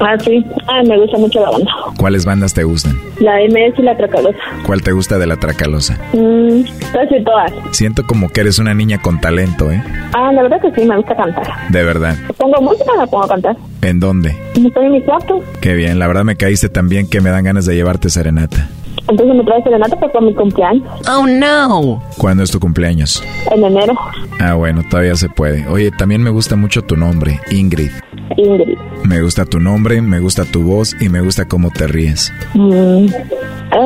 [0.00, 0.44] Ah, sí.
[0.66, 1.70] Ah, me gusta mucho la banda.
[1.98, 2.98] ¿Cuáles bandas te gustan?
[3.20, 4.38] La MS y la Tracalosa.
[4.66, 5.98] ¿Cuál te gusta de la Tracalosa?
[6.12, 6.62] Mm,
[6.92, 7.52] casi todas.
[7.70, 9.82] Siento como que eres una niña con talento, ¿eh?
[10.12, 11.46] Ah, la verdad que sí, me gusta cantar.
[11.70, 12.16] De verdad.
[12.36, 13.56] Pongo música, la pongo a cantar.
[13.82, 14.34] ¿En dónde?
[14.54, 15.42] Estoy en mi cuarto.
[15.60, 18.68] Qué bien, la verdad me caíste tan bien que me dan ganas de llevarte serenata.
[19.14, 20.82] Entonces me traes serenata para mi cumpleaños.
[21.08, 22.02] Oh, no.
[22.18, 23.22] ¿Cuándo es tu cumpleaños?
[23.52, 23.94] En enero.
[24.40, 25.68] Ah, bueno, todavía se puede.
[25.68, 27.92] Oye, también me gusta mucho tu nombre, Ingrid.
[28.36, 28.76] Ingrid.
[29.04, 32.32] Me gusta tu nombre, me gusta tu voz y me gusta cómo te ríes.
[32.54, 33.06] Mm.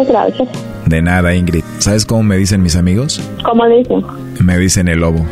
[0.09, 0.49] gracias.
[0.87, 1.65] De nada, Ingrid.
[1.77, 3.21] ¿Sabes cómo me dicen mis amigos?
[3.45, 4.03] ¿Cómo dicen?
[4.43, 5.27] Me dicen el lobo.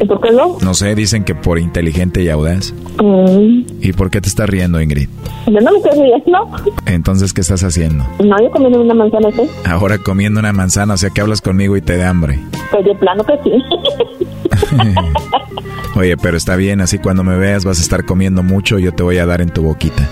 [0.00, 0.56] ¿Y por qué no?
[0.62, 2.72] No sé, dicen que por inteligente y audaz.
[3.02, 3.64] Mm.
[3.82, 5.08] ¿Y por qué te estás riendo, Ingrid?
[5.46, 6.38] Yo no me estoy riendo.
[6.86, 8.04] Entonces, ¿qué estás haciendo?
[8.24, 9.42] No, yo comiendo una manzana, ¿sí?
[9.66, 12.38] Ahora comiendo una manzana, o sea que hablas conmigo y te da hambre.
[12.70, 13.50] Pues de plano que sí.
[15.96, 19.02] Oye, pero está bien, así cuando me veas vas a estar comiendo mucho yo te
[19.02, 20.08] voy a dar en tu boquita.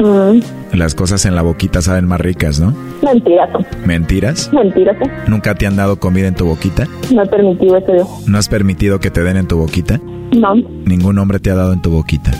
[0.00, 0.40] Mm.
[0.76, 2.74] Las cosas en la boquita saben más ricas, ¿no?
[3.02, 3.50] Mentiras.
[3.84, 4.50] ¿Mentiras?
[4.52, 4.96] Mentiras.
[5.26, 6.86] ¿Nunca te han dado comida en tu boquita?
[7.12, 8.08] No he permitido eso yo.
[8.26, 10.00] ¿No has permitido que te den en tu boquita?
[10.34, 10.54] No.
[10.54, 12.30] ¿Ningún hombre te ha dado en tu boquita?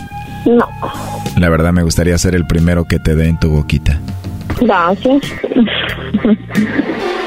[0.45, 0.67] No.
[1.37, 3.99] La verdad me gustaría ser el primero que te dé en tu boquita.
[4.59, 5.21] Gracias.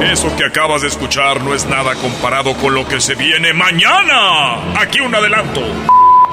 [0.00, 4.80] Eso que acabas de escuchar no es nada comparado con lo que se viene mañana.
[4.80, 5.60] Aquí un adelanto.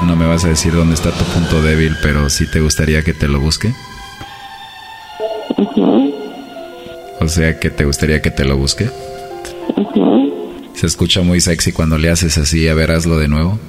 [0.04, 3.14] No me vas a decir dónde está tu punto débil, pero sí te gustaría que
[3.14, 3.74] te lo busque.
[7.20, 8.90] O sea, que te gustaría que te lo busque.
[10.74, 12.68] Se escucha muy sexy cuando le haces así.
[12.68, 13.60] A ver, hazlo de nuevo.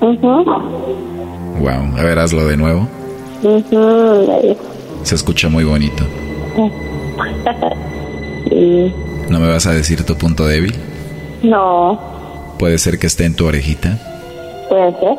[0.00, 2.88] Wow, a ver, hazlo de nuevo.
[5.04, 6.04] Se escucha muy bonito.
[9.28, 10.74] ¿No me vas a decir tu punto débil?
[11.42, 12.56] No.
[12.58, 13.98] ¿Puede ser que esté en tu orejita?
[14.68, 15.18] Puede ser.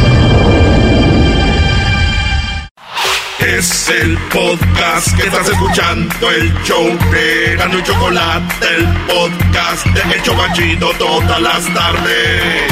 [3.41, 10.21] Es el podcast que estás escuchando, el show de y Chocolate, el podcast de El
[10.21, 12.71] Chocachito todas las tardes.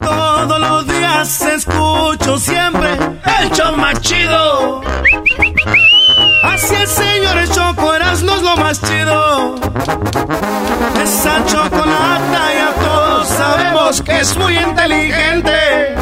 [0.00, 2.90] Todos los días escucho siempre
[3.40, 4.82] el show.
[6.42, 9.54] Así el señor el Choco no es lo más chido.
[11.00, 15.94] Esa chocolata ya todos sabemos que es muy inteligente.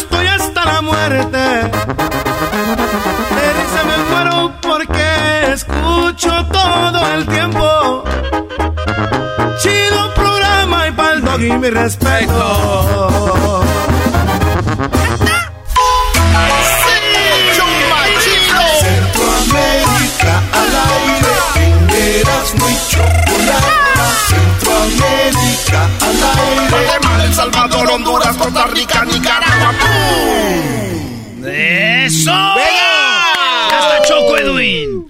[0.00, 1.44] Yo estoy hasta la muerte.
[3.36, 3.46] De
[3.84, 8.02] me muero porque escucho todo el tiempo.
[9.58, 13.69] Chido programa y pa'l dog y mi respeto.
[25.32, 26.70] Centroamérica al aire.
[26.70, 29.74] Guatemala, El Salvador, Honduras, Costa Rica, Nicaragua.
[31.46, 32.30] ¡Eso!
[32.30, 35.06] ¡Ya está Choco, Edwin!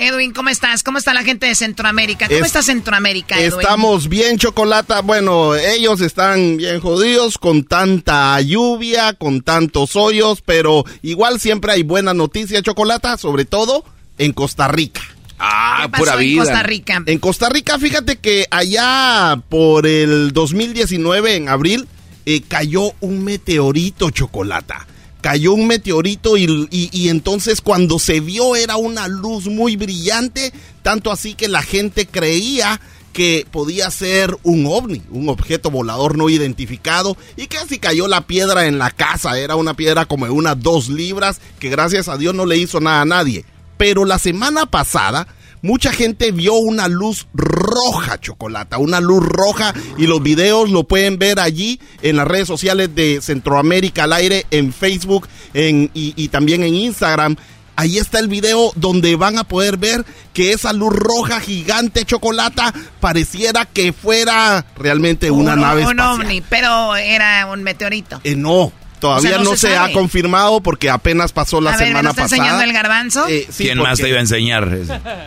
[0.00, 0.84] Edwin, ¿cómo estás?
[0.84, 2.26] ¿Cómo está la gente de Centroamérica?
[2.28, 3.60] ¿Cómo Es- está Centroamérica, Edwin?
[3.60, 5.00] Estamos bien, Chocolata.
[5.02, 11.82] Bueno, ellos están bien jodidos con tanta lluvia, con tantos hoyos, pero igual siempre hay
[11.82, 13.84] buena noticia, Chocolata, sobre todo
[14.18, 15.00] en Costa Rica.
[15.38, 17.02] Ah, ¿Qué pasó en Costa Rica?
[17.06, 21.86] En Costa Rica, fíjate que allá por el 2019, en abril,
[22.26, 24.86] eh, cayó un meteorito, Chocolata.
[25.20, 30.52] Cayó un meteorito y, y- y entonces cuando se vio era una luz muy brillante,
[30.82, 32.80] tanto así que la gente creía
[33.12, 38.66] que podía ser un ovni, un objeto volador no identificado, y casi cayó la piedra
[38.66, 42.32] en la casa, era una piedra como de unas dos libras, que gracias a Dios
[42.34, 43.44] no le hizo nada a nadie.
[43.78, 45.26] Pero la semana pasada,
[45.62, 51.18] mucha gente vio una luz roja, chocolata, una luz roja y los videos lo pueden
[51.18, 56.28] ver allí en las redes sociales de Centroamérica al aire, en Facebook en, y, y
[56.28, 57.36] también en Instagram.
[57.76, 62.74] Ahí está el video donde van a poder ver que esa luz roja gigante chocolata
[62.98, 66.20] pareciera que fuera realmente una un, nave un espacial.
[66.20, 68.20] ovni, pero era un meteorito.
[68.24, 71.76] Eh, no, todavía O sea, no no, se ha confirmado porque apenas pasó la a
[71.76, 72.36] ver, ¿me lo semana está pasada.
[72.42, 73.28] enseñando el garbanzo?
[73.28, 74.78] Eh, sí, ¿Quién más te iba a enseñar?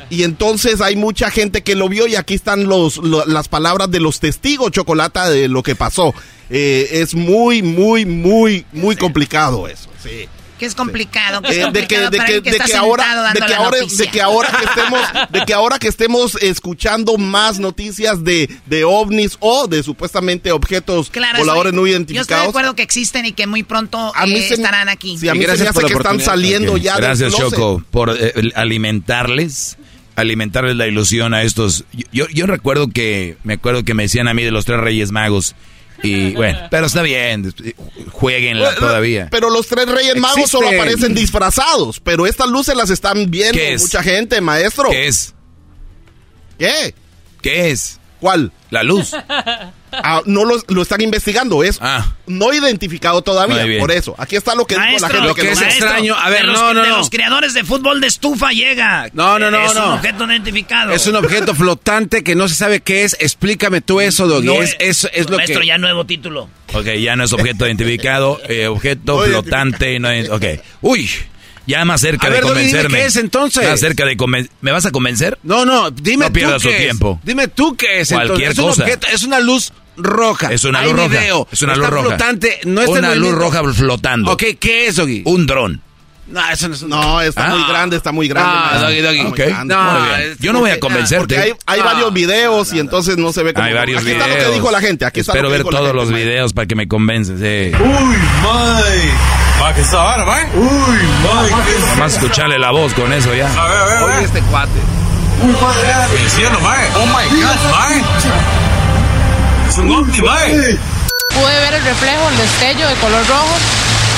[0.09, 3.89] Y entonces hay mucha gente que lo vio y aquí están los, lo- las palabras
[3.91, 6.13] de los testigos, Chocolata, de lo que pasó.
[6.49, 9.89] Eh, es muy, muy, muy, muy complicado eso.
[10.03, 10.27] Sí.
[10.61, 12.19] Que es complicado, que es Eh, de que, de de
[12.75, 15.01] ahora, de que la ahora, de que ahora que estemos,
[15.31, 21.09] de que ahora que estemos escuchando más noticias de, de ovnis o de supuestamente objetos
[21.09, 22.49] Claro, voladores no Yo estoy de identificados.
[22.49, 25.17] acuerdo que existen y que muy pronto A mí eh, se estarán aquí.
[25.17, 27.33] Sí, a mí se me hace que están saliendo ya Gracias.
[27.35, 29.77] Choco, por eh, el- alimentarles,
[30.15, 31.85] alimentarles la ilusión a estos.
[31.91, 34.79] Yo, yo, yo recuerdo que, me acuerdo que me decían a mí de los tres
[34.79, 35.55] Reyes Magos.
[36.03, 37.53] Y bueno, pero está bien,
[38.11, 39.27] jueguenla todavía.
[39.31, 40.59] Pero los tres reyes magos Existen.
[40.61, 41.99] solo aparecen disfrazados.
[41.99, 44.89] Pero estas luces las están viendo mucha gente, maestro.
[44.89, 45.33] ¿Qué es?
[46.57, 46.93] ¿Qué?
[47.41, 48.00] ¿Qué es?
[48.21, 48.53] ¿Cuál?
[48.69, 49.11] La luz.
[49.93, 51.65] Ah, no lo, lo están investigando.
[51.65, 51.77] Es
[52.25, 53.77] no identificado todavía.
[53.77, 54.15] Por eso.
[54.17, 55.27] Aquí está lo que dijo la Maestro, gente.
[55.27, 56.15] lo que es no- extraño.
[56.15, 59.09] A ver, de los, no, no, de los creadores de fútbol de estufa llega.
[59.11, 59.87] No, no, no, Es no.
[59.87, 60.91] un objeto no identificado.
[60.93, 63.17] Es un objeto flotante que no se sabe qué es.
[63.19, 64.45] Explícame tú eso, Doggy.
[64.45, 65.67] No, es, es, es lo Maestro, que...
[65.67, 66.47] ya nuevo título.
[66.71, 69.99] Ok, ya no es objeto identificado, eh, objeto No flotante.
[69.99, 70.45] No es- ok.
[70.79, 71.09] Uy,
[71.67, 72.97] ya más cerca A de ver, Doggy, dime convencerme.
[72.99, 73.69] qué es, entonces.
[73.69, 75.37] Más cerca de conven- ¿Me vas a convencer?
[75.43, 76.81] No, no, dime No tú pierdas qué su es.
[76.81, 77.19] tiempo.
[77.23, 78.09] Dime tú qué es.
[78.09, 78.57] Cualquier entonces.
[78.59, 78.83] Es cosa.
[78.83, 80.51] objeto, es una luz roja.
[80.51, 81.07] Es una Hay luz roja.
[81.19, 81.47] video.
[81.51, 82.07] Es una Está luz roja.
[82.09, 82.59] flotante.
[82.65, 84.31] No está en una luz roja flotando.
[84.31, 85.21] Ok, ¿qué es, Doggy?
[85.25, 85.81] Un dron.
[86.31, 87.49] No, eso no es No, está Ah.
[87.49, 88.51] muy grande, está muy grande.
[88.53, 88.77] Ah.
[88.79, 89.17] Doggy, Doggy.
[89.19, 89.75] Está muy grande.
[89.75, 90.31] No, Muy bien.
[90.31, 91.19] es Yo no voy a convencerte.
[91.35, 91.83] Porque hay, hay Ah.
[91.83, 93.65] varios videos y entonces no se ve como...
[93.67, 94.27] Hay varios aquí videos.
[94.27, 95.05] está lo que dijo la gente.
[95.05, 97.39] Aquí está Espero lo que ver todos gente, los videos para que me convences.
[97.43, 97.71] Eh.
[97.79, 99.59] Uy, my.
[99.59, 100.47] ¿Para qué está ahora, man?
[100.55, 101.99] Uy, my.
[101.99, 103.47] Más escucharle la voz con eso ya.
[103.51, 104.15] A ver, a ver, a ver.
[104.17, 104.71] Oye, este cuate.
[105.43, 106.21] Uy, madre.
[106.23, 106.87] El cielo, mae.
[106.95, 108.01] Oh my god, mae.
[109.69, 110.77] Es un ovni, mae.
[111.29, 113.55] Pude ver el reflejo, el destello de color rojo.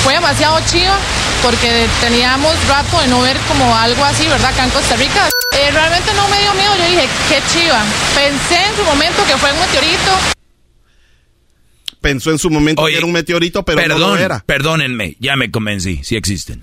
[0.04, 0.96] Fue demasiado chiva
[1.42, 4.50] porque teníamos rato de no ver como algo así, ¿verdad?
[4.52, 5.28] Acá en Costa Rica.
[5.52, 7.82] Eh, realmente no me dio miedo, yo dije, qué chiva.
[8.14, 10.12] Pensé en su momento que fue un meteorito.
[12.00, 14.42] Pensó en su momento Oye, que era un meteorito, pero Perdón, no lo era.
[14.44, 16.62] perdónenme, ya me convencí, sí existen.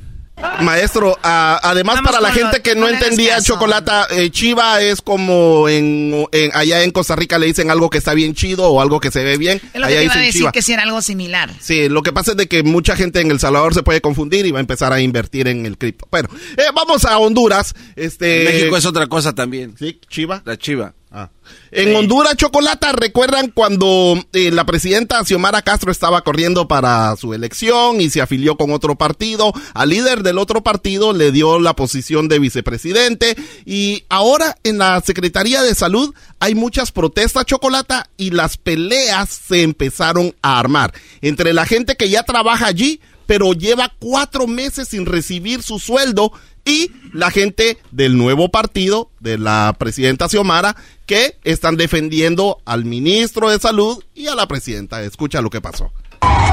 [0.61, 6.83] Maestro, además para la gente que no entendía chocolata, eh, chiva es como en, allá
[6.83, 9.37] en Costa Rica le dicen algo que está bien chido o algo que se ve
[9.37, 9.61] bien.
[9.73, 11.51] Es lo que iba a decir que si era algo similar.
[11.59, 14.45] Sí, lo que pasa es de que mucha gente en El Salvador se puede confundir
[14.45, 16.07] y va a empezar a invertir en el cripto.
[16.11, 17.73] Bueno, eh, vamos a Honduras.
[17.95, 19.75] Este, México es otra cosa también.
[19.77, 20.41] Sí, chiva.
[20.45, 20.93] La chiva.
[21.13, 21.29] Ah.
[21.71, 27.99] En Honduras, Chocolata, ¿recuerdan cuando eh, la presidenta Xiomara Castro estaba corriendo para su elección
[27.99, 29.51] y se afilió con otro partido?
[29.73, 33.35] Al líder del otro partido le dio la posición de vicepresidente
[33.65, 39.63] y ahora en la Secretaría de Salud hay muchas protestas, Chocolata, y las peleas se
[39.63, 45.05] empezaron a armar entre la gente que ya trabaja allí, pero lleva cuatro meses sin
[45.05, 46.31] recibir su sueldo
[46.65, 50.75] y la gente del nuevo partido de la presidenta Xiomara
[51.05, 55.01] que están defendiendo al ministro de Salud y a la presidenta.
[55.01, 55.91] Escucha lo que pasó.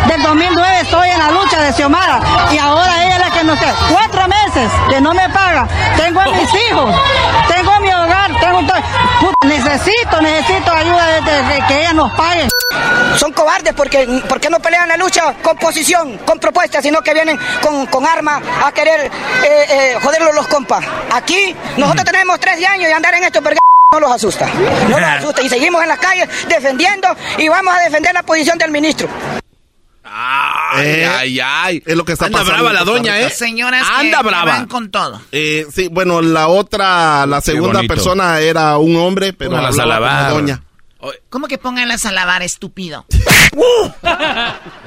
[0.09, 3.59] Del 2009 estoy en la lucha de Xiomara y ahora ella es la que nos
[3.59, 3.77] queda.
[3.91, 5.69] Cuatro meses que no me paga.
[5.97, 6.95] Tengo a mis hijos,
[8.49, 9.33] tengo todo.
[9.45, 12.49] necesito, necesito ayuda de, que ella nos pague.
[13.17, 17.39] Son cobardes porque, porque no pelean la lucha con posición, con propuestas, sino que vienen
[17.63, 19.11] con, con armas a querer
[19.45, 20.85] eh, eh, joderlos los compas.
[21.13, 23.59] Aquí nosotros tenemos tres años y andar en esto porque
[23.93, 24.47] no los asusta.
[24.89, 25.43] No los asusta.
[25.43, 27.09] Y seguimos en las calles defendiendo
[27.39, 29.09] y vamos a defender la posición del ministro.
[30.11, 31.83] Ay, eh, ay, ay.
[31.85, 33.31] Es lo que está Anda brava la doña, ¿eh?
[33.31, 34.53] Señoras Anda brava.
[34.53, 35.21] Van con todo.
[35.33, 40.63] Eh, sí, bueno, la otra, la segunda persona era un hombre, pero la la doña.
[41.31, 43.07] ¿Cómo que pónganlas a lavar, estúpido?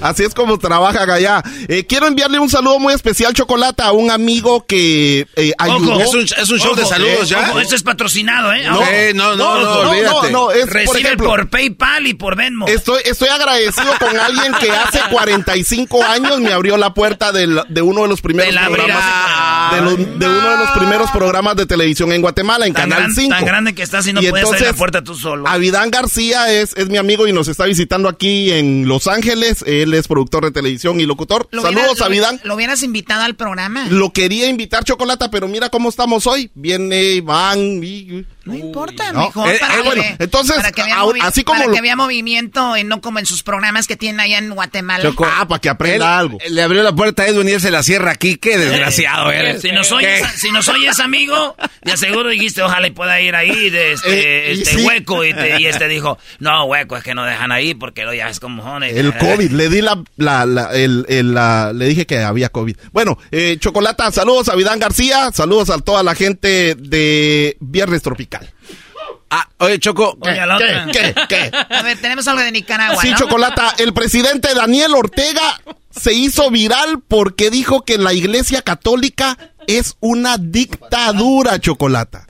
[0.00, 1.42] Así es como trabaja allá.
[1.68, 6.00] Eh, quiero enviarle un saludo muy especial, Chocolata, a un amigo que eh, ayudó.
[6.00, 7.52] es, un, es un, show de saludos ya.
[7.60, 9.12] esto es patrocinado, ¿eh?
[9.14, 10.30] No, no, no, no, olvídate.
[10.30, 12.66] No, es, Recibe por, ejemplo, por, PayPal y por Venmo.
[12.66, 18.02] Estoy, estoy agradecido con alguien que hace 45 años me abrió la puerta de uno
[18.02, 19.72] de los primeros programas.
[19.72, 23.34] De, de, uno de los primeros programas de televisión en Guatemala, en Canal 5.
[23.34, 25.46] Tan grande que estás y no puedes abrir la puerta tú solo.
[25.46, 27.77] Avidán García es, es mi amigo y nos está visitando
[28.08, 29.62] aquí en Los Ángeles.
[29.66, 31.48] Él es productor de televisión y locutor.
[31.52, 32.40] Saludos, Avidán.
[32.44, 33.86] Lo, hubieras invitado al programa?
[33.90, 36.50] Lo quería invitar, Chocolata, pero mira cómo estamos hoy.
[36.54, 38.24] Viene Iván y...
[38.48, 41.96] No importa, mejor eh, para, eh, bueno, entonces, que vea, así como para que vea
[41.96, 45.12] movimiento, no como en sus programas que tienen allá en Guatemala.
[45.18, 46.38] ah, para que aprenda algo.
[46.48, 48.36] Le abrió la puerta a Edwin y él se la cierra aquí.
[48.36, 49.60] Qué desgraciado eh, eres.
[49.60, 53.68] Si nos, oyes, si nos oyes, amigo, de seguro dijiste, ojalá y pueda ir ahí
[53.68, 55.26] de este, este hueco.
[55.26, 55.34] Y,
[55.66, 58.96] este dijo, no, hueco, es que no dejan ahí porque lo ya es como jones.
[58.96, 62.76] El COVID, le di la, la, la, el, el, la, le dije que había COVID.
[62.92, 68.48] Bueno, eh, Chocolata, saludos a Vidán García, saludos a toda la gente de Viernes Tropical.
[69.30, 70.18] Ah, oye, Choco.
[70.22, 70.32] ¿Qué,
[70.92, 73.02] ¿Qué, ¿Qué, A ver, tenemos algo de Nicaragua.
[73.02, 73.74] Sí, Chocolata.
[73.78, 79.36] El presidente Daniel Ortega se hizo viral porque dijo que la iglesia católica
[79.66, 82.26] es una dictadura, Chocolata.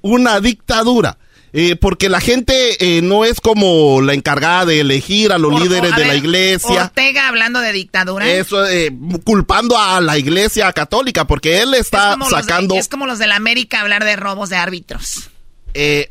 [0.00, 1.18] Una dictadura.
[1.54, 5.94] Eh, porque la gente eh, no es como la encargada de elegir a los líderes
[5.94, 6.84] de la iglesia.
[6.84, 8.26] Ortega hablando de dictadura.
[8.26, 8.90] Eso, eh,
[9.22, 12.74] culpando a la iglesia católica, porque él está sacando.
[12.74, 15.28] es como los de la América hablar de robos de árbitros.
[15.74, 16.10] Eh,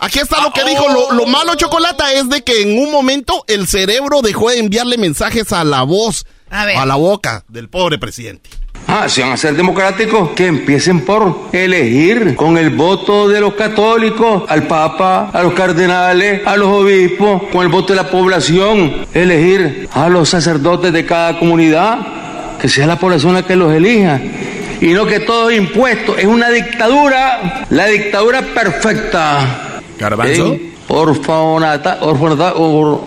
[0.00, 0.86] aquí está lo que dijo.
[1.12, 5.52] Lo, malo, Chocolata, es de que en un momento el cerebro dejó de enviarle mensajes
[5.52, 8.50] a la voz, a, la boca del pobre presidente.
[8.88, 13.54] Ah, si van a ser democráticos, que empiecen por elegir con el voto de los
[13.54, 19.06] católicos al Papa, a los cardenales, a los obispos, con el voto de la población,
[19.12, 21.98] elegir a los sacerdotes de cada comunidad,
[22.60, 24.20] que sea la población la que los elija
[24.80, 26.16] y no que todo es impuesto.
[26.16, 29.80] Es una dictadura, la dictadura perfecta.
[29.98, 30.56] Garbanzo.
[30.88, 33.00] Orfanata, orfanata, or,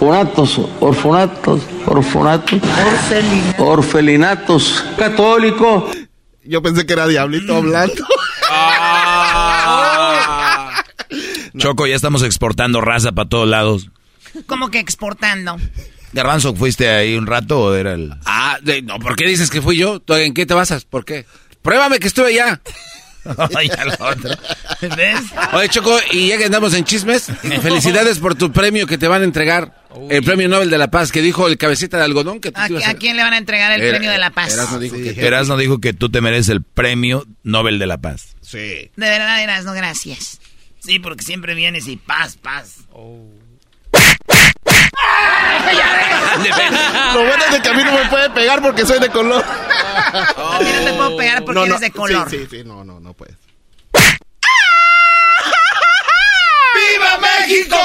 [0.00, 2.60] orfanatos, orfanatos, orfanatos,
[3.58, 5.84] orfelinatos católicos.
[6.44, 8.04] Yo pensé que era Diablito hablando.
[8.50, 10.02] Ah.
[11.56, 13.90] Choco, ya estamos exportando raza para todos lados.
[14.46, 15.56] ¿Cómo que exportando?
[16.12, 18.14] Garbanzo, ¿fuiste ahí un rato o era el...?
[18.26, 20.02] Ah, no, ¿por qué dices que fui yo?
[20.08, 20.84] ¿En qué te basas?
[20.84, 21.26] ¿Por qué?
[21.62, 22.60] Pruébame que estuve allá.
[23.54, 24.30] Ay, al otro.
[24.96, 25.20] ¿Ves?
[25.52, 27.26] Oye, Choco, y ya que andamos en chismes,
[27.62, 29.84] felicidades por tu premio que te van a entregar.
[30.10, 33.16] El premio Nobel de la Paz que dijo el cabecita de algodón que ¿A, quién
[33.16, 34.52] le van a entregar el premio de la paz?
[34.52, 38.36] Erasno dijo, que, dijo que tú te mereces el premio Nobel de la Paz.
[38.42, 38.58] Sí.
[38.58, 40.38] De verdad, Erasno, gracias.
[40.80, 42.80] Sí, porque siempre vienes y paz, paz.
[42.92, 43.26] Oh.
[47.14, 49.44] Lo bueno es que a mí no me puede pegar porque soy de color.
[49.44, 52.30] A mí no te puedo pegar porque eres de color.
[52.30, 53.36] Sí, sí, sí, no, no, no puedes.
[56.74, 57.76] ¡Viva México!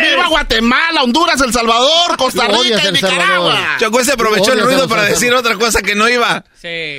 [0.00, 3.76] ¡Viva Guatemala, Honduras, El Salvador, Costa Rica y Nicaragua.
[3.78, 6.44] Choco se aprovechó el ruido para decir otra cosa que no iba.
[6.60, 6.98] Sí.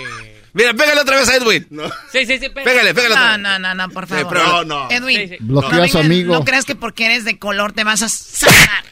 [0.53, 1.67] Mira, pégale otra vez a Edwin.
[2.11, 2.49] Sí, sí, sí.
[2.49, 3.15] Pégale, pégale.
[3.15, 4.33] No, no, no, no, por favor.
[4.35, 4.89] no, no.
[4.89, 5.37] Edwin.
[5.39, 6.33] Bloquea a su amigo.
[6.33, 8.83] No creas que porque eres de color te vas a sacar.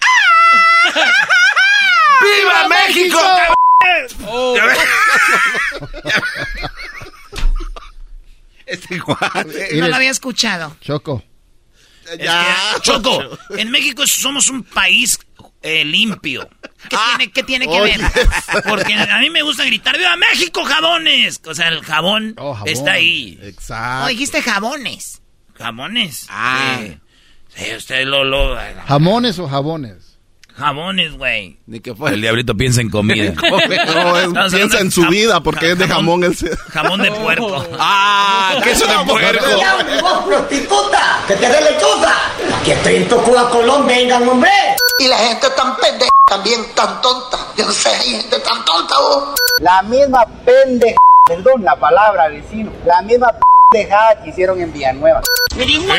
[2.22, 3.20] ¡Viva México!
[4.28, 4.58] Oh.
[8.66, 8.98] Este
[9.76, 10.76] No lo había escuchado.
[10.82, 11.24] Choco.
[12.20, 12.56] Ya.
[12.82, 13.20] Choco,
[13.58, 15.18] en México somos un país
[15.64, 16.48] eh, limpio.
[16.88, 18.00] ¿Qué, ah, tiene, ¿Qué tiene que ver?
[18.70, 21.42] Porque a mí me gusta gritar ¡Viva México, jabones!
[21.46, 23.40] O sea, el jabón, oh, está ahí.
[23.42, 24.10] Exacto.
[24.10, 25.22] dijiste jabones.
[25.56, 26.28] ¿Jamones?
[26.30, 26.80] Ah.
[27.56, 28.56] Sí, usted lo, lo...
[28.88, 30.05] ¿Jamones o jabones?
[30.58, 31.58] Jamones, güey.
[31.68, 32.12] Ni que fue.
[32.12, 33.34] El diablito piensa en comida.
[34.34, 36.24] no, piensa en su vida porque es de jamón.
[36.24, 36.36] El...
[36.70, 37.66] Jamón de puerco.
[37.78, 38.60] ¡Ah!
[38.64, 39.46] ¡Queso de puerco!
[40.02, 41.20] ¡Vos, prostituta!
[41.28, 42.14] ¡Que te dé lechuza!
[42.62, 44.50] Aquí estoy en tu Colón, vengan, hombre.
[45.00, 47.38] Y la gente tan pendeja, también tan tonta.
[47.58, 49.36] Yo no sé, hay gente tan tonta, vos.
[49.60, 50.96] La misma pendeja,
[51.28, 52.72] perdón la palabra, vecino.
[52.86, 53.28] La misma
[53.76, 55.22] pendejada que hicieron en Villanueva.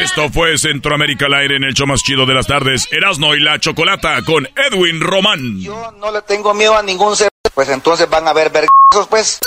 [0.01, 3.41] Esto fue Centroamérica al aire en el show más chido de las tardes, Erasno y
[3.41, 5.61] la Chocolata con Edwin Román.
[5.61, 9.41] Yo no le tengo miedo a ningún ser, pues entonces van a ver vergüenzos, pues.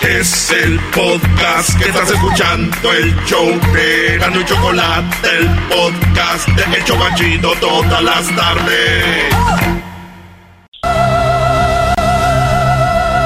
[0.00, 6.76] Es el podcast que estás escuchando, el show de Erasno y Chocolata, el podcast de
[6.76, 9.34] El Chocachito todas las tardes.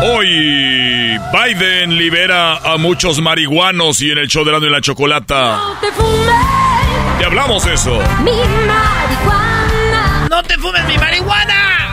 [0.08, 5.56] Hoy Biden libera a muchos marihuanos y en el show de la Chocolata.
[5.56, 7.18] No te fumes.
[7.18, 7.98] Te hablamos eso.
[8.22, 8.30] Mi
[8.66, 10.28] marihuana.
[10.30, 11.88] No te fumes mi marihuana.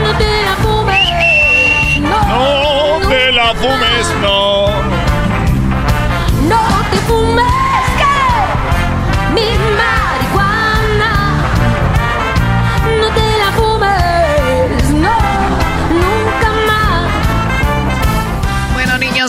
[0.00, 1.06] No te la fumes.
[2.02, 5.06] No, no te la fumes, no.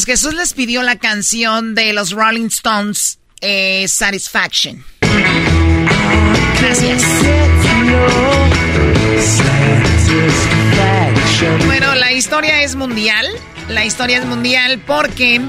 [0.07, 4.81] Jesús les pidió la canción de los Rolling Stones, eh, Satisfaction.
[6.61, 7.03] Gracias.
[11.65, 13.27] Bueno, la historia es mundial.
[13.67, 15.41] La historia es mundial porque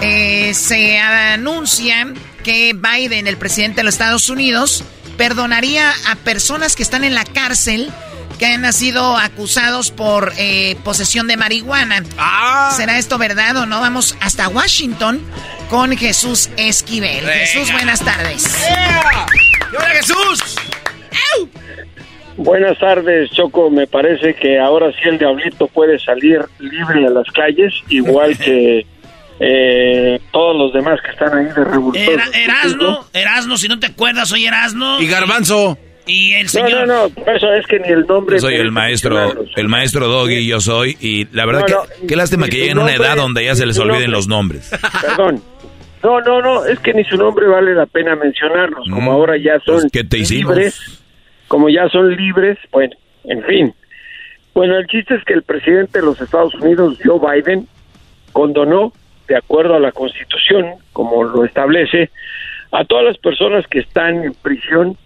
[0.00, 2.12] eh, se anuncia
[2.42, 4.82] que Biden, el presidente de los Estados Unidos,
[5.18, 7.92] perdonaría a personas que están en la cárcel
[8.40, 12.02] que han sido acusados por eh, posesión de marihuana.
[12.16, 12.72] Ah.
[12.74, 13.80] ¿Será esto verdad o no?
[13.80, 15.20] Vamos hasta Washington
[15.68, 17.26] con Jesús Esquivel.
[17.26, 18.66] Jesús, buenas tardes.
[19.76, 20.56] ¡Hola, Jesús!
[22.38, 23.68] Buenas tardes, Choco.
[23.68, 28.86] Me parece que ahora sí el diablito puede salir libre a las calles, igual que
[29.40, 32.20] eh, todos los demás que están ahí de revolución.
[32.32, 34.98] Erasno, Erasno, si no te acuerdas, soy Erasno.
[34.98, 35.76] Y Garbanzo.
[35.86, 35.89] Y
[36.34, 36.86] el señor...
[36.86, 38.36] No, no, no, eso es que ni el nombre...
[38.36, 42.48] Yo soy el maestro, el maestro Doggy, yo soy, y la verdad que qué lástima
[42.48, 44.70] que lleguen a una edad donde ya se les olviden los nombres.
[45.00, 45.42] Perdón.
[46.02, 49.36] No, no, no, es que ni su nombre vale la pena mencionarlos, como mm, ahora
[49.36, 51.02] ya son pues, te libres,
[51.46, 53.74] como ya son libres, bueno, en fin.
[54.54, 57.68] Bueno, el chiste es que el presidente de los Estados Unidos, Joe Biden,
[58.32, 58.92] condonó,
[59.28, 62.10] de acuerdo a la Constitución, como lo establece,
[62.72, 64.96] a todas las personas que están en prisión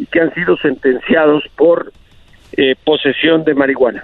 [0.00, 1.92] y que han sido sentenciados por
[2.56, 4.02] eh, posesión de marihuana.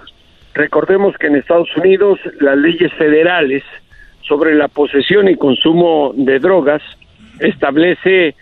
[0.53, 3.63] Recordemos que en Estados Unidos las leyes federales
[4.21, 6.83] sobre la posesión y consumo de drogas
[7.39, 8.35] establece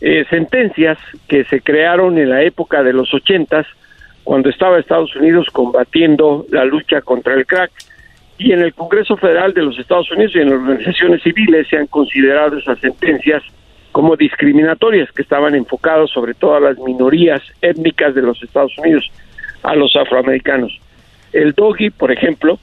[0.00, 0.98] eh, sentencias
[1.28, 3.66] que se crearon en la época de los ochentas
[4.22, 7.70] cuando estaba Estados Unidos combatiendo la lucha contra el crack
[8.38, 11.76] y en el Congreso Federal de los Estados Unidos y en las organizaciones civiles se
[11.76, 13.42] han considerado esas sentencias
[13.94, 19.08] como discriminatorias que estaban enfocadas sobre todo a las minorías étnicas de los Estados Unidos,
[19.62, 20.76] a los afroamericanos.
[21.32, 22.58] El doggy, por ejemplo,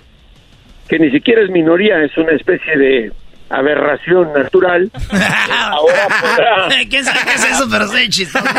[0.90, 3.14] que ni siquiera es minoría, es una especie de
[3.50, 4.92] aberración natural.
[5.50, 6.68] ahora podrá...
[6.90, 7.66] ¿Quién sabe qué es eso?
[7.72, 7.86] Pero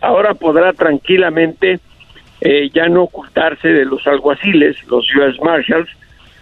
[0.00, 1.78] ahora podrá tranquilamente
[2.40, 5.38] eh, ya no ocultarse de los alguaciles, los U.S.
[5.40, 5.88] Marshals,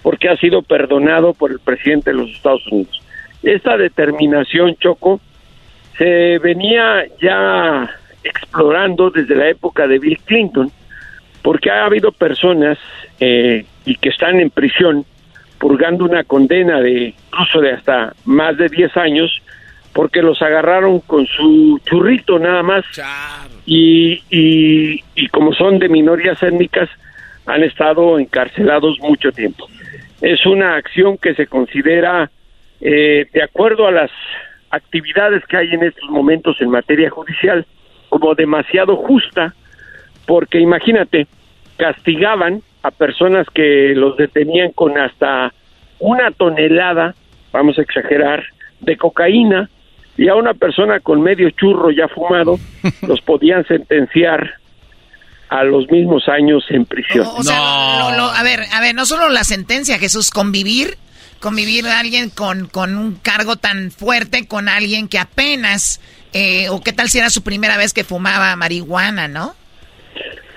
[0.02, 2.98] porque ha sido perdonado por el presidente de los Estados Unidos.
[3.42, 5.20] Esta determinación, Choco,
[5.96, 7.88] se venía ya
[8.22, 10.70] explorando desde la época de Bill Clinton,
[11.42, 12.78] porque ha habido personas
[13.18, 15.04] eh, y que están en prisión
[15.58, 19.42] purgando una condena de incluso de hasta más de 10 años
[19.92, 22.84] porque los agarraron con su churrito nada más
[23.66, 26.88] y, y, y como son de minorías étnicas
[27.46, 29.66] han estado encarcelados mucho tiempo.
[30.20, 32.30] Es una acción que se considera
[32.80, 34.10] eh, de acuerdo a las
[34.70, 37.66] actividades que hay en estos momentos en materia judicial,
[38.08, 39.54] como demasiado justa,
[40.26, 41.26] porque imagínate,
[41.76, 45.52] castigaban a personas que los detenían con hasta
[45.98, 47.14] una tonelada,
[47.52, 48.44] vamos a exagerar,
[48.80, 49.68] de cocaína,
[50.16, 52.58] y a una persona con medio churro ya fumado
[53.06, 54.54] los podían sentenciar
[55.48, 57.26] a los mismos años en prisión.
[58.26, 60.96] a ver, a ver, no solo la sentencia, Jesús, convivir,
[61.40, 66.00] convivir alguien con, con un cargo tan fuerte con alguien que apenas,
[66.32, 69.54] eh, o qué tal si era su primera vez que fumaba marihuana, ¿no?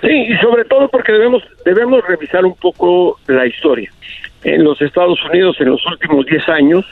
[0.02, 3.90] Sí, y sobre todo porque debemos, debemos revisar un poco la historia.
[4.44, 6.86] En los Estados Unidos en los últimos 10 años,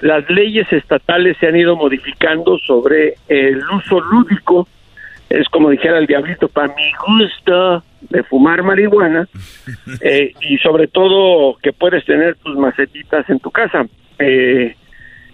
[0.00, 4.68] las leyes estatales se han ido modificando sobre el uso lúdico
[5.40, 9.28] es como dijera el diablito, para mi gusto de fumar marihuana
[10.00, 13.86] eh, y sobre todo que puedes tener tus macetitas en tu casa.
[14.18, 14.76] Eh,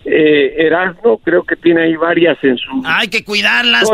[0.04, 2.82] eh, Erasmo creo que tiene ahí varias en su...
[2.86, 3.88] Hay que cuidarlas,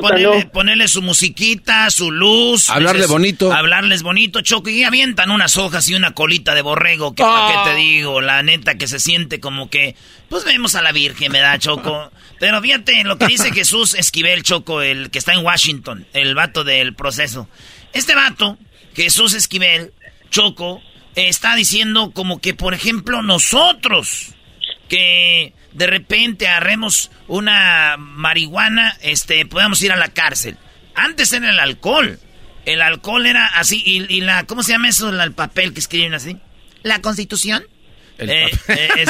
[0.52, 2.70] ponerle, su musiquita, su luz.
[2.70, 3.52] Hablarle bonito.
[3.52, 4.70] Hablarles bonito, Choco.
[4.70, 7.14] Y avientan unas hojas y una colita de borrego.
[7.14, 8.20] Que, ¿Qué te digo?
[8.20, 9.96] La neta que se siente como que...
[10.28, 12.12] Pues vemos a la Virgen, me da, Choco.
[12.38, 16.62] Pero fíjate lo que dice Jesús Esquivel, Choco, el que está en Washington, el vato
[16.62, 17.48] del proceso.
[17.92, 18.58] Este vato,
[18.94, 19.92] Jesús Esquivel,
[20.30, 20.80] Choco,
[21.14, 24.34] está diciendo como que, por ejemplo, nosotros,
[24.88, 30.56] que de repente agarremos una marihuana, este, podemos ir a la cárcel.
[30.94, 32.18] Antes era el alcohol.
[32.64, 35.08] El alcohol era así, y, la, ¿cómo se llama eso?
[35.10, 36.38] El papel que escriben así.
[36.82, 37.64] ¿La constitución?
[38.18, 39.04] Eh, eh,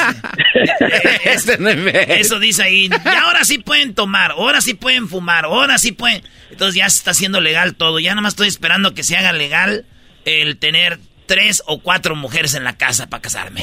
[0.59, 2.89] eh, eso dice ahí.
[2.91, 6.21] Y ahora sí pueden tomar, ahora sí pueden fumar, ahora sí pueden.
[6.51, 7.99] Entonces ya se está haciendo legal todo.
[7.99, 9.85] Ya nada más estoy esperando que se haga legal
[10.25, 13.61] el tener tres o cuatro mujeres en la casa para casarme.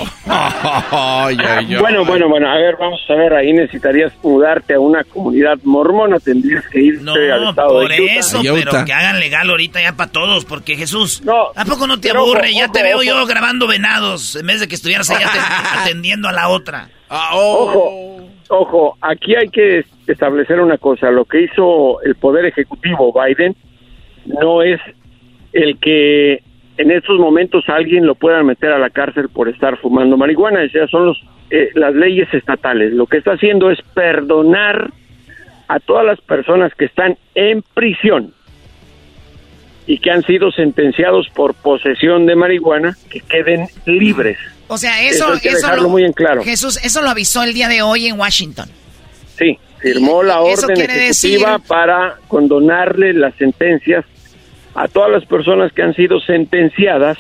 [1.81, 6.21] bueno, bueno, bueno, a ver, vamos a ver, ahí necesitarías mudarte a una comunidad mormona,
[6.21, 10.45] tendrías que irte al estado por eso, pero que hagan legal ahorita ya para todos,
[10.45, 11.23] porque Jesús,
[11.57, 12.55] ¿a poco no te aburre?
[12.55, 15.25] ya te veo yo grabando venados, en vez de que estuvieras ahí
[15.81, 16.91] atendiendo a la otra.
[17.09, 17.65] Ah, oh.
[17.65, 23.57] Ojo, ojo, aquí hay que establecer una cosa, lo que hizo el Poder Ejecutivo Biden
[24.27, 24.81] no es
[25.53, 26.43] el que
[26.77, 30.87] en estos momentos alguien lo pueda meter a la cárcel por estar fumando marihuana, sea,
[30.89, 32.93] son los, eh, las leyes estatales.
[32.93, 34.91] Lo que está haciendo es perdonar
[35.69, 38.35] a todas las personas que están en prisión
[39.87, 44.39] y que han sido sentenciados por posesión de marihuana que queden libres.
[44.67, 46.43] O sea, eso, eso, lo, muy en claro.
[46.43, 48.69] Jesús, eso lo avisó el día de hoy en Washington.
[49.37, 54.05] Sí, firmó la orden ejecutiva para condonarle las sentencias
[54.75, 57.19] a todas las personas que han sido sentenciadas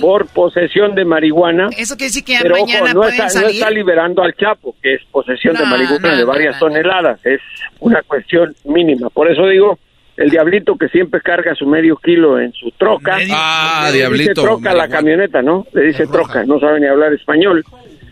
[0.00, 1.68] por posesión de marihuana.
[1.76, 5.56] Eso quiere decir que mañana no, está, no está liberando al Chapo, que es posesión
[5.56, 7.24] de marihuana de varias toneladas.
[7.24, 7.40] Es
[7.80, 9.10] una cuestión mínima.
[9.10, 9.78] Por eso digo,
[10.16, 13.18] el diablito que siempre carga su medio kilo en su troca.
[13.30, 14.30] Ah, diablito.
[14.30, 15.66] Dice troca la camioneta, ¿no?
[15.72, 17.64] Le dice troca, no sabe ni hablar español.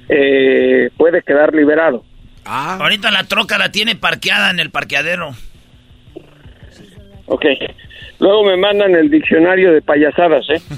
[0.09, 2.05] Eh, puede quedar liberado.
[2.45, 2.79] Ah.
[2.81, 5.31] Ahorita la troca la tiene parqueada en el parqueadero.
[7.27, 7.45] Ok.
[8.19, 10.61] Luego me mandan el diccionario de payasadas, ¿eh?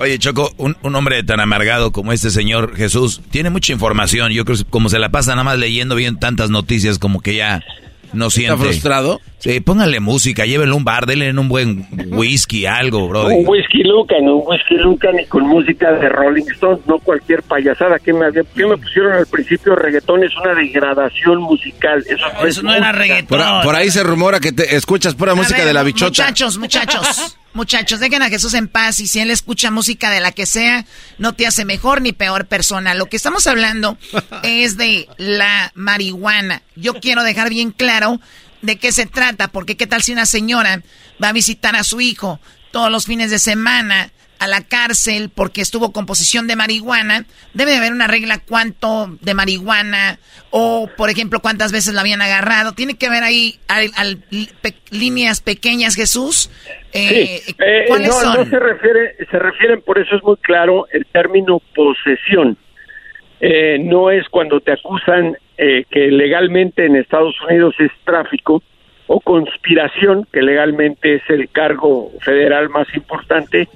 [0.00, 4.30] Oye, Choco, un, un, hombre tan amargado como este señor Jesús tiene mucha información.
[4.30, 7.34] Yo creo que como se la pasa nada más leyendo bien tantas noticias, como que
[7.34, 7.64] ya
[8.12, 8.54] no siente.
[8.54, 9.20] ¿Está frustrado?
[9.38, 13.26] Sí, póngale música, llévenle un bar, denle un buen whisky, algo, bro.
[13.26, 17.98] Un whisky Lucan, un whisky Lucan y con música de Rolling Stones, no cualquier payasada.
[17.98, 19.76] que me, qué me pusieron al principio?
[19.76, 22.04] Reggaetón es una degradación musical.
[22.44, 23.62] Eso, no, era reggaetón.
[23.62, 26.08] Por, ahí se rumora que te escuchas pura música de la bichota.
[26.08, 27.38] Muchachos, muchachos.
[27.58, 30.86] Muchachos, dejen a Jesús en paz y si él escucha música de la que sea,
[31.18, 32.94] no te hace mejor ni peor persona.
[32.94, 33.98] Lo que estamos hablando
[34.44, 36.62] es de la marihuana.
[36.76, 38.20] Yo quiero dejar bien claro
[38.62, 40.84] de qué se trata, porque qué tal si una señora
[41.20, 42.38] va a visitar a su hijo
[42.70, 47.24] todos los fines de semana a la cárcel porque estuvo con posesión de marihuana,
[47.54, 50.18] debe haber una regla cuánto de marihuana
[50.50, 52.72] o, por ejemplo, cuántas veces la habían agarrado.
[52.72, 53.58] Tiene que haber ahí
[54.90, 56.50] líneas pequeñas, Jesús.
[56.92, 58.36] Eh, eh, ¿Cuáles no, son?
[58.36, 62.56] No se refiere, se refieren, por eso es muy claro el término posesión.
[63.40, 68.62] Eh, no es cuando te acusan que legalmente en Estados Unidos es tráfico
[69.08, 73.66] o conspiración, que legalmente es el cargo federal más importante,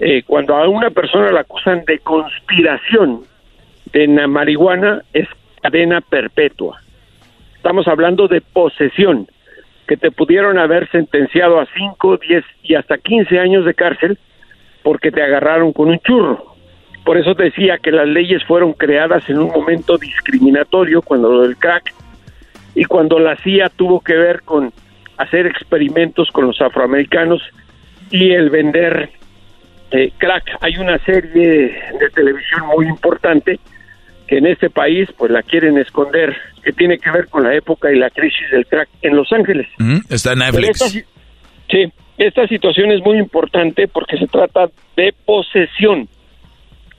[0.00, 3.22] eh, cuando a una persona la acusan de conspiración
[3.92, 5.28] de la marihuana es
[5.62, 6.80] cadena perpetua.
[7.56, 9.26] Estamos hablando de posesión,
[9.86, 14.18] que te pudieron haber sentenciado a 5, 10 y hasta 15 años de cárcel
[14.82, 16.54] porque te agarraron con un churro.
[17.04, 21.56] Por eso decía que las leyes fueron creadas en un momento discriminatorio cuando lo del
[21.56, 21.94] crack
[22.74, 24.72] y cuando la CIA tuvo que ver con
[25.18, 27.42] hacer experimentos con los afroamericanos
[28.10, 29.10] y el vender
[29.94, 30.56] eh, crack.
[30.60, 33.60] Hay una serie de televisión muy importante
[34.26, 37.92] que en este país pues la quieren esconder, que tiene que ver con la época
[37.92, 39.68] y la crisis del crack en Los Ángeles.
[40.08, 41.04] está en Netflix.
[41.70, 44.66] sí, esta situación es muy importante porque se trata
[44.96, 46.08] de posesión,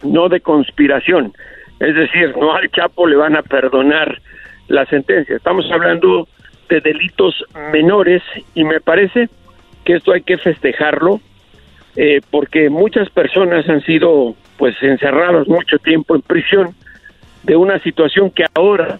[0.03, 1.33] no de conspiración.
[1.81, 4.21] Es decir, no al Chapo le van a perdonar
[4.69, 5.35] la sentencia.
[5.35, 6.29] Estamos hablando
[6.69, 7.43] de delitos
[7.73, 8.23] menores
[8.53, 9.27] y me parece
[9.83, 11.19] que esto hay que festejarlo
[11.95, 16.75] eh, porque muchas personas han sido pues encerradas mucho tiempo en prisión
[17.43, 18.99] de una situación que ahora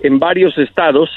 [0.00, 1.10] en varios estados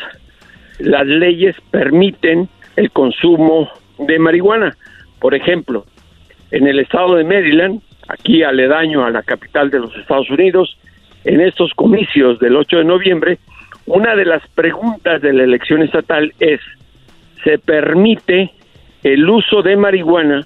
[0.79, 4.75] las leyes permiten el consumo de marihuana.
[5.19, 5.85] Por ejemplo,
[6.51, 10.77] en el estado de Maryland, aquí aledaño a la capital de los Estados Unidos,
[11.23, 13.39] en estos comicios del 8 de noviembre,
[13.87, 16.59] una de las preguntas de la elección estatal es,
[17.43, 18.51] ¿se permite
[19.03, 20.45] el uso de marihuana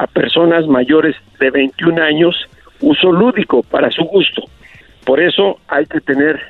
[0.00, 2.34] a personas mayores de 21 años,
[2.80, 4.42] uso lúdico para su gusto?
[5.04, 6.40] Por eso hay que tener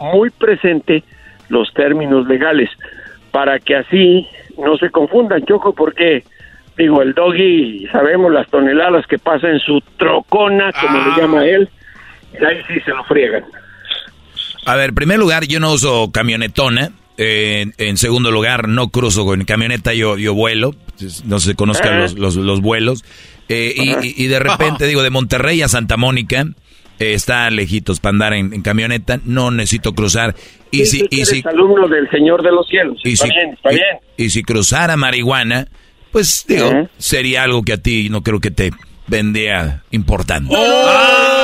[0.00, 1.04] muy presente
[1.48, 2.70] los términos legales
[3.30, 4.26] para que así
[4.56, 6.24] no se confundan, Choco, porque
[6.78, 11.46] digo, el doggy, sabemos las toneladas que pasa en su trocona, como le llama ah.
[11.46, 11.68] él,
[12.40, 13.44] y ahí sí se lo friegan.
[14.66, 16.90] A ver, en primer lugar, yo no uso camionetona.
[17.16, 20.74] En segundo lugar, no cruzo con camioneta, yo, yo vuelo.
[21.24, 23.04] No se conozcan los, los, vuelos.
[23.48, 26.46] Eh, y, de repente, digo, de Monterrey a Santa Mónica,
[26.98, 30.34] eh, está lejitos para andar en, camioneta, no necesito cruzar.
[30.70, 33.82] Y si, y si alumno del Señor de los Cielos, y está bien, está bien.
[34.16, 35.66] Y, si cruzara marihuana,
[36.12, 38.70] pues digo, sería algo que a ti no creo que te
[39.06, 40.54] vendía importante.
[40.56, 41.34] ¡Oh!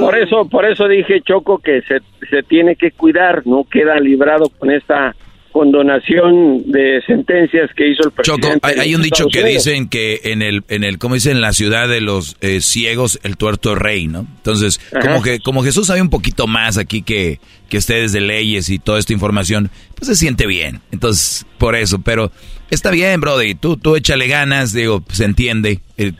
[0.00, 4.48] Por eso, por eso dije Choco que se, se tiene que cuidar, no queda librado
[4.58, 5.14] con esta
[5.52, 8.48] condonación de sentencias que hizo el presidente.
[8.48, 11.52] Choco, hay, un dicho que dicen que en el, en el, como dicen, en la
[11.52, 14.20] ciudad de los eh, ciegos, el tuerto rey, ¿no?
[14.20, 18.68] Entonces, como que, como Jesús sabe un poquito más aquí que, que ustedes de leyes
[18.70, 20.80] y toda esta información, pues se siente bien.
[20.92, 22.30] Entonces, por eso, pero
[22.70, 26.12] está bien, Brody, tú, tú échale ganas, digo, se entiende, eh,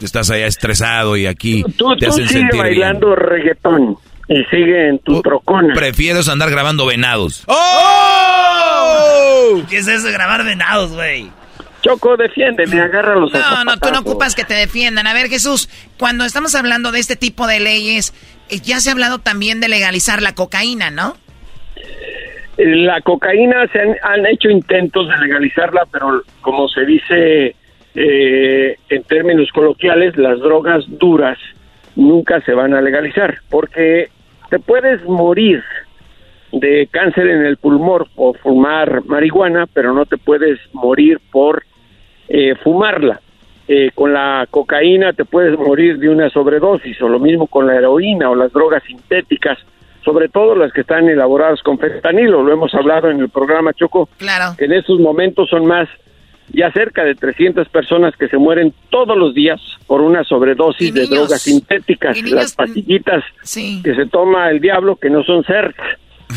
[0.00, 1.64] estás allá estresado y aquí
[1.98, 3.98] te hacen sentir bailando reggaetón
[4.28, 5.74] y sigue en tu trocona.
[5.74, 7.44] Prefieres andar grabando venados.
[7.46, 9.08] ¡Oh!
[9.70, 11.30] ¿Qué es eso de grabar venados, güey?
[11.80, 13.32] Choco, defiéndeme, agárralos.
[13.32, 15.06] No, no, tú no ocupas que te defiendan.
[15.06, 18.12] A ver, Jesús, cuando estamos hablando de este tipo de leyes,
[18.50, 21.16] eh, ya se ha hablado también de legalizar la cocaína, ¿no?
[22.58, 27.54] La cocaína se han, hecho intentos de legalizarla, pero como se dice
[27.94, 31.38] eh, en términos coloquiales, las drogas duras
[31.94, 34.08] nunca se van a legalizar, porque
[34.48, 35.62] te puedes morir
[36.52, 41.64] de cáncer en el pulmón por fumar marihuana, pero no te puedes morir por
[42.28, 43.20] eh, fumarla.
[43.70, 47.76] Eh, con la cocaína te puedes morir de una sobredosis, o lo mismo con la
[47.76, 49.58] heroína o las drogas sintéticas,
[50.02, 52.42] sobre todo las que están elaboradas con fentanilo.
[52.42, 54.54] Lo hemos hablado en el programa Choco, claro.
[54.56, 55.86] que en estos momentos son más
[56.52, 61.06] ya cerca de 300 personas que se mueren todos los días por una sobredosis de
[61.06, 65.76] drogas sintéticas, las pastillitas que se toma el diablo, que no son CERT,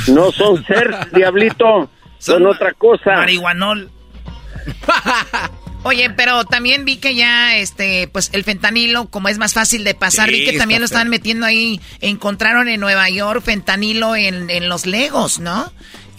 [0.10, 3.16] no son CERT, diablito, son, otra cosa.
[3.16, 3.90] Marihuanol.
[5.84, 9.96] Oye, pero también vi que ya, este, pues el fentanilo, como es más fácil de
[9.96, 11.82] pasar, vi que también lo estaban metiendo ahí.
[12.02, 15.72] Encontraron en Nueva York fentanilo en, en los Legos, ¿no?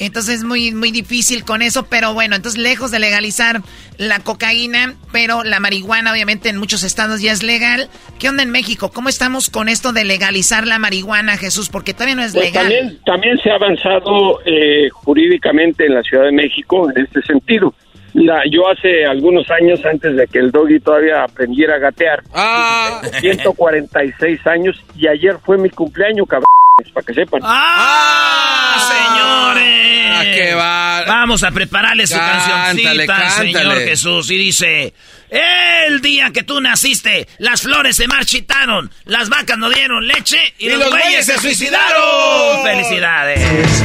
[0.03, 3.61] Entonces es muy, muy difícil con eso, pero bueno, entonces lejos de legalizar
[3.99, 7.89] la cocaína, pero la marihuana obviamente en muchos estados ya es legal.
[8.19, 8.91] ¿Qué onda en México?
[8.93, 11.69] ¿Cómo estamos con esto de legalizar la marihuana, Jesús?
[11.69, 12.65] Porque todavía no es pues legal.
[12.65, 17.73] También, también se ha avanzado eh, jurídicamente en la Ciudad de México en este sentido.
[18.13, 23.01] Mira, yo hace algunos años, antes de que el doggy todavía aprendiera a gatear, ah.
[23.21, 26.52] 146 años, y ayer fue mi cumpleaños, cabrón
[26.93, 27.41] para que sepan.
[27.45, 30.35] ¡Ah, ah señores!
[30.35, 31.05] qué va?
[31.07, 34.31] Vamos a prepararle su cancioncita, Señor Jesús.
[34.31, 34.95] Y dice,
[35.31, 40.71] el día que tú naciste, las flores se marchitaron, las vacas no dieron leche y,
[40.71, 42.63] los, güeyes se suicidaron.
[42.65, 43.85] ¡Felicidades!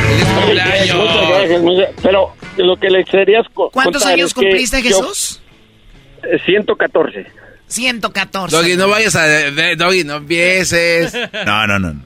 [2.02, 5.42] Pero lo que le querías ¿Cuántos años cumpliste, Jesús?
[6.46, 7.26] 114.
[7.68, 8.56] 114.
[8.56, 9.28] Doggy, no vayas a...
[9.76, 11.14] Doggy, no empieces.
[11.46, 12.02] No, no, no.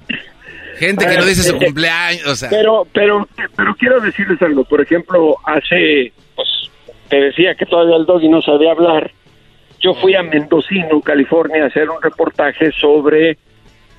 [0.81, 2.43] Gente que no dice su cumpleaños.
[2.49, 4.63] Pero, pero, pero quiero decirles algo.
[4.63, 6.49] Por ejemplo, hace, pues,
[7.07, 9.11] te decía que todavía el doggy no sabía hablar.
[9.79, 13.37] Yo fui a Mendocino, California, a hacer un reportaje sobre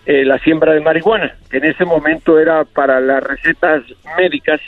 [0.07, 3.85] eh, la siembra de marihuana, que en ese momento era para las recetas
[4.19, 4.61] médicas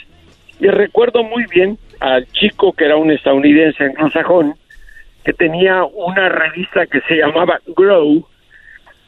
[0.61, 4.55] Y recuerdo muy bien al chico que era un estadounidense anglosajón,
[5.25, 8.25] que tenía una revista que se llamaba Grow,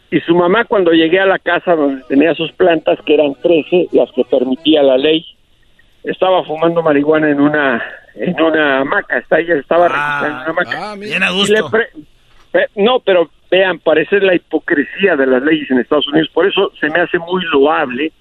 [0.09, 3.89] y su mamá cuando llegué a la casa donde tenía sus plantas, que eran 13,
[3.91, 5.25] las que permitía la ley,
[6.03, 7.83] estaba fumando marihuana en una
[8.15, 10.91] en una hamaca, está ella estaba ah, en una hamaca.
[10.91, 11.69] Ah, bien a gusto.
[12.75, 16.89] no, pero vean, parece la hipocresía de las leyes en Estados Unidos, por eso se
[16.89, 18.11] me hace muy loable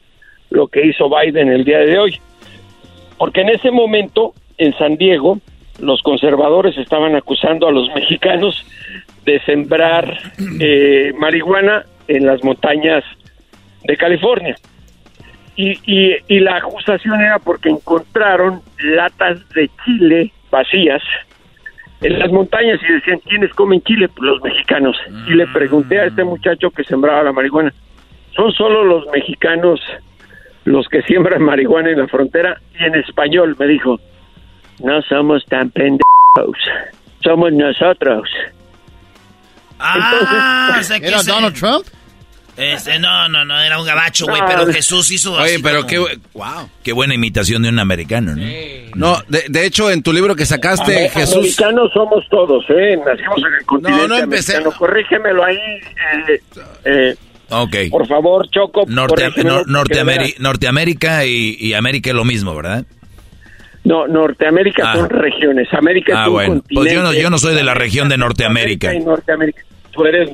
[0.50, 2.20] lo que hizo Biden el día de hoy.
[3.16, 5.38] Porque en ese momento, en San Diego,
[5.80, 8.66] los conservadores estaban acusando a los mexicanos
[9.26, 10.18] de sembrar
[10.60, 13.04] eh, marihuana en las montañas
[13.84, 14.56] de California.
[15.56, 15.78] Y,
[16.28, 21.02] y, la acusación era porque encontraron latas de chile vacías
[22.02, 24.08] en las montañas y decían, ¿quiénes comen chile?
[24.08, 24.96] Pues los mexicanos.
[25.26, 27.72] Y le pregunté a este muchacho que sembraba la marihuana,
[28.34, 29.80] ¿son solo los mexicanos
[30.64, 32.60] los que siembran marihuana en la frontera?
[32.78, 33.98] Y en español me dijo,
[34.84, 36.58] no somos tan pendejos,
[37.24, 38.28] somos nosotros.
[39.78, 41.86] Ah, ¿Era Donald Trump?
[42.56, 45.98] Este, no, no, no, era un gabacho, güey, pero Jesús hizo Oye, pero qué,
[46.32, 46.70] wow.
[46.82, 48.42] qué buena imitación de un americano, ¿no?
[48.94, 51.36] No, de, hecho, en tu libro que sacaste, Jesús...
[51.36, 52.96] Americanos somos todos, ¿eh?
[52.96, 54.62] Nacimos en el continente No, no empecé.
[54.62, 56.40] Corrígemelo ahí, eh,
[56.84, 57.16] eh,
[57.50, 57.76] Ok.
[57.90, 58.84] Por favor, Choco.
[58.88, 59.30] Norte,
[60.38, 62.84] Norteamérica y, y América es lo mismo, ¿verdad?
[63.86, 65.08] No, Norteamérica son ah.
[65.08, 65.72] regiones.
[65.72, 66.62] América es ah, un bueno.
[66.74, 68.92] Pues yo no, yo no soy de la región de Norteamérica.
[68.94, 69.62] Norteamérica.
[69.92, 70.30] Tú eres,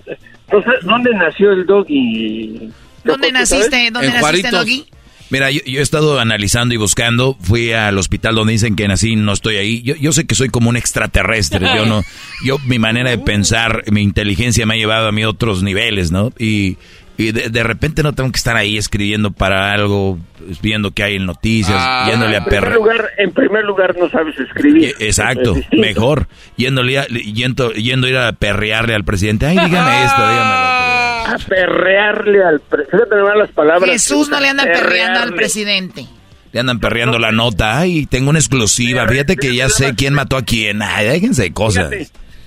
[0.82, 2.70] ¿Dónde nació el doggy?
[3.04, 3.90] ¿Dónde naciste?
[3.90, 4.86] ¿Dónde naciste, doggy?
[5.28, 7.36] Mira, yo, he estado analizando y buscando.
[7.40, 9.82] Fui al hospital donde dicen que nací, no estoy ahí.
[9.82, 11.66] Yo, yo sé que soy como un extraterrestre.
[11.74, 12.02] Yo no,
[12.44, 16.10] yo mi manera de pensar, mi inteligencia me ha llevado a mí a otros niveles,
[16.10, 16.32] ¿no?
[16.38, 16.76] Y
[17.18, 20.18] y de, repente no tengo que estar ahí escribiendo para algo,
[20.62, 23.10] viendo que hay en noticias, ah, yéndole a perrear.
[23.18, 24.94] En primer lugar, no sabes escribir.
[24.98, 26.26] Exacto, mejor.
[26.56, 29.46] Yéndole a, yendo, yendo a ir a perrearle al presidente.
[29.46, 33.16] Ay, dígame esto, dígame A perrearle al presidente.
[33.36, 33.90] las palabras.
[33.90, 36.06] Jesús no le anda perreando al presidente.
[36.52, 37.78] Le andan perreando la nota.
[37.78, 39.06] Ay, tengo una exclusiva.
[39.06, 40.82] Fíjate que ya sé quién mató a quién.
[40.82, 41.90] Ay, déjense de cosas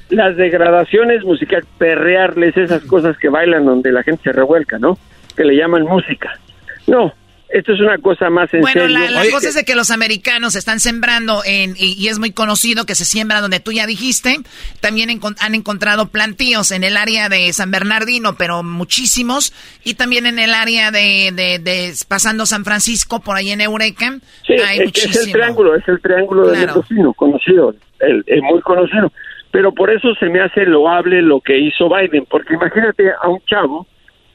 [0.09, 4.97] las degradaciones musicales, perrearles esas cosas que bailan donde la gente se revuelca, ¿no?
[5.35, 6.39] Que le llaman música.
[6.87, 7.11] No,
[7.49, 10.79] esto es una cosa más en bueno, la, cosa es de que los americanos están
[10.79, 14.37] sembrando en, y, es muy conocido que se siembra donde tú ya dijiste.
[14.81, 15.09] También
[15.39, 19.53] han encontrado plantíos en el área de San Bernardino, pero muchísimos.
[19.83, 24.17] Y también en el área de, de, pasando San Francisco, por ahí en Eureka.
[24.45, 26.67] Sí, hay es, el triángulo, es el triángulo del
[27.15, 29.11] conocido, es muy conocido
[29.55, 33.39] pero por eso se me hace loable lo que hizo Biden, porque imagínate a un
[33.45, 33.87] chavo,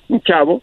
[0.09, 0.63] un chavo,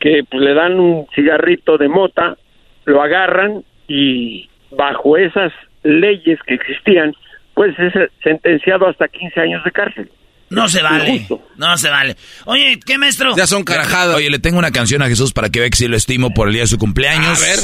[0.00, 2.38] que pues, le dan un cigarrito de mota,
[2.86, 5.52] lo agarran y bajo esas
[5.82, 7.12] leyes que existían,
[7.52, 7.92] pues es
[8.24, 10.10] sentenciado hasta 15 años de cárcel.
[10.48, 11.26] No se vale.
[11.58, 12.16] No se vale.
[12.46, 13.36] Oye, ¿qué maestro?
[13.36, 14.16] Ya son carajadas.
[14.16, 16.48] Oye, le tengo una canción a Jesús para que vea que si lo estimo por
[16.48, 17.42] el día de su cumpleaños.
[17.42, 17.58] A ver.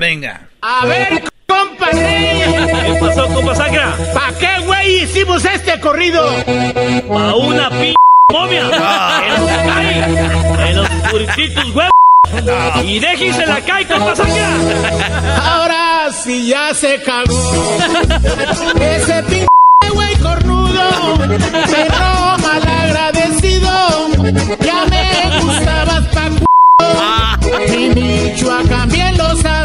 [0.00, 0.49] Venga.
[0.62, 2.44] A ver, compadre.
[2.84, 3.96] ¿Qué pasó, compa Sacra?
[4.12, 6.28] ¿Para qué, güey, hicimos este corrido?
[6.28, 7.94] A una p
[8.30, 8.68] momia.
[8.74, 9.22] Ah.
[9.26, 10.70] En los cae.
[10.70, 11.88] En los purititos, güey.
[12.84, 14.48] Y déjense la cae, compa Sacra.
[15.42, 17.78] Ahora sí ya se cagó.
[18.80, 19.46] Ese p
[19.94, 21.16] güey cornudo.
[21.70, 23.70] Perro malagradecido.
[24.60, 26.30] Ya me gustabas pa'
[27.68, 29.59] y Michoacán bien lo sabe,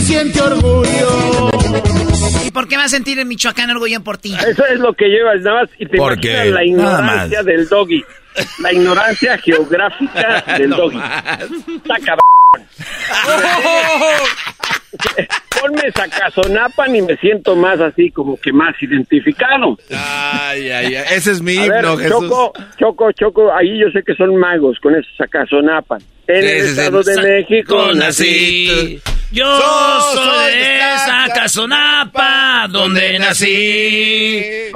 [0.00, 1.50] siente orgullo.
[2.46, 4.34] ¿Y por qué va a sentir el Michoacán orgullo por ti?
[4.34, 5.70] Eso es lo que llevas, nada más.
[5.78, 8.02] Y te Porque la ignorancia del doggy.
[8.60, 10.98] La ignorancia geográfica del doggy.
[10.98, 12.68] Está cabrón.
[15.60, 19.76] Ponme sacazonapan y me siento más así, como que más identificado.
[19.90, 21.04] Ay, ay, ay.
[21.10, 22.20] Ese es mi himno, Jesús.
[22.20, 26.00] Choco, Choco, Choco, ahí yo sé que son magos con esos sacazonapan.
[26.26, 29.00] En el Estado de México nací.
[29.30, 29.44] Yo
[30.14, 33.46] soy de Zacazonapa, donde nací.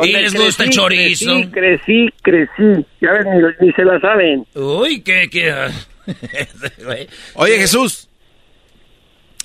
[0.03, 1.33] Y les gusta el chorizo.
[1.51, 2.87] Crecí, crecí, crecí.
[3.01, 4.45] Ya ves, ni, ni se la saben.
[4.55, 5.55] Uy, qué, qué.
[7.35, 8.09] Oye, Jesús.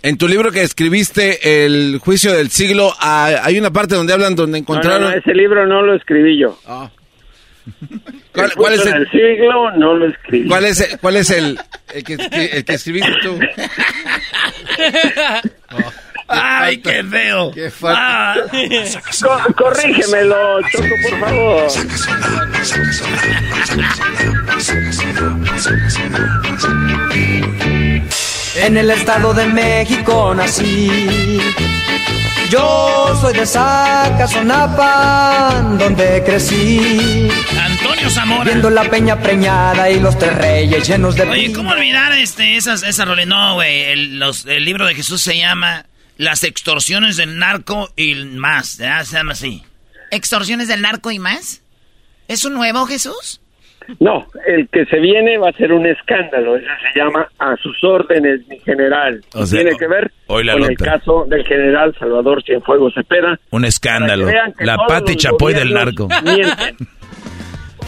[0.03, 4.35] En tu libro que escribiste, El juicio del siglo, ah, hay una parte donde hablan
[4.35, 5.09] donde encontraron...
[5.09, 6.57] No, ese libro no lo escribí yo.
[6.67, 6.91] Ah.
[8.33, 9.71] ¿Cuál, es el siglo?
[9.71, 10.47] No lo escribí.
[10.47, 11.59] ¿Cuál es el, cuál es el,
[11.93, 13.39] el, que, el que escribiste tú?
[16.27, 17.51] ¡Ay, qué feo!
[17.51, 18.35] Qué ah.
[19.55, 21.67] corrígemelo, Choco, por favor.
[28.55, 31.39] En el estado de México nací.
[32.49, 34.95] Yo soy de Zacazonapa,
[35.77, 37.27] donde crecí.
[37.59, 38.45] Antonio Zamora.
[38.45, 41.23] Viendo la peña preñada y los tres reyes llenos de...
[41.23, 45.87] Oye, ¿cómo olvidar este, esas, esa No, güey, el, el libro de Jesús se llama
[46.15, 49.03] Las extorsiones del narco y más, ¿ya?
[49.03, 49.65] Se llama así.
[50.11, 51.61] ¿Extorsiones del narco y más?
[52.29, 53.41] ¿Es un nuevo Jesús?
[53.99, 56.55] No, el que se viene va a ser un escándalo.
[56.57, 59.21] Ese se llama A sus órdenes, mi general.
[59.49, 63.39] Tiene que ver con el caso del general Salvador Cienfuegos Cepeda.
[63.51, 64.27] Un escándalo.
[64.59, 66.07] La Pati Chapoy del narco.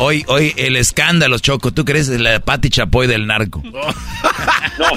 [0.02, 1.72] Hoy, hoy el escándalo, Choco.
[1.72, 3.62] ¿Tú crees la Pati Chapoy del narco?
[4.80, 4.88] No,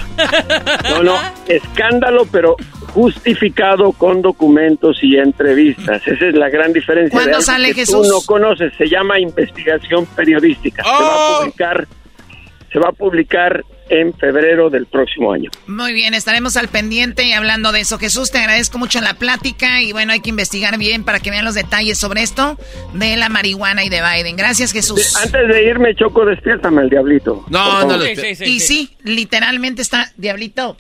[0.91, 1.19] no, no.
[1.49, 2.55] Escándalo, pero
[2.95, 6.07] justificado con documentos y entrevistas.
[6.07, 7.19] Esa es la gran diferencia.
[7.19, 8.07] ¿Cuándo sale que Jesús?
[8.07, 10.85] Tú no conoces, se llama investigación periodística.
[10.85, 11.41] Se va a ¡Oh!
[11.41, 11.89] publicar,
[12.73, 15.51] se va a publicar en febrero del próximo año.
[15.67, 17.99] Muy bien, estaremos al pendiente y hablando de eso.
[17.99, 21.45] Jesús, te agradezco mucho la plática y bueno, hay que investigar bien para que vean
[21.45, 22.59] los detalles sobre esto
[22.95, 24.37] de la marihuana y de Biden.
[24.37, 25.15] Gracias, Jesús.
[25.23, 27.45] Antes de irme, Choco, despiértame el diablito.
[27.51, 30.79] No, no, Y sí, literalmente está diablito.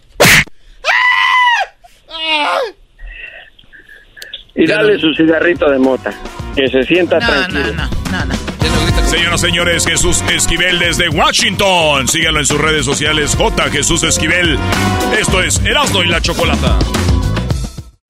[4.54, 6.12] Y dale su cigarrito de mota.
[6.56, 7.72] Que se sienta tranquilo.
[7.74, 12.08] No, no, no, Señoras y señores, Jesús Esquivel desde Washington.
[12.08, 13.70] Síganlo en sus redes sociales, J.
[13.70, 14.58] Jesús Esquivel.
[15.20, 16.78] Esto es Erasmo y la Chocolata.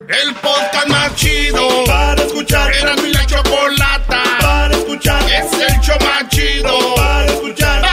[0.06, 2.72] El podcast más chido para escuchar.
[2.72, 5.22] Erasmo y la Chocolata para escuchar.
[5.28, 7.92] Es el show más chido para escuchar.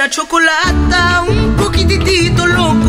[0.00, 2.79] la chocolata, un poquitito loco,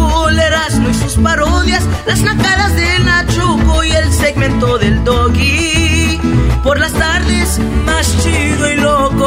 [2.05, 6.19] las nacadas de la Choco y el segmento del Doggy.
[6.61, 9.17] Por las tardes, más chido y loco.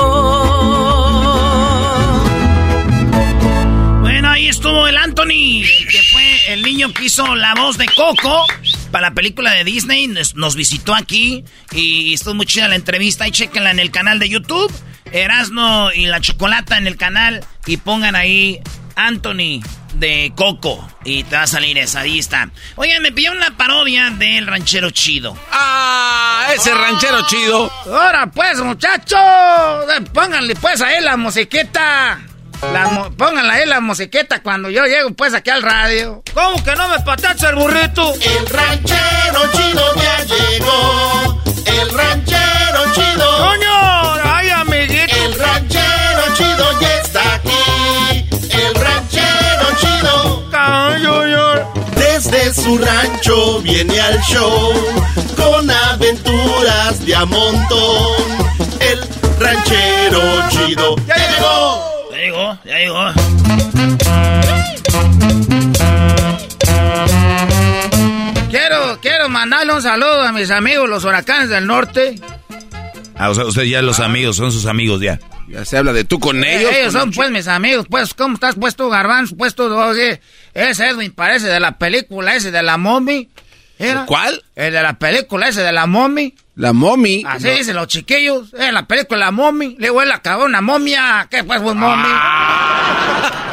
[4.02, 8.47] Bueno, ahí estuvo el Anthony, que fue el niño que hizo la voz de Coco
[8.90, 10.06] para la película de Disney.
[10.06, 13.26] Nos, visitó aquí y estuvo muy chida la entrevista.
[13.26, 14.72] Y chequenla en el canal de YouTube.
[15.10, 18.60] Erasno y la Chocolata en el canal y pongan ahí
[18.97, 19.62] Anthony
[19.95, 22.49] de Coco y te va a salir esa, ahí está.
[22.77, 25.37] Oigan, me pidió una parodia del ranchero chido.
[25.51, 26.49] ¡Ah!
[26.55, 27.71] Ese ranchero chido.
[27.87, 29.19] Ahora pues, muchachos,
[30.12, 32.21] pónganle pues a él la musiqueta.
[32.73, 36.23] La pónganle ahí la musiqueta cuando yo llego pues aquí al radio.
[36.33, 38.15] ¿Cómo que no me patacha el burrito?
[38.15, 41.43] El ranchero chido ya llegó.
[41.66, 43.39] El ranchero chido.
[43.39, 44.15] ¡Coño!
[44.25, 45.15] ¡Ay, amiguito!
[45.15, 46.94] El ranchero chido ya
[52.55, 54.72] su rancho viene al show
[55.36, 58.16] con aventuras de a montón.
[58.81, 59.01] El
[59.40, 60.20] ranchero
[60.51, 61.94] chido ya llegó.
[62.10, 64.14] Ya llegó, ya llegó.
[68.51, 72.20] Quiero, quiero mandarle un saludo a mis amigos los huracanes del norte.
[73.16, 75.18] Ah, o sea, usted ya los amigos, son sus amigos ya.
[75.48, 76.72] Ya se habla de tú con ellos.
[76.72, 79.36] ellos son pues mis amigos, pues, ¿cómo estás puesto garbanzo?
[79.36, 80.20] Puesto, oye,
[80.55, 83.28] ese Edwin parece de la película ese de la mommy.
[84.06, 84.43] ¿Cuál?
[84.55, 86.35] El de la película ese de la mommy.
[86.56, 87.24] La mommy.
[87.26, 88.55] Así dicen los chiquillos.
[88.55, 89.76] En la película La mommy.
[89.78, 91.26] Le huele a cabrón una momia.
[91.31, 92.09] ¿Qué pues, pues mommy?
[92.09, 93.52] ¿A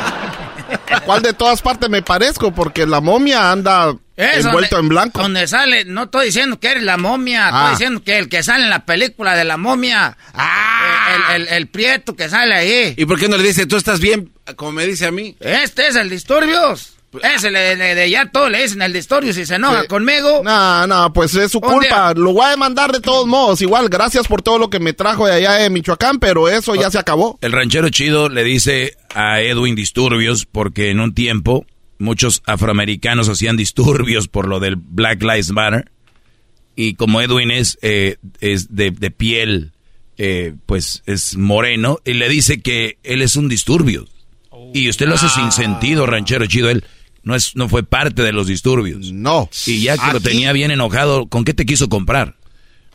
[1.06, 2.54] cuál de todas partes me parezco?
[2.54, 5.22] Porque la momia anda envuelto en blanco.
[5.22, 7.70] Donde sale, no estoy diciendo que eres la momia, estoy ah.
[7.72, 11.34] diciendo que el que sale en la película de la momia, ah.
[11.34, 12.94] el, el, prieto que sale ahí.
[12.98, 15.36] ¿Y por qué no le dice, tú estás bien, como me dice a mí?
[15.40, 16.94] Este es el Disturbios.
[17.12, 20.42] Pues, Ese le, de ya todo le dicen el Disturbios y se enoja conmigo.
[20.46, 22.14] No, no, pues es su culpa.
[22.14, 23.62] Lo voy a demandar de todos modos.
[23.62, 26.90] Igual, gracias por todo lo que me trajo de allá de Michoacán, pero eso ya
[26.90, 27.38] se acabó.
[27.42, 31.66] El ranchero chido le dice a Edwin Disturbios porque en un tiempo
[32.00, 35.92] muchos afroamericanos hacían disturbios por lo del Black Lives Matter.
[36.76, 39.74] Y como Edwin es, eh, es de, piel,
[40.18, 44.08] eh, pues es moreno, y le dice que él es un disturbio.
[44.74, 45.52] Y usted lo hace sin ah.
[45.52, 46.70] sentido, ranchero chido.
[46.70, 46.84] Él
[47.24, 49.12] no, es, no fue parte de los disturbios.
[49.12, 49.50] No.
[49.66, 52.36] Y ya que lo tenía bien enojado, ¿con qué te quiso comprar?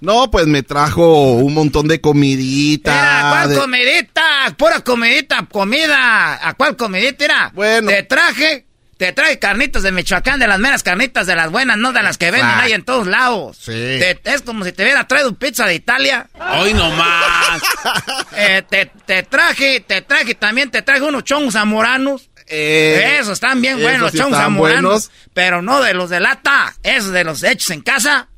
[0.01, 3.43] No, pues me trajo un montón de comidita.
[3.43, 4.23] ¿A cuál comidita?
[4.57, 6.49] Pura comidita, comida.
[6.49, 7.53] ¿A cuál comidita era?
[7.55, 7.89] Bueno.
[7.89, 8.67] Te traje
[8.97, 12.17] te trae carnitas de Michoacán, de las meras carnitas, de las buenas, no de las
[12.17, 13.59] que venden ahí en todos lados.
[13.61, 14.01] Sí.
[14.25, 16.29] es como si te hubiera traído pizza de Italia.
[16.59, 17.63] Hoy nomás.
[18.37, 22.31] eh, te, te, traje, te traje, también te traje unos chongos zamoranos.
[22.49, 25.11] Eh, esos están bien buenos, los chongos zamoranos.
[25.35, 28.29] Pero no de los de lata, esos de los hechos en casa.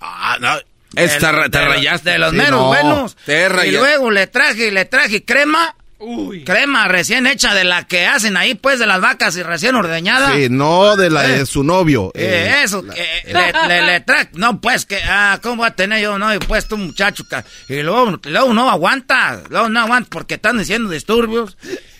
[0.00, 0.54] Ah, no.
[0.96, 2.10] Esta, te rayaste.
[2.10, 3.16] De los menos buenos.
[3.26, 5.74] y luego le traje, le traje crema.
[6.04, 6.44] Uy.
[6.44, 10.34] Crema recién hecha de la que hacen ahí, pues, de las vacas y recién ordeñada.
[10.34, 11.46] Sí, no de la de eh.
[11.46, 12.12] su novio.
[12.14, 16.18] Eh, eh eso, le, le, traje, no, pues, que, ah, ¿cómo va a tener yo,
[16.18, 16.34] no?
[16.34, 17.24] Y pues, tu muchacho,
[17.68, 21.56] y luego, luego no aguanta, luego no aguanta porque están diciendo disturbios.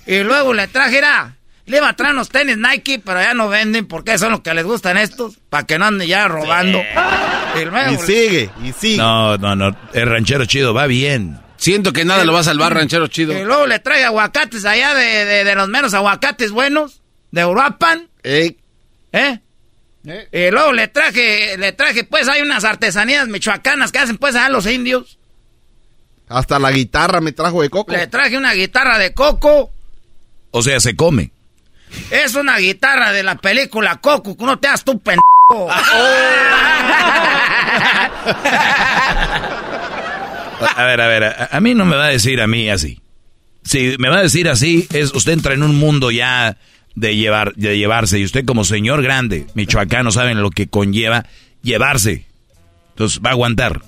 [0.07, 3.49] Y luego le traje, era, le iba a traer unos tenis Nike, pero ya no
[3.49, 6.83] venden porque son los que les gustan estos, para que no anden ya robando.
[7.91, 8.99] Y, sigue, y sigue.
[8.99, 11.44] No, no, no, el ranchero chido va bien.
[11.57, 13.33] Siento que nada lo va a salvar, ranchero chido.
[13.33, 17.01] Y luego le trae aguacates allá de, de, los menos aguacates buenos,
[17.31, 18.09] de Uruapan.
[18.23, 18.57] ¿Eh?
[19.13, 19.39] ¿Eh?
[20.05, 24.49] Y luego le traje, le traje, pues hay unas artesanías michoacanas que hacen pues a
[24.49, 25.19] los indios.
[26.29, 27.93] Hasta la guitarra me trajo de coco.
[27.93, 29.73] Le traje una guitarra de coco.
[30.51, 31.31] O sea, se come.
[32.11, 35.23] Es una guitarra de la película Coco, que no te hagas tu pendejo.
[40.77, 43.01] a ver, a ver, a, mí no me va a decir a mí así.
[43.65, 46.59] Si me va a decir así, es usted entra en un mundo ya
[46.95, 48.19] de llevar, de llevarse.
[48.19, 51.27] Y usted como señor grande, michoacano, saben lo que conlleva
[51.63, 52.27] llevarse.
[52.91, 53.83] Entonces va a aguantar.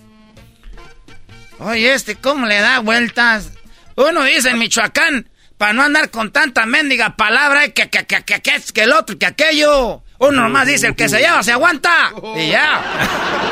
[1.58, 3.52] Oye, este, ¿cómo le da vueltas?
[3.94, 8.40] Uno dice en Michoacán, para no andar con tanta mendiga palabra, que, que, que, que,
[8.40, 10.02] que, que el otro, que aquello.
[10.18, 12.12] Uno nomás dice, el que se lleva se aguanta.
[12.36, 12.80] Y ya.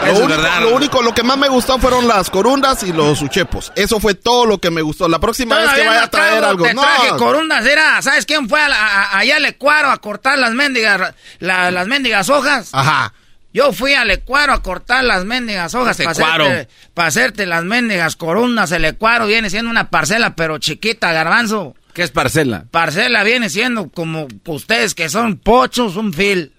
[0.06, 3.72] Lo, único, lo único, lo que más me gustó fueron las corundas y los uchepos.
[3.76, 5.08] Eso fue todo lo que me gustó.
[5.08, 6.64] La próxima vez que vaya a traer algo.
[6.64, 11.86] Te traje corundas, era, ¿sabes quién fue allá al Ecuaro a cortar las mendigas, las
[11.86, 12.70] mendigas hojas?
[12.72, 13.12] Ajá.
[13.54, 18.16] Yo fui al Ecuaro a cortar las mendigas hojas para hacerte, para hacerte las mendigas
[18.16, 18.72] corundas.
[18.72, 21.76] El Ecuaro viene siendo una parcela, pero chiquita, garbanzo.
[21.92, 22.64] ¿Qué es parcela?
[22.72, 26.52] Parcela viene siendo como ustedes que son pochos, un fil.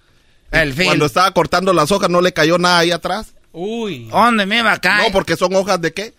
[0.61, 0.75] El.
[0.75, 3.33] Cuando estaba cortando las hojas, ¿no le cayó nada ahí atrás?
[3.51, 4.07] Uy.
[4.11, 5.07] ¿Dónde me iba a caer?
[5.07, 6.13] No, porque son hojas de qué?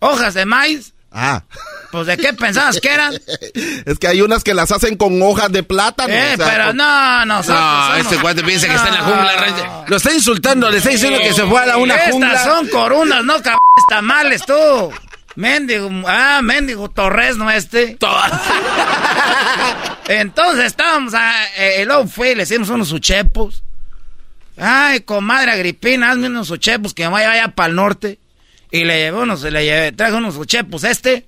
[0.00, 0.92] Hojas de maíz.
[1.12, 1.44] Ah.
[1.90, 3.14] Pues de qué pensabas que eran?
[3.84, 6.12] es que hay unas que las hacen con hojas de plátano.
[6.12, 7.96] Eh, pero no, no, no.
[7.96, 9.84] este cuate piensa que está en la jungla.
[9.86, 12.32] Lo está insultando, le está diciendo que se fue a una jungla.
[12.32, 14.90] Estas son corunas, no cabrón, tamales tú.
[15.34, 17.96] Mendigo, ah, mendigo Torres, ¿no este?
[20.08, 23.62] Entonces estábamos, a, eh, luego fue y le hicimos unos uchepos.
[24.56, 28.18] Ay, comadre Agripina, hazme unos uchepos que vaya allá para el norte.
[28.70, 31.26] Y le llevé unos, le llevé, traje unos uchepos este,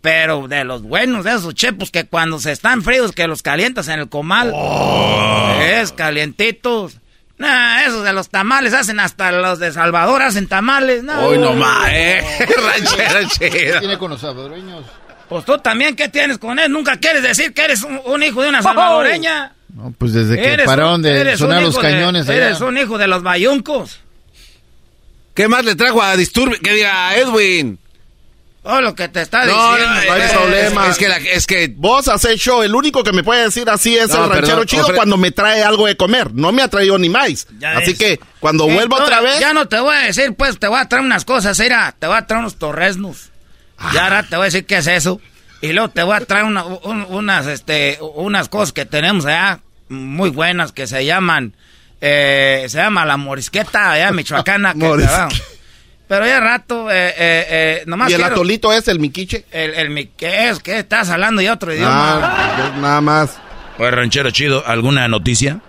[0.00, 3.88] pero de los buenos, de esos uchepos que cuando se están fríos que los calientas
[3.88, 4.52] en el comal.
[4.54, 5.58] Oh.
[5.62, 6.98] Es calientitos.
[7.36, 11.02] Nah, esos de los tamales hacen hasta los de Salvador hacen tamales.
[11.02, 11.20] No.
[11.20, 12.22] Hoy nomás, eh.
[12.62, 14.84] Ranchera ¿Qué tiene con los salvadoreños?
[15.28, 16.70] Pues tú también, ¿qué tienes con él?
[16.70, 19.54] Nunca quieres decir que eres un, hijo de una salvadoreña.
[19.74, 24.00] No, pues desde que pararon de sonar los cañones Eres un hijo de los bayuncos.
[25.34, 26.58] ¿Qué más le trajo a Disturbe?
[26.58, 27.78] Que diga Edwin.
[28.62, 29.64] Oh, lo que te está diciendo.
[29.64, 30.88] No, hay problema.
[30.88, 32.62] Es que, es que vos haces show.
[32.62, 35.86] El único que me puede decir así es el ranchero chido cuando me trae algo
[35.86, 36.34] de comer.
[36.34, 37.46] No me ha traído ni más.
[37.76, 39.40] así que cuando vuelva otra vez.
[39.40, 41.58] Ya no te voy a decir, pues te voy a traer unas cosas.
[41.58, 43.30] Mira, te voy a traer unos torresnos.
[43.94, 45.22] Ya ahora te voy a decir qué es eso.
[45.60, 50.72] Y luego te voy a traer unas, este, unas cosas que tenemos allá muy buenas
[50.72, 51.54] que se llaman.
[52.00, 54.72] Eh, se llama la morisqueta allá michoacana.
[54.74, 54.86] que,
[56.10, 58.10] pero ya rato, eh, eh, eh, nomás.
[58.10, 59.44] ¿Y el atolito es el miquiche?
[59.52, 60.58] El, el es?
[60.58, 62.20] ¿Qué estás hablando ya otro idioma?
[62.24, 63.38] Ah, nada más.
[63.76, 65.60] Pues ranchero chido, ¿alguna noticia?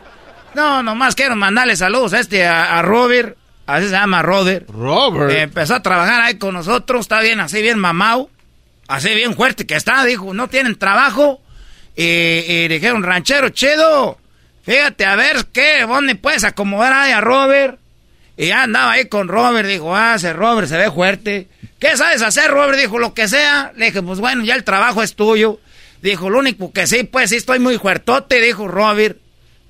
[0.56, 3.38] No, nomás quiero mandarle saludos a este, a, Robert.
[3.68, 4.68] Así se llama Robert.
[4.68, 5.32] Robert.
[5.32, 8.32] empezó a trabajar ahí con nosotros, está bien, así bien mamado.
[8.92, 11.42] Así bien fuerte que está, dijo, no tienen trabajo.
[11.96, 14.18] Y, y dijeron, ranchero chido,
[14.64, 17.80] fíjate a ver qué, ¿dónde puedes acomodar ahí a Robert?
[18.36, 21.48] Y ya andaba ahí con Robert, dijo, ah, ese Robert se ve fuerte.
[21.80, 22.78] ¿Qué sabes hacer, Robert?
[22.78, 23.72] Dijo, lo que sea.
[23.78, 25.62] Le dije, pues bueno, ya el trabajo es tuyo.
[26.02, 29.18] Dijo, lo único que sí, pues sí estoy muy fuertote, dijo Robert.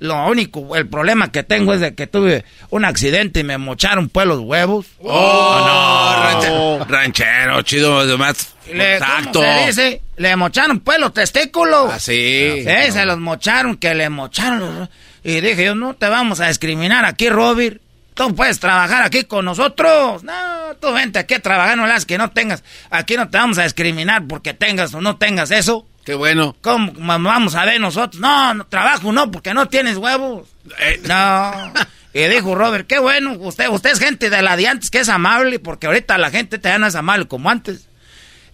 [0.01, 4.09] Lo único, el problema que tengo es de que tuve un accidente y me mocharon
[4.09, 4.87] pues los huevos.
[4.99, 8.55] Oh, no, ranchero, chido, además.
[8.73, 8.97] Le,
[9.31, 10.01] ¿cómo se dice?
[10.17, 11.91] Le mocharon pues los testículos.
[11.93, 12.65] Ah, sí.
[12.65, 14.89] Sí, se los mocharon, que le mocharon.
[15.23, 17.79] Y dije yo, no te vamos a discriminar aquí, Robert.
[18.15, 20.23] Tú puedes trabajar aquí con nosotros.
[20.23, 20.33] No,
[20.79, 22.63] tú vente aquí a trabajar, no las que no tengas.
[22.89, 25.85] Aquí no te vamos a discriminar porque tengas o no tengas eso.
[26.05, 26.55] Qué bueno.
[26.61, 28.19] ¿Cómo vamos a ver nosotros?
[28.19, 30.47] No, no trabajo no, porque no tienes huevos.
[30.79, 31.01] Eh.
[31.03, 31.73] No.
[32.13, 35.07] Y dijo Robert, qué bueno, usted, usted es gente de la de antes que es
[35.07, 37.87] amable, porque ahorita la gente te no es amable como antes.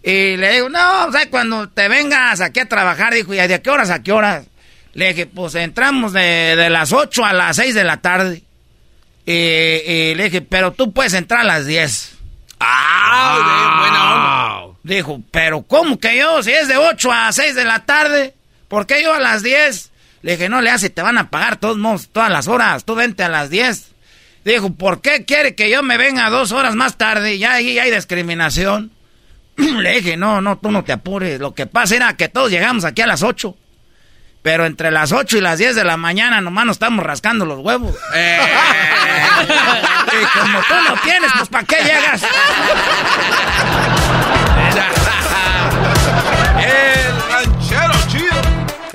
[0.04, 3.62] Y le digo, no, o sea, cuando te vengas aquí a trabajar, dijo, ¿y de
[3.62, 4.46] qué horas a qué horas?
[4.94, 8.44] Le dije, pues entramos de, de las 8 a las 6 de la tarde.
[9.26, 12.16] Y, le dije, pero tú puedes entrar a las 10.
[12.60, 13.78] ¡Ah!
[13.80, 16.42] Buena Dijo, pero ¿cómo que yo?
[16.42, 18.34] Si es de 8 a 6 de la tarde,
[18.70, 19.92] ¿por qué yo a las 10?
[20.22, 23.22] Le dije, no le hace, te van a pagar todos todas las horas, tú vente
[23.22, 23.92] a las 10.
[24.46, 27.38] Dijo, ¿por qué quiere que yo me venga dos horas más tarde?
[27.38, 28.92] Ya ahí hay discriminación.
[29.58, 31.38] Le dije, no, no, tú no te apures.
[31.42, 33.58] Lo que pasa era que todos llegamos aquí a las 8.
[34.42, 37.60] Pero entre las 8 y las 10 de la mañana nomás nos estamos rascando los
[37.60, 37.94] huevos.
[38.16, 38.40] Eh.
[40.14, 42.22] y como tú no tienes, pues ¿para qué llegas?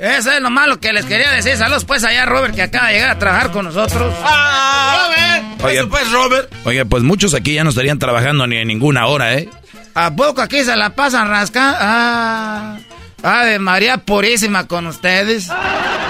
[0.03, 1.55] Eso es lo malo que les quería decir.
[1.55, 4.13] Saludos pues allá Robert que acaba de llegar a trabajar con nosotros.
[4.21, 5.07] ¡Ah!
[5.07, 5.63] Robert.
[5.63, 6.53] Oye, pues Robert.
[6.65, 9.47] Oye, pues muchos aquí ya no estarían trabajando ni en ninguna hora, ¿eh?
[9.93, 11.77] ¿A poco aquí se la pasan rascando?
[11.79, 12.77] Ah.
[13.23, 15.49] Ave María Purísima con ustedes.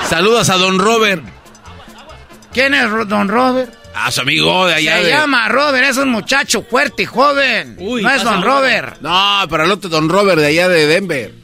[0.10, 1.24] Saludos a don Robert.
[2.52, 3.72] ¿Quién es don Robert?
[3.94, 5.04] A su amigo de allá.
[5.04, 7.78] Se llama Robert, es un muchacho fuerte y joven.
[7.80, 9.00] no es don Robert.
[9.02, 11.43] No, pero el otro don Robert de allá de Denver.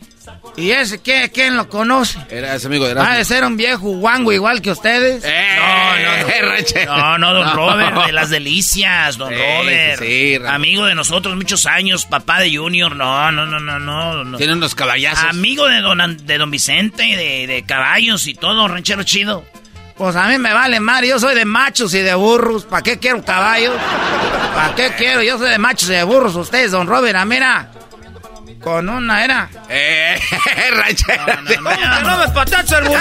[0.58, 1.32] ¿Y ese qué?
[1.34, 2.20] ¿Quién lo conoce?
[2.30, 3.12] Era ese amigo de Erasmo.
[3.12, 5.24] ¿Ha de ser un viejo guango igual que ustedes?
[5.24, 7.18] Eh, no, no, no.
[7.18, 10.00] no, no, don Robert, de las delicias, don Robert.
[10.00, 12.96] Sí, Amigo de nosotros muchos años, papá de Junior.
[12.96, 14.38] No, no, no, no, no.
[14.38, 15.30] Tiene unos caballazos.
[15.30, 19.46] Amigo de don, de don Vicente, de, de caballos y todo, ranchero chido.
[20.00, 22.64] Pues a mí me vale madre, yo soy de machos y de burros.
[22.64, 23.76] ¿Para qué quiero caballos?
[24.56, 25.22] ¿Para qué quiero?
[25.22, 26.36] Yo soy de machos y de burros.
[26.36, 27.70] Ustedes, don Robert, ah, mira.
[28.64, 29.50] Con una era.
[29.70, 30.20] Eh,
[30.76, 31.26] ranchero.
[31.62, 32.88] No, no, no, no, me patacha el.
[32.88, 32.94] El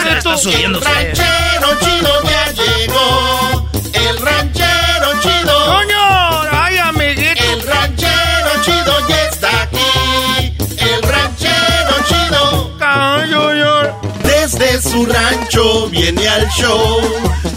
[0.80, 3.68] ranchero chido ya llegó.
[3.92, 5.66] El ranchero chido.
[5.66, 6.42] ¡Coño!
[6.52, 7.42] ¡Ay, amiguito!
[7.42, 10.56] El ranchero chido ya está aquí.
[10.78, 12.78] El ranchero chido.
[12.78, 13.50] ¡Caño,
[14.22, 17.00] Desde su rancho viene al show.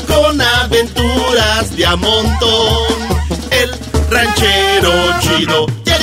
[0.08, 3.22] Con aventuras de a montón.
[3.52, 3.72] El
[4.10, 5.81] ranchero chido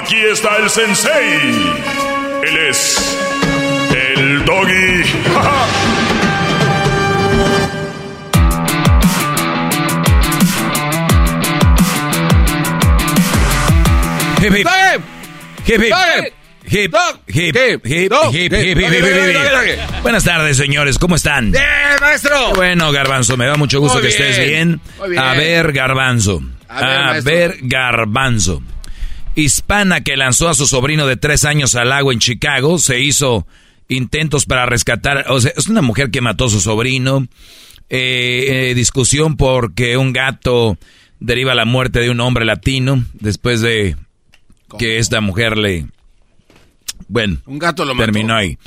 [0.00, 1.40] Aquí está el sensei.
[2.42, 3.18] Él es
[3.92, 5.02] el doggy.
[14.38, 14.66] Hip hip.
[15.66, 15.92] Hip hip.
[16.68, 16.94] Hip,
[17.28, 21.52] hip, hip, hip, hip, hip, Buenas tardes, señores, ¿cómo están?
[21.52, 21.64] ¡Bien,
[22.00, 22.52] maestro!
[22.54, 24.80] Bueno, Garbanzo, me da mucho gusto que estés bien.
[25.16, 26.42] A ver, Garbanzo.
[26.68, 28.62] A ver, Garbanzo.
[29.34, 33.46] Hispana que lanzó a su sobrino de tres años al agua en Chicago, se hizo
[33.88, 37.26] intentos para rescatar, o sea, es una mujer que mató a su sobrino,
[37.90, 40.78] eh, discusión porque un gato
[41.20, 43.96] deriva la muerte de un hombre latino después de
[44.78, 45.86] que esta mujer le
[47.08, 48.58] bueno, un gato lo terminó ahí.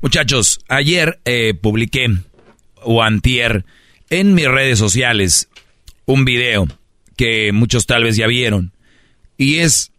[0.00, 2.08] Muchachos, ayer eh, publiqué,
[2.82, 3.64] o antier,
[4.10, 5.48] en mis redes sociales,
[6.04, 6.68] un video
[7.18, 8.72] que muchos tal vez ya vieron.
[9.36, 9.92] Y es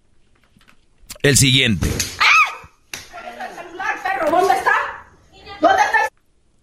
[1.21, 1.87] el siguiente.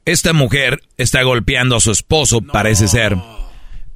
[0.04, 3.16] Esta mujer está golpeando a su esposo, parece ser.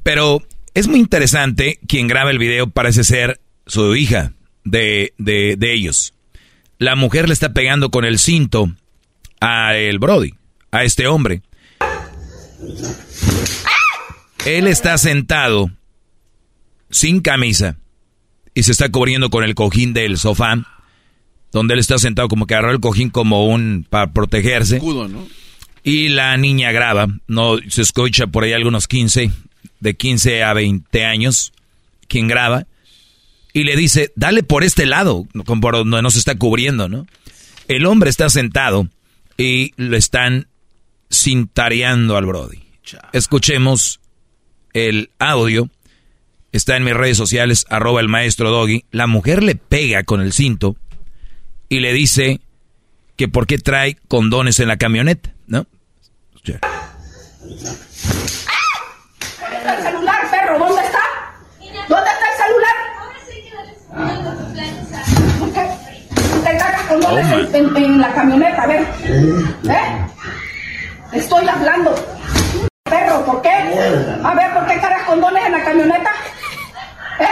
[0.04, 0.42] Pero
[0.74, 4.32] es muy interesante, quien graba el video parece ser su hija
[4.62, 6.14] de, de, de ellos
[6.80, 8.72] la mujer le está pegando con el cinto
[9.38, 10.34] a el Brody,
[10.72, 11.42] a este hombre.
[14.46, 15.70] Él está sentado
[16.90, 17.76] sin camisa
[18.54, 20.66] y se está cubriendo con el cojín del sofá,
[21.52, 24.80] donde él está sentado como que agarró el cojín como un para protegerse.
[25.82, 29.30] Y la niña graba, no se escucha por ahí algunos 15,
[29.80, 31.52] de 15 a 20 años,
[32.06, 32.66] quien graba
[33.52, 35.26] y le dice, dale por este lado,
[35.60, 37.06] por donde no se está cubriendo, ¿no?
[37.68, 38.88] El hombre está sentado
[39.36, 40.48] y lo están
[41.12, 42.58] cintareando al Brody.
[43.12, 44.00] Escuchemos
[44.72, 45.68] el audio.
[46.52, 48.84] Está en mis redes sociales, arroba el maestro Doggy.
[48.90, 50.76] La mujer le pega con el cinto
[51.68, 52.40] y le dice
[53.16, 55.66] que por qué trae condones en la camioneta, ¿no?
[59.76, 60.58] el celular, perro?
[60.58, 60.98] ¿Dónde está?
[61.88, 62.76] ¿Dónde está el celular?
[66.88, 68.82] con oh, en, en, la camioneta, a ver.
[68.82, 70.06] ¿Eh?
[71.12, 71.94] Estoy hablando.
[72.90, 73.48] Perro, ¿por qué?
[73.48, 76.10] A ver, ¿por qué cargas condones en la camioneta?
[77.20, 77.24] ¿Eh?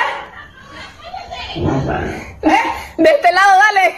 [2.42, 3.02] ¿Eh?
[3.02, 3.96] De este lado, dale.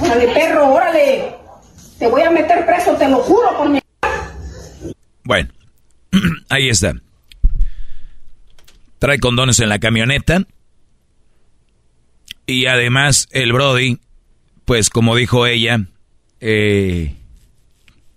[0.00, 1.36] Órale, perro, órale.
[1.98, 3.78] Te voy a meter preso, te lo juro por mi...
[5.24, 5.50] Bueno,
[6.48, 6.94] ahí está.
[8.98, 10.46] Trae condones en la camioneta.
[12.46, 14.00] Y además el Brody,
[14.64, 15.80] pues como dijo ella,
[16.40, 17.16] eh,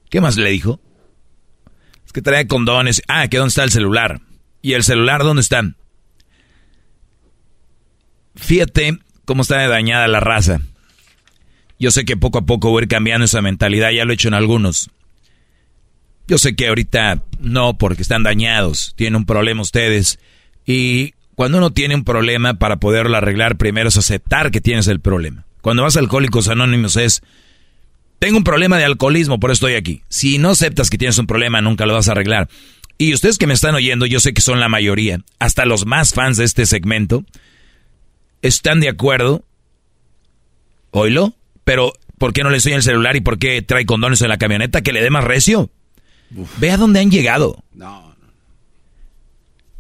[0.10, 0.80] ¿qué más le dijo?
[2.14, 3.02] Que trae condones.
[3.08, 4.22] Ah, que dónde está el celular.
[4.62, 5.64] ¿Y el celular dónde está?
[8.36, 10.62] Fíjate cómo está dañada la raza.
[11.78, 14.16] Yo sé que poco a poco voy a ir cambiando esa mentalidad, ya lo he
[14.16, 14.90] hecho en algunos.
[16.28, 20.20] Yo sé que ahorita no, porque están dañados, tienen un problema ustedes.
[20.66, 25.00] Y cuando uno tiene un problema, para poderlo arreglar, primero es aceptar que tienes el
[25.00, 25.46] problema.
[25.62, 27.22] Cuando vas a Alcohólicos Anónimos es,
[28.20, 30.04] tengo un problema de alcoholismo, por eso estoy aquí.
[30.10, 32.50] Si no aceptas que tienes un problema, nunca lo vas a arreglar.
[32.98, 36.14] Y ustedes que me están oyendo, yo sé que son la mayoría, hasta los más
[36.14, 37.24] fans de este segmento,
[38.42, 39.46] están de acuerdo.
[40.92, 41.34] Oilo,
[41.64, 44.38] pero ¿por qué no le enseña el celular y por qué trae condones en la
[44.38, 45.72] camioneta que le dé más recio?
[46.58, 47.64] Ve a dónde han llegado.
[47.74, 48.14] No,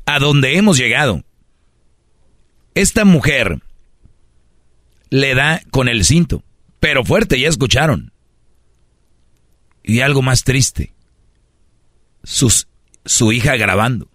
[0.05, 1.23] A dónde hemos llegado.
[2.73, 3.59] Esta mujer
[5.09, 6.43] le da con el cinto,
[6.79, 8.13] pero fuerte, ya escucharon.
[9.89, 10.93] Y algo más triste,
[12.23, 12.67] sus,
[13.05, 14.07] su hija grabando.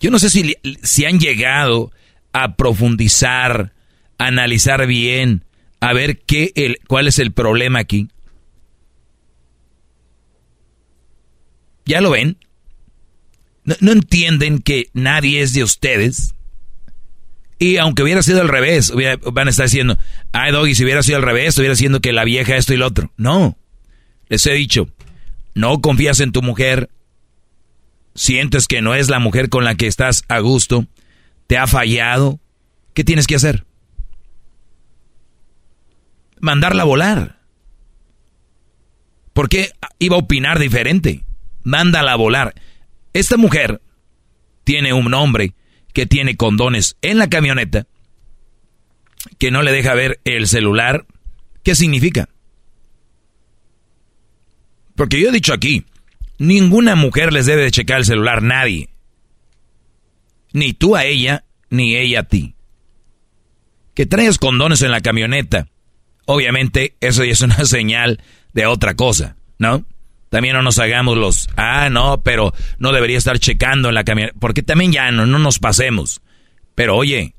[0.00, 1.92] Yo no sé si, si han llegado
[2.32, 3.72] a profundizar,
[4.18, 5.44] a analizar bien,
[5.78, 8.08] a ver qué el, cuál es el problema aquí.
[11.86, 12.36] ¿Ya lo ven?
[13.64, 16.34] ¿No, entienden que nadie es de ustedes?
[17.60, 18.92] Y aunque hubiera sido al revés,
[19.32, 19.96] van a estar diciendo,
[20.32, 22.86] ay Doggy, si hubiera sido al revés, estuviera diciendo que la vieja esto y lo
[22.86, 23.12] otro.
[23.16, 23.56] No,
[24.34, 24.88] les he dicho,
[25.54, 26.90] no confías en tu mujer,
[28.16, 30.88] sientes que no es la mujer con la que estás a gusto,
[31.46, 32.40] te ha fallado,
[32.94, 33.64] ¿qué tienes que hacer?
[36.40, 37.38] Mandarla a volar.
[39.34, 39.70] ¿Por qué
[40.00, 41.24] iba a opinar diferente?
[41.62, 42.54] Mándala a volar.
[43.12, 43.80] Esta mujer
[44.64, 45.54] tiene un hombre
[45.92, 47.86] que tiene condones en la camioneta,
[49.38, 51.06] que no le deja ver el celular.
[51.62, 52.28] ¿Qué significa?
[54.96, 55.84] Porque yo he dicho aquí,
[56.38, 58.88] ninguna mujer les debe de checar el celular, nadie.
[60.52, 62.54] Ni tú a ella, ni ella a ti.
[63.94, 65.68] Que traigas condones en la camioneta.
[66.26, 68.20] Obviamente eso ya es una señal
[68.52, 69.84] de otra cosa, ¿no?
[70.30, 74.36] También no nos hagamos los, ah, no, pero no debería estar checando en la camioneta.
[74.40, 76.22] Porque también ya no, no nos pasemos.
[76.74, 77.34] Pero oye,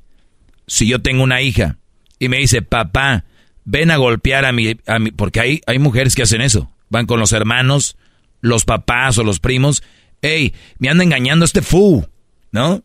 [0.68, 1.78] si yo tengo una hija
[2.20, 3.26] y me dice, papá,
[3.66, 6.72] ven a golpear a mi, a mi porque hay, hay mujeres que hacen eso.
[6.90, 7.98] Van con los hermanos,
[8.42, 9.84] los papás o los primos.
[10.22, 12.08] Ey, me anda engañando este fu,
[12.52, 12.84] ¿no?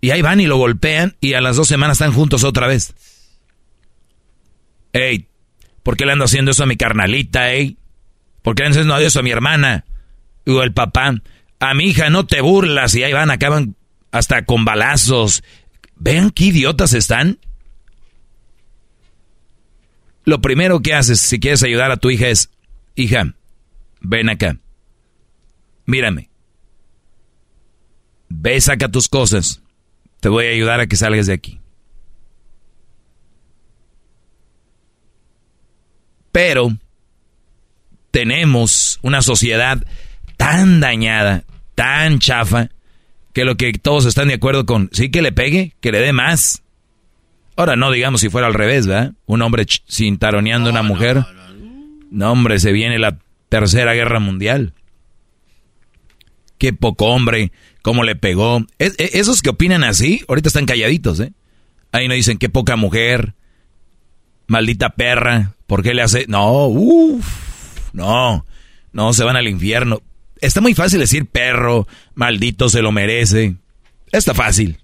[0.00, 2.94] Y ahí van y lo golpean y a las dos semanas están juntos otra vez.
[4.92, 5.26] Ey,
[5.82, 7.78] ¿por qué le ando haciendo eso a mi carnalita, ey?
[8.42, 9.84] ¿Por qué le ando haciendo eso a mi hermana?
[10.46, 11.14] O el papá,
[11.60, 13.74] a mi hija no te burlas y ahí van, acaban
[14.10, 15.42] hasta con balazos.
[15.96, 17.38] Vean qué idiotas están.
[20.24, 22.50] Lo primero que haces si quieres ayudar a tu hija es,
[22.94, 23.34] hija,
[24.00, 24.58] ven acá.
[25.86, 26.30] Mírame.
[28.28, 29.62] Ve, saca tus cosas.
[30.20, 31.60] Te voy a ayudar a que salgas de aquí.
[36.32, 36.76] Pero
[38.10, 39.82] tenemos una sociedad
[40.36, 41.44] tan dañada,
[41.74, 42.70] tan chafa,
[43.32, 46.12] que lo que todos están de acuerdo con, sí que le pegue, que le dé
[46.12, 46.62] más.
[47.56, 49.12] Ahora no digamos si fuera al revés, ¿verdad?
[49.26, 51.24] Un hombre cintaroneando a una mujer.
[52.10, 53.18] No, hombre, se viene la
[53.48, 54.72] tercera guerra mundial.
[56.58, 57.52] Qué poco hombre,
[57.82, 58.64] cómo le pegó.
[58.78, 61.32] E, esos que opinan así, ahorita están calladitos, ¿eh?
[61.92, 63.34] Ahí no dicen qué poca mujer,
[64.46, 66.26] maldita perra, ¿por qué le hace?
[66.28, 68.44] No, uff, no,
[68.92, 70.02] no, se van al infierno.
[70.40, 73.56] Está muy fácil decir perro, maldito, se lo merece.
[74.12, 74.78] Está fácil.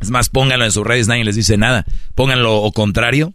[0.00, 1.86] Es más, pónganlo en sus redes, nadie les dice nada.
[2.14, 3.32] Pónganlo o contrario.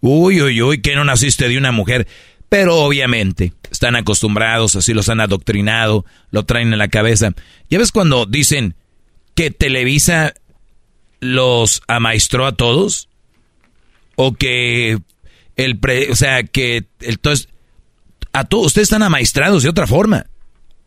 [0.00, 2.06] Uy, uy, uy, que no naciste de una mujer.
[2.48, 7.32] Pero obviamente están acostumbrados, así los han adoctrinado, lo traen en la cabeza.
[7.68, 8.76] ¿Ya ves cuando dicen
[9.34, 10.34] que Televisa
[11.20, 13.08] los amaestró a todos?
[14.14, 14.98] O que
[15.56, 17.48] el pre, o sea, que entonces
[18.32, 20.26] a todos ustedes están amaestrados de otra forma.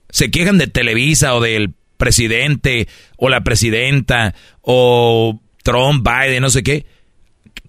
[0.09, 2.87] Se quejan de Televisa o del presidente
[3.17, 6.85] o la presidenta o Trump, Biden, no sé qué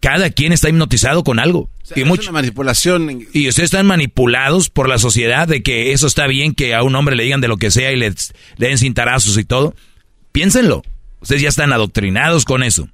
[0.01, 1.69] cada quien está hipnotizado con algo.
[1.95, 3.27] y mucha manipulación.
[3.33, 6.95] Y ustedes están manipulados por la sociedad de que eso está bien que a un
[6.97, 8.13] hombre le digan de lo que sea y le,
[8.57, 9.75] den cintarazos y todo.
[10.33, 10.83] Piénsenlo.
[11.21, 12.89] Ustedes ya están adoctrinados con eso.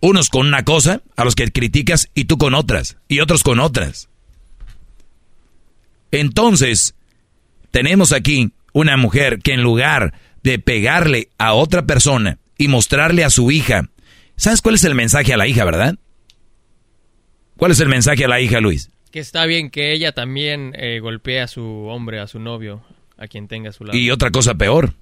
[0.00, 3.58] Unos con una cosa, a los que criticas, y tú con otras, y otros con
[3.58, 4.10] otras.
[6.10, 6.94] Entonces,
[7.70, 13.30] tenemos aquí una mujer que en lugar de pegarle a otra persona y mostrarle a
[13.30, 13.88] su hija,
[14.36, 15.96] ¿sabes cuál es el mensaje a la hija, verdad?
[17.56, 18.90] ¿Cuál es el mensaje a la hija, Luis?
[19.10, 22.82] Que está bien que ella también eh, golpee a su hombre, a su novio,
[23.16, 23.96] a quien tenga a su lado.
[23.96, 24.94] Y otra cosa peor.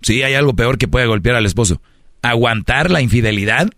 [0.00, 1.82] Sí, hay algo peor que puede golpear al esposo.
[2.22, 3.68] Aguantar la infidelidad.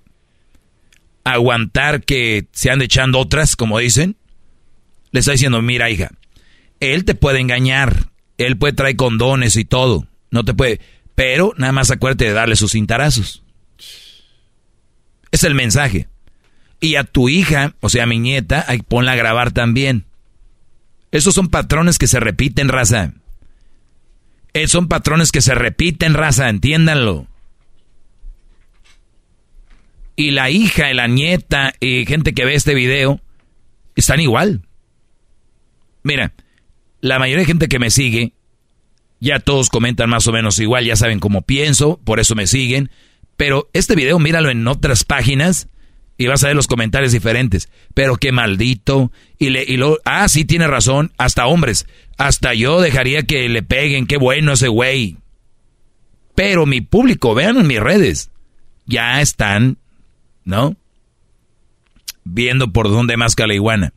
[1.24, 4.16] Aguantar que se ande echando otras, como dicen.
[5.12, 6.10] Le está diciendo, mira, hija,
[6.80, 8.10] él te puede engañar.
[8.36, 10.06] Él puede traer condones y todo.
[10.30, 10.80] No te puede.
[11.14, 13.42] Pero nada más acuérdate de darle sus cintarazos.
[15.30, 16.08] Es el mensaje.
[16.80, 20.06] Y a tu hija, o sea, a mi nieta, hay, ponla a grabar también.
[21.12, 23.12] Esos son patrones que se repiten, raza.
[24.52, 27.26] Esos son patrones que se repiten, raza, entiéndanlo.
[30.16, 33.20] Y la hija y la nieta y gente que ve este video
[33.96, 34.62] están igual.
[36.02, 36.32] Mira,
[37.00, 38.32] la mayoría de gente que me sigue,
[39.20, 42.90] ya todos comentan más o menos igual, ya saben cómo pienso, por eso me siguen.
[43.40, 45.68] Pero este video míralo en otras páginas
[46.18, 47.70] y vas a ver los comentarios diferentes.
[47.94, 49.12] Pero qué maldito.
[49.38, 51.12] Y, le, y lo, ah, sí, tiene razón.
[51.16, 51.86] Hasta hombres.
[52.18, 54.06] Hasta yo dejaría que le peguen.
[54.06, 55.16] Qué bueno ese güey.
[56.34, 58.30] Pero mi público, vean en mis redes.
[58.84, 59.78] Ya están,
[60.44, 60.76] ¿no?
[62.24, 63.94] Viendo por dónde más la iguana.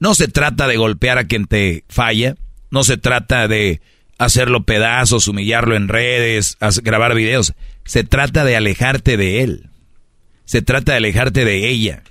[0.00, 2.34] No se trata de golpear a quien te falla.
[2.72, 3.80] No se trata de
[4.18, 7.54] hacerlo pedazos, humillarlo en redes, grabar videos.
[7.86, 9.70] Se trata de alejarte de él
[10.46, 12.02] se trata de alejarte de ella.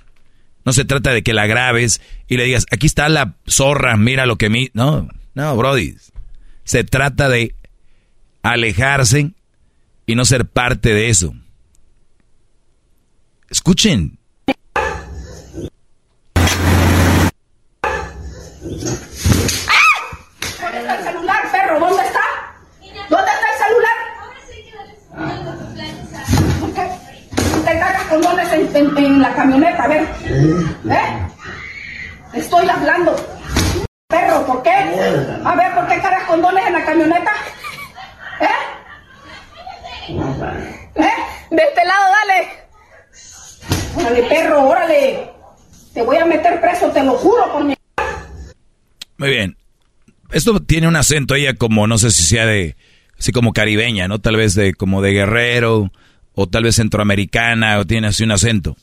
[0.64, 4.26] No se trata de que la grabes y le digas, aquí está la zorra, mira
[4.26, 4.70] lo que mi...
[4.74, 5.96] No, no, Brody.
[6.64, 7.54] Se trata de
[8.42, 9.32] alejarse
[10.06, 11.34] y no ser parte de eso.
[13.48, 14.18] Escuchen.
[20.68, 21.80] el celular, perro?
[21.80, 22.20] ¿Dónde está?
[23.08, 24.06] ¿Dónde está el celular?
[27.66, 30.02] te cagas condones en, en, en, la camioneta, a ver.
[30.02, 31.26] ¿Eh?
[32.34, 33.16] Estoy hablando.
[34.08, 34.70] Perro, ¿por qué?
[34.70, 37.32] A ver, ¿por qué cargas condones en la camioneta?
[38.40, 38.46] ¿Eh?
[40.96, 41.14] ¿Eh?
[41.50, 42.48] De este lado, dale.
[43.96, 45.30] Órale, perro, órale.
[45.94, 47.74] Te voy a meter preso, te lo juro por mi...
[49.16, 49.56] Muy bien.
[50.30, 52.76] Esto tiene un acento ella como, no sé si sea de,
[53.18, 54.18] así como caribeña, ¿no?
[54.18, 55.90] Tal vez de, como de guerrero,
[56.36, 58.76] o tal vez centroamericana, o tiene así un acento.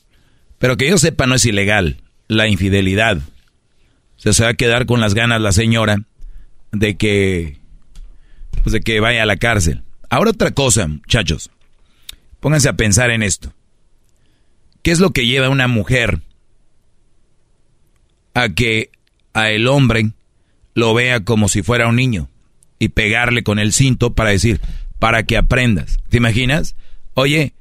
[0.58, 3.18] Pero que yo sepa, no es ilegal la infidelidad.
[4.16, 6.02] Se va a quedar con las ganas la señora
[6.72, 7.58] de que,
[8.62, 9.82] pues de que vaya a la cárcel.
[10.10, 11.50] Ahora otra cosa, muchachos.
[12.40, 13.52] Pónganse a pensar en esto.
[14.82, 16.20] ¿Qué es lo que lleva a una mujer
[18.34, 18.90] a que
[19.32, 20.10] a el hombre
[20.74, 22.28] lo vea como si fuera un niño
[22.80, 24.60] y pegarle con el cinto para decir,
[24.98, 26.00] para que aprendas?
[26.08, 26.74] ¿Te imaginas?
[27.14, 27.54] Oye,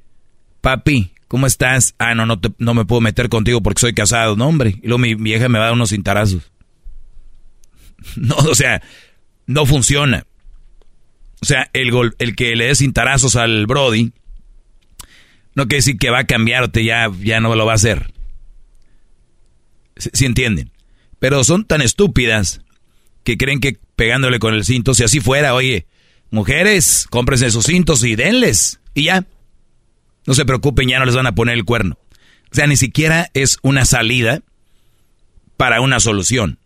[0.61, 1.95] papi, ¿cómo estás?
[1.99, 4.35] Ah, no, no, no me puedo meter contigo porque soy casado.
[4.35, 4.79] No, hombre.
[4.81, 6.43] Y luego mi vieja me va a dar unos cintarazos.
[8.17, 8.81] No, o sea,
[9.47, 10.25] no funciona.
[11.41, 14.11] O sea, el, gol, el que le dé cintarazos al Brody,
[15.55, 17.75] no quiere decir que va a cambiar o te ya, ya no lo va a
[17.75, 18.11] hacer.
[19.95, 20.71] Si entienden?
[21.19, 22.61] Pero son tan estúpidas
[23.23, 25.85] que creen que pegándole con el cinto, si así fuera, oye,
[26.29, 28.79] mujeres, cómprense sus cintos y denles.
[28.93, 29.25] Y ya.
[30.25, 31.97] No se preocupen, ya no les van a poner el cuerno.
[32.51, 34.41] O sea, ni siquiera es una salida
[35.57, 36.59] para una solución.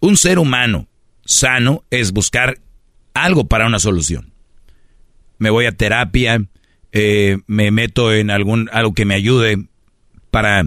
[0.00, 0.88] Un ser humano
[1.24, 2.58] sano es buscar
[3.14, 4.32] algo para una solución.
[5.38, 6.42] Me voy a terapia,
[6.92, 9.66] eh, me meto en algún algo que me ayude
[10.30, 10.64] para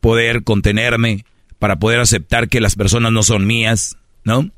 [0.00, 1.24] poder contenerme,
[1.58, 4.50] para poder aceptar que las personas no son mías, ¿no?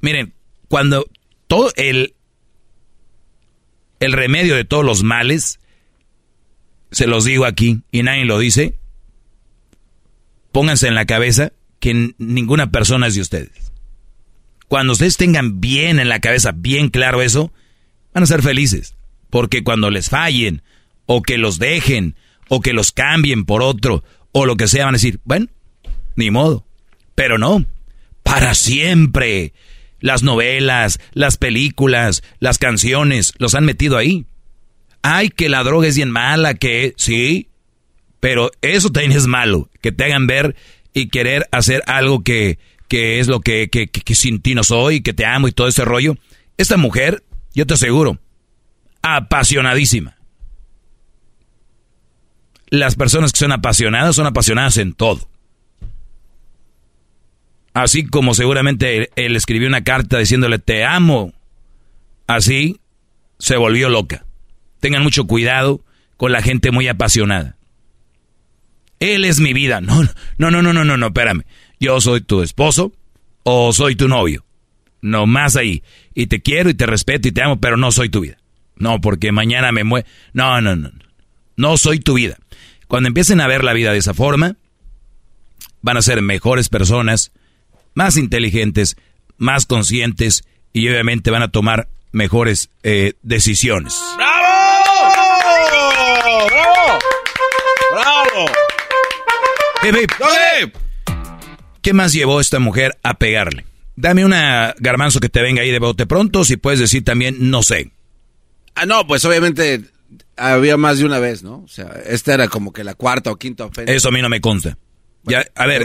[0.00, 0.34] Miren,
[0.68, 1.06] cuando
[1.46, 2.13] todo el
[4.00, 5.60] el remedio de todos los males,
[6.90, 8.78] se los digo aquí y nadie lo dice,
[10.52, 13.72] pónganse en la cabeza que ninguna persona es de ustedes.
[14.68, 17.52] Cuando ustedes tengan bien en la cabeza, bien claro eso,
[18.12, 18.96] van a ser felices.
[19.30, 20.62] Porque cuando les fallen,
[21.06, 22.16] o que los dejen,
[22.48, 25.48] o que los cambien por otro, o lo que sea, van a decir, bueno,
[26.16, 26.66] ni modo.
[27.14, 27.66] Pero no,
[28.22, 29.52] para siempre
[30.04, 34.26] las novelas, las películas, las canciones, los han metido ahí.
[35.00, 37.48] Ay, que la droga es bien mala, que sí,
[38.20, 40.56] pero eso también es malo, que te hagan ver
[40.92, 45.00] y querer hacer algo que, que es lo que, que, que, sin ti no soy,
[45.00, 46.18] que te amo y todo ese rollo.
[46.58, 47.24] Esta mujer,
[47.54, 48.18] yo te aseguro,
[49.00, 50.18] apasionadísima.
[52.68, 55.30] Las personas que son apasionadas son apasionadas en todo.
[57.74, 61.32] Así como seguramente él, escribió una carta diciéndole te amo.
[62.28, 62.80] Así
[63.38, 64.24] se volvió loca.
[64.80, 65.84] Tengan mucho cuidado
[66.16, 67.56] con la gente muy apasionada.
[69.00, 69.80] Él es mi vida.
[69.80, 70.04] No,
[70.38, 71.42] no, no, no, no, no, no, espérame.
[71.80, 72.92] Yo soy tu esposo
[73.42, 74.44] o soy tu novio.
[75.02, 75.82] No más ahí.
[76.14, 78.38] Y te quiero y te respeto y te amo, pero no soy tu vida.
[78.76, 80.06] No, porque mañana me muero.
[80.32, 80.92] No, no, no.
[81.56, 82.38] No soy tu vida.
[82.86, 84.56] Cuando empiecen a ver la vida de esa forma,
[85.82, 87.32] van a ser mejores personas,
[87.94, 88.96] más inteligentes,
[89.36, 93.98] más conscientes y obviamente van a tomar mejores eh, decisiones.
[94.16, 94.44] ¡Bravo!
[95.60, 96.48] ¡Bravo!
[97.92, 98.52] ¡Bravo!
[101.82, 103.66] ¿Qué más llevó esta mujer a pegarle?
[103.96, 107.62] Dame una garbanzo que te venga ahí de bote pronto, si puedes decir también no
[107.62, 107.92] sé.
[108.74, 109.82] Ah, no, pues obviamente
[110.36, 111.62] había más de una vez, ¿no?
[111.64, 113.92] O sea, esta era como que la cuarta o quinta ofensa.
[113.92, 114.78] Eso a mí no me consta.
[115.26, 115.84] Ya, a ver,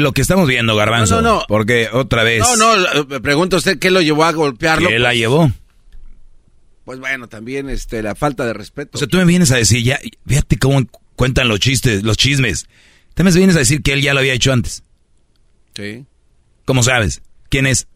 [0.00, 1.22] lo que estamos viendo, Garbanzo.
[1.22, 2.40] No, no, Porque otra vez.
[2.40, 4.88] No, no, me pregunta usted qué lo llevó a golpearlo.
[4.88, 5.52] ¿Qué la pues, llevó?
[6.84, 8.90] Pues bueno, también este, la falta de respeto.
[8.94, 10.80] O sea, tú me vienes a decir, ya, fíjate cómo
[11.14, 12.66] cuentan los chistes, los chismes.
[13.14, 14.82] Tú me vienes a decir que él ya lo había hecho antes.
[15.76, 16.04] Sí.
[16.64, 17.22] ¿Cómo sabes?
[17.48, 17.86] ¿Quién es?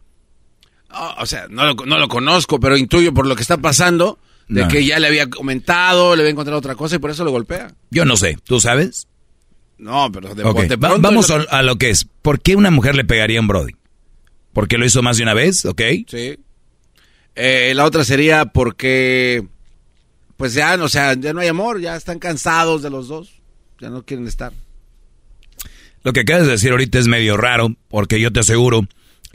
[1.19, 4.19] o sea, no lo, no lo conozco, pero intuyo por lo que está pasando
[4.49, 7.33] de que ya le había comentado, le había encontrado otra cosa y por eso lo
[7.33, 7.75] golpea.
[7.91, 9.09] Yo no sé, ¿tú sabes?
[9.79, 12.07] No, pero de, Vamos a lo que es.
[12.23, 13.75] ¿Por qué una mujer le pegaría a un Brody?
[14.53, 15.67] ¿Porque lo hizo más de una vez?
[15.67, 15.83] ¿Ok?
[16.07, 16.39] Sí.
[17.35, 19.47] Eh, la otra sería porque,
[20.39, 23.43] pues ya, o sea, ya no hay amor, ya están cansados de los dos,
[23.79, 24.55] ya no quieren estar.
[26.03, 28.89] Lo que acabas de decir ahorita es medio raro, porque yo te aseguro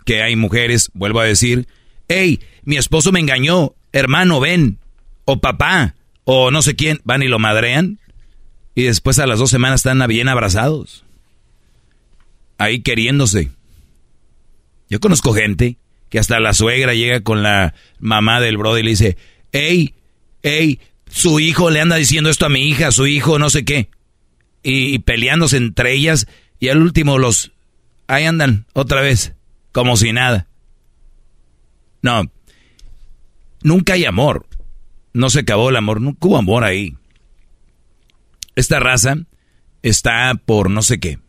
[0.05, 1.67] que hay mujeres, vuelvo a decir,
[2.07, 4.79] hey, mi esposo me engañó, hermano, ven,
[5.25, 5.93] o papá,
[6.23, 7.99] o no sé quién, van y lo madrean,
[8.75, 11.03] y después a las dos semanas están bien abrazados,
[12.57, 13.51] ahí queriéndose.
[14.89, 15.77] Yo conozco gente
[16.09, 19.17] que hasta la suegra llega con la mamá del brother y le dice,
[19.51, 19.93] hey,
[20.43, 20.79] hey,
[21.09, 23.89] su hijo le anda diciendo esto a mi hija, su hijo no sé qué.
[24.63, 26.27] Y, peleándose entre ellas
[26.59, 27.51] y al último los...
[28.07, 29.33] Ahí andan otra vez,
[29.71, 30.47] como si nada.
[32.01, 32.23] No,
[33.63, 34.45] nunca hay amor.
[35.13, 36.95] No se acabó el amor, nunca hubo amor ahí.
[38.55, 39.15] Esta raza
[39.81, 41.19] está por no sé qué.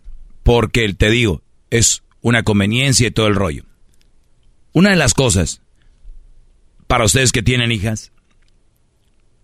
[0.43, 3.65] Porque, te digo, es una conveniencia y todo el rollo.
[4.73, 5.63] Una de las cosas,
[6.87, 8.13] para ustedes que tienen hijas,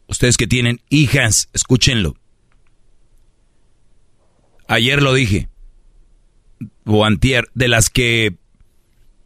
[0.06, 2.16] ustedes que tienen hijas, escúchenlo.
[4.66, 5.48] Ayer lo dije,
[6.84, 7.06] o
[7.54, 8.36] de las que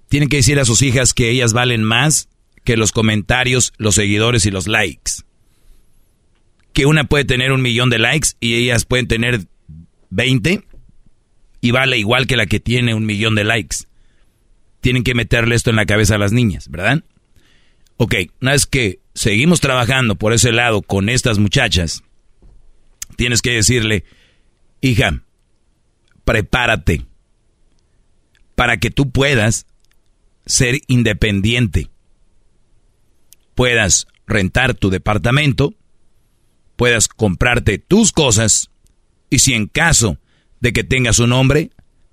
[0.09, 2.29] tienen que decir a sus hijas que ellas valen más
[2.65, 5.13] que los comentarios, los seguidores y los likes.
[6.73, 9.47] Que una puede tener un millón de likes y ellas pueden tener
[10.11, 10.65] 20
[11.61, 13.77] y vale igual que la que tiene un millón de likes
[14.81, 17.03] tienen que meterle esto en la cabeza a las niñas, ¿verdad?
[17.97, 22.03] Ok, una vez que seguimos trabajando por ese lado con estas muchachas,
[23.17, 24.05] tienes que decirle,
[24.81, 25.23] hija,
[26.25, 27.07] prepárate
[28.57, 29.67] para que tú puedas
[30.47, 31.91] ser independiente,
[33.55, 35.75] puedas rentar tu departamento,
[36.83, 38.73] puedas comprarte tus cosas
[39.31, 40.19] y si en caso
[40.59, 41.71] de que tengas un hombre,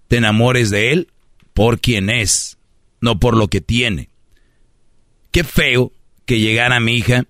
[0.08, 1.08] te enamores de él
[1.56, 2.60] por quien es
[3.02, 4.12] no por lo que tiene.
[5.32, 5.92] Qué feo
[6.28, 7.24] que llegara mi hija,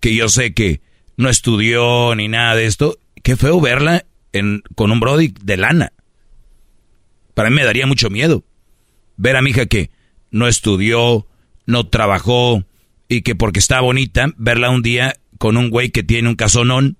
[0.00, 0.80] que yo sé que
[1.16, 5.92] no estudió ni nada de esto, qué feo verla en, con un Brody de lana.
[7.34, 8.42] Para mí me daría mucho miedo
[9.16, 9.92] ver a mi hija que
[10.32, 11.28] no estudió,
[11.66, 12.64] no trabajó
[13.08, 16.98] y que porque está bonita, verla un día con un güey que tiene un casonón,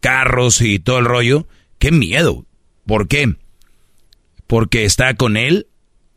[0.00, 1.48] carros y todo el rollo.
[1.78, 2.44] Qué miedo.
[2.84, 3.36] ¿Por qué?
[4.46, 5.66] Porque está con él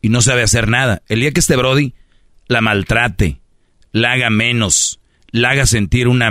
[0.02, 1.00] y no sabe hacer nada.
[1.08, 1.94] El día que este Brody
[2.48, 3.40] la maltrate,
[3.92, 6.28] la haga menos, la haga sentir una,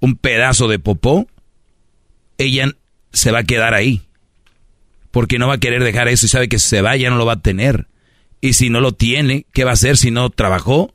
[0.00, 1.28] un pedazo de popó,
[2.38, 2.72] ella
[3.12, 4.06] se va a quedar ahí.
[5.10, 7.18] Porque no va a querer dejar eso y sabe que si se va ya no
[7.18, 7.88] lo va a tener.
[8.40, 10.94] Y si no lo tiene, ¿qué va a hacer si no trabajó?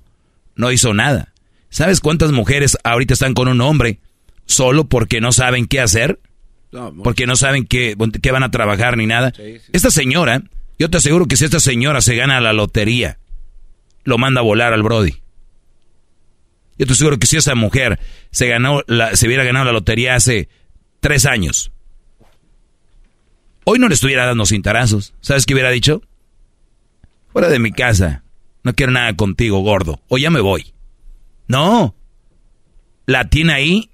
[0.55, 1.30] No hizo nada.
[1.71, 3.99] ¿Sabes cuántas mujeres ahorita están con un hombre
[4.45, 6.19] solo porque no saben qué hacer?
[7.03, 9.33] porque no saben qué, qué, van a trabajar ni nada.
[9.73, 10.41] Esta señora
[10.81, 13.19] yo te aseguro que si esta señora se gana la lotería,
[14.03, 15.21] lo manda a volar al Brody.
[16.79, 17.99] Yo te aseguro que si esa mujer
[18.31, 20.49] se, ganó la, se hubiera ganado la lotería hace
[20.99, 21.71] tres años,
[23.63, 25.13] hoy no le estuviera dando cintarazos.
[25.21, 26.01] ¿Sabes qué hubiera dicho?
[27.31, 28.23] Fuera de mi casa.
[28.63, 30.01] No quiero nada contigo, gordo.
[30.07, 30.73] O ya me voy.
[31.51, 31.95] No.
[33.05, 33.89] la tiene ahí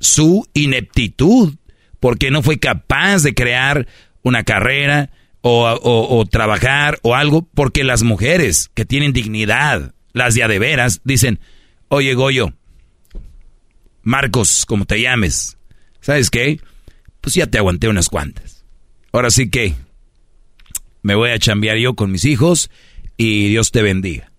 [0.00, 1.56] su ineptitud,
[2.00, 3.86] porque no fue capaz de crear
[4.22, 5.10] una carrera
[5.42, 11.38] o, trabajar o algo, porque las mujeres que tienen dignidad, las de de veras, dicen,
[11.88, 12.54] oye Goyo,
[14.02, 15.58] Marcos, como te llames,
[16.00, 16.60] ¿sabes qué?
[17.20, 18.64] Pues ya te aguanté unas cuantas.
[19.12, 19.74] Ahora sí que
[21.02, 22.70] me voy a chambear yo con mis hijos
[23.18, 24.32] y Dios te bendiga.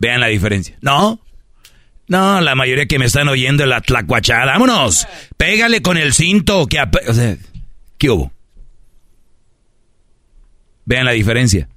[0.00, 0.76] Vean la diferencia.
[0.80, 1.20] No,
[2.08, 4.46] no, la mayoría que me están oyendo la tlacuachada.
[4.46, 5.06] ¡Vámonos!
[5.36, 6.66] Pégale con el cinto.
[6.66, 6.88] Que o
[7.96, 8.32] ¿qué hubo?
[10.84, 11.68] Vean la diferencia.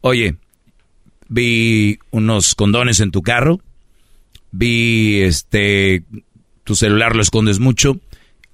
[0.00, 0.36] Oye,
[1.28, 3.60] vi unos condones en tu carro.
[4.52, 6.04] Vi este
[6.62, 7.98] tu celular lo escondes mucho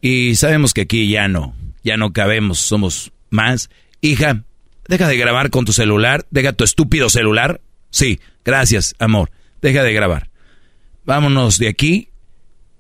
[0.01, 3.69] y sabemos que aquí ya no, ya no cabemos, somos más.
[4.01, 4.45] Hija,
[4.89, 7.61] deja de grabar con tu celular, deja tu estúpido celular.
[7.97, 9.31] Sí, gracias, amor.
[9.63, 10.29] Deja de grabar
[11.07, 12.11] vámonos de aquí.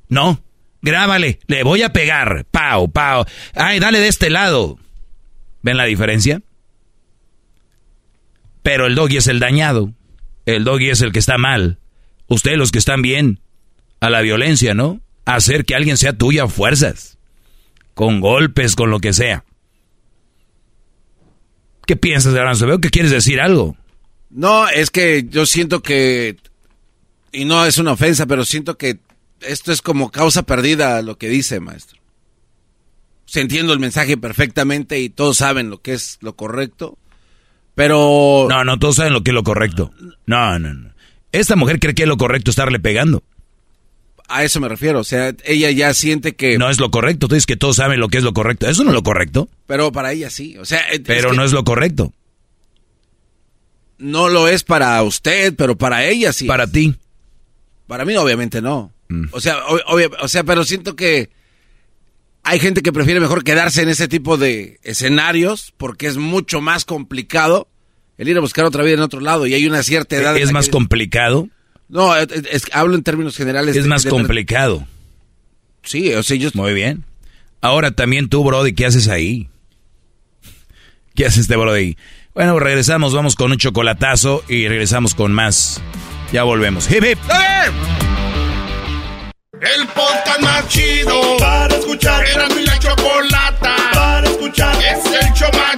[0.09, 0.43] No,
[0.83, 2.45] grábale, le voy a pegar.
[2.51, 3.25] Pau, pau.
[3.55, 4.79] Ay, dale de este lado.
[5.63, 6.43] ¿Ven la diferencia?
[8.63, 9.93] Pero el doggy es el dañado.
[10.45, 11.79] El doggy es el que está mal.
[12.27, 13.41] Ustedes los que están bien.
[14.01, 15.01] A la violencia, ¿no?
[15.25, 17.19] hacer que alguien sea tuya a fuerzas.
[17.95, 19.45] Con golpes, con lo que sea.
[21.87, 22.67] ¿Qué piensas, Aranzo?
[22.67, 23.77] Veo que quieres decir algo.
[24.31, 26.37] No, es que yo siento que
[27.37, 28.99] y no es una ofensa, pero siento que
[29.41, 32.01] esto es como causa perdida lo que dice, maestro.
[33.27, 36.97] Se entiendo el mensaje perfectamente y todos saben lo que es lo correcto,
[37.75, 38.47] pero...
[38.49, 39.93] No, no, todos saben lo que es lo correcto.
[40.25, 40.91] No, no, no.
[41.33, 43.23] Esta mujer cree que es lo correcto estarle pegando.
[44.29, 46.57] A eso me refiero, o sea, ella ya siente que...
[46.57, 48.67] No es lo correcto, tú dices que todos saben lo que es lo correcto.
[48.67, 49.49] Eso no es lo correcto.
[49.67, 50.83] Pero para ella sí, o sea...
[51.05, 52.15] Pero no es lo correcto.
[53.99, 56.47] No lo es para usted, pero para ella sí.
[56.47, 56.95] Para ti.
[57.87, 58.93] Para mí obviamente no.
[59.09, 59.27] Mm.
[59.33, 61.31] O sea, o sea, pero siento que
[62.43, 66.85] hay gente que prefiere mejor quedarse en ese tipo de escenarios porque es mucho más
[66.85, 67.69] complicado
[68.19, 70.37] el ir a buscar otra vida en otro lado y hay una cierta edad.
[70.37, 71.49] ¿Es más complicado?
[71.89, 72.13] No,
[72.73, 73.77] hablo en términos generales.
[73.77, 74.87] Es más complicado.
[75.83, 76.51] Sí, o sea, yo...
[76.55, 77.05] Muy bien.
[77.61, 79.49] Ahora también tú, Brody, ¿qué haces ahí?
[81.15, 81.97] ¿Qué haces este Brody?
[82.37, 85.81] Bueno, regresamos, vamos con un chocolatazo y regresamos con más
[86.33, 86.91] ya volvemos.
[86.91, 87.19] Hip hip.
[89.59, 92.27] El podcast más chido para escuchar.
[92.27, 94.77] Era mi la chocolata para escuchar.
[94.77, 95.76] Es el show más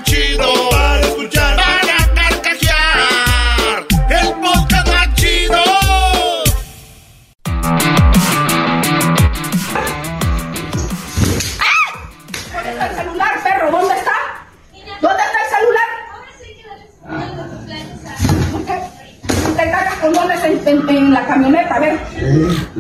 [20.08, 21.94] condones en, en, en, la camioneta, a ver.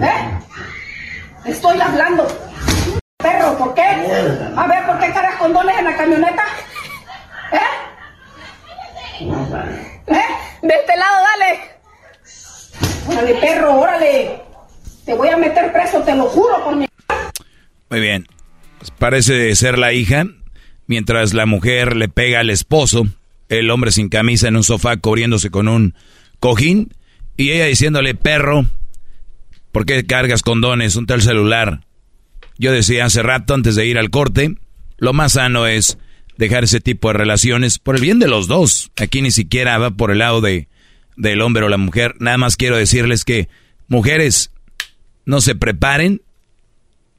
[0.02, 0.38] ¿Eh?
[1.44, 2.26] Estoy hablando.
[3.18, 3.82] Perro, ¿por qué?
[3.82, 6.42] A ver, ¿por qué cargas condones en la camioneta?
[7.52, 7.58] ¿Eh?
[10.06, 10.16] ¿Eh?
[10.62, 11.60] De este lado, dale.
[13.08, 14.42] Órale, perro, órale.
[15.04, 16.86] Te voy a meter preso, te lo juro por mi...
[17.90, 18.26] Muy bien.
[18.78, 20.24] Pues parece ser la hija.
[20.86, 23.06] Mientras la mujer le pega al esposo,
[23.48, 25.94] el hombre sin camisa en un sofá cubriéndose con un
[26.40, 26.94] cojín
[27.38, 28.66] y ella diciéndole, perro,
[29.70, 30.96] ¿por qué cargas condones?
[30.96, 31.86] Un tal celular.
[32.58, 34.56] Yo decía hace rato, antes de ir al corte,
[34.98, 35.98] lo más sano es
[36.36, 38.90] dejar ese tipo de relaciones por el bien de los dos.
[38.96, 40.66] Aquí ni siquiera va por el lado de,
[41.16, 42.16] del hombre o la mujer.
[42.18, 43.48] Nada más quiero decirles que,
[43.86, 44.50] mujeres,
[45.24, 46.20] no se preparen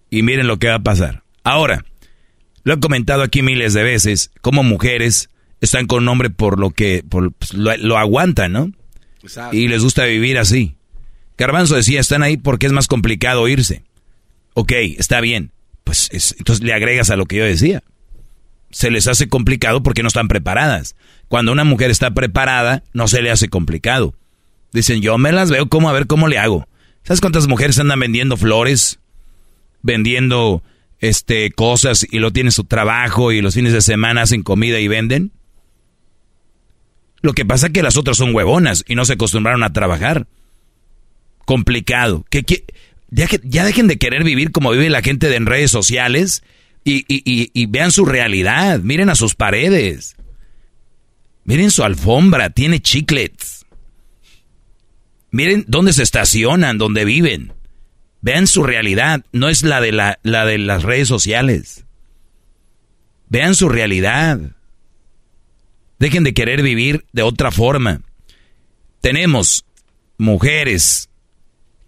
[0.09, 1.23] y miren lo que va a pasar.
[1.45, 1.85] Ahora,
[2.65, 5.29] lo he comentado aquí miles de veces, como mujeres
[5.61, 8.71] están con un hombre por lo que por, pues, lo, lo aguantan, ¿no?
[9.51, 10.75] Y les gusta vivir así.
[11.37, 13.83] Garbanzo decía, están ahí porque es más complicado irse.
[14.53, 15.51] Ok, está bien.
[15.83, 17.83] Pues entonces le agregas a lo que yo decía.
[18.71, 20.95] Se les hace complicado porque no están preparadas.
[21.27, 24.13] Cuando una mujer está preparada, no se le hace complicado.
[24.71, 26.67] Dicen, yo me las veo como a ver cómo le hago.
[27.03, 28.99] ¿Sabes cuántas mujeres andan vendiendo flores?
[29.81, 30.61] Vendiendo
[30.99, 34.87] este cosas y lo tienen su trabajo y los fines de semana hacen comida y
[34.87, 35.31] venden.
[37.21, 40.27] Lo que pasa es que las otras son huevonas y no se acostumbraron a trabajar.
[41.45, 42.25] Complicado.
[42.29, 42.45] Que,
[43.09, 46.43] ya, ya, dejen de querer vivir como vive la gente de en redes sociales
[46.83, 48.79] y, y vean su realidad.
[48.79, 50.15] Miren a sus paredes.
[51.43, 53.65] Miren su alfombra, tiene chiclets.
[55.31, 57.53] Miren dónde se estacionan, dónde viven.
[58.21, 61.85] Vean su realidad, no es la de, la, la de las redes sociales.
[63.29, 64.39] Vean su realidad.
[65.99, 68.01] Dejen de querer vivir de otra forma.
[69.01, 69.65] Tenemos
[70.17, 71.09] mujeres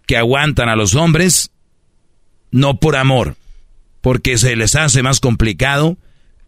[0.06, 1.50] que aguantan a los hombres,
[2.50, 3.36] no por amor,
[4.00, 5.96] porque se les hace más complicado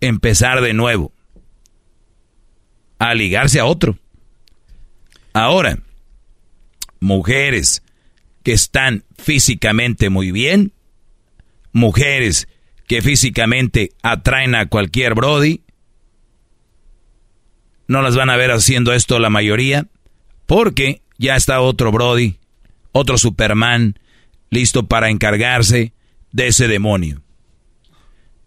[0.01, 1.13] empezar de nuevo,
[2.99, 3.99] a ligarse a otro.
[5.33, 5.79] Ahora,
[7.01, 7.83] mujeres
[8.43, 10.73] que están físicamente muy bien,
[11.73, 12.47] mujeres
[12.87, 15.63] que físicamente atraen a cualquier Brody,
[17.87, 19.87] no las van a ver haciendo esto la mayoría,
[20.47, 22.37] porque ya está otro Brody,
[22.93, 23.99] otro Superman,
[24.51, 25.93] listo para encargarse
[26.33, 27.23] de ese demonio.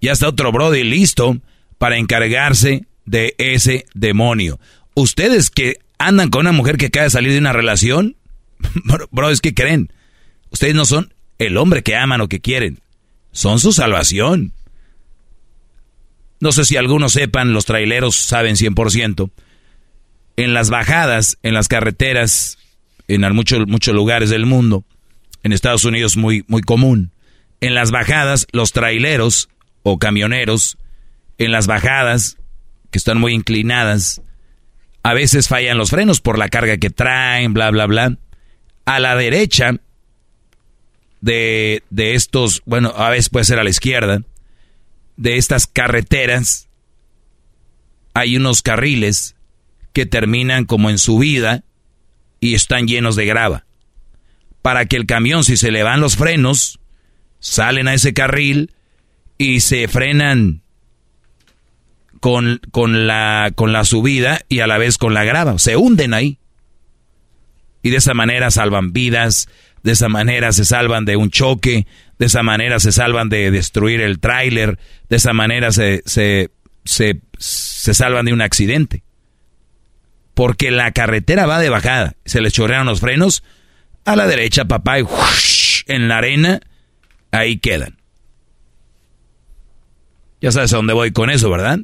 [0.02, 1.38] Ya está otro Brody listo
[1.78, 4.60] para encargarse de ese demonio.
[4.94, 8.16] Ustedes que andan con una mujer que acaba de salir de una relación,
[9.12, 9.92] bro, es que creen.
[10.52, 12.80] Ustedes no son el hombre que aman o que quieren.
[13.32, 14.54] Son su salvación.
[16.40, 19.32] No sé si algunos sepan, los traileros saben 100%.
[20.36, 22.58] En las bajadas, en las carreteras,
[23.08, 24.84] en muchos, muchos lugares del mundo,
[25.44, 27.12] en Estados Unidos muy, muy común.
[27.60, 29.50] En las bajadas, los traileros
[29.82, 30.78] o camioneros,
[31.40, 32.38] en las bajadas,
[32.92, 34.22] que están muy inclinadas,
[35.04, 38.18] a veces fallan los frenos por la carga que traen, bla, bla, bla.
[38.86, 39.72] A la derecha
[41.22, 44.22] de, de estos, bueno, a veces puede ser a la izquierda,
[45.18, 46.70] de estas carreteras,
[48.14, 49.36] hay unos carriles
[49.94, 51.64] que terminan como en subida
[52.40, 53.66] y están llenos de grava.
[54.62, 56.80] Para que el camión, si se le van los frenos,
[57.40, 58.72] salen a ese carril
[59.38, 60.62] y se frenan
[62.20, 65.58] con, con, la, con la subida y a la vez con la grava.
[65.60, 66.40] Se hunden ahí.
[67.84, 69.48] Y de esa manera salvan vidas,
[69.84, 71.88] de esa manera se salvan de un choque,
[72.20, 74.80] de esa manera se salvan de destruir el tráiler,
[75.10, 76.52] de esa manera se, se,
[76.84, 79.04] se, se, salvan de un accidente.
[80.34, 83.44] Porque la carretera va de bajada, se les chorrean los frenos
[84.06, 85.06] a la derecha, papá, y
[85.88, 86.60] en la arena,
[87.32, 87.98] ahí quedan.
[90.42, 91.80] Ya sabes a dónde voy con eso, ¿verdad?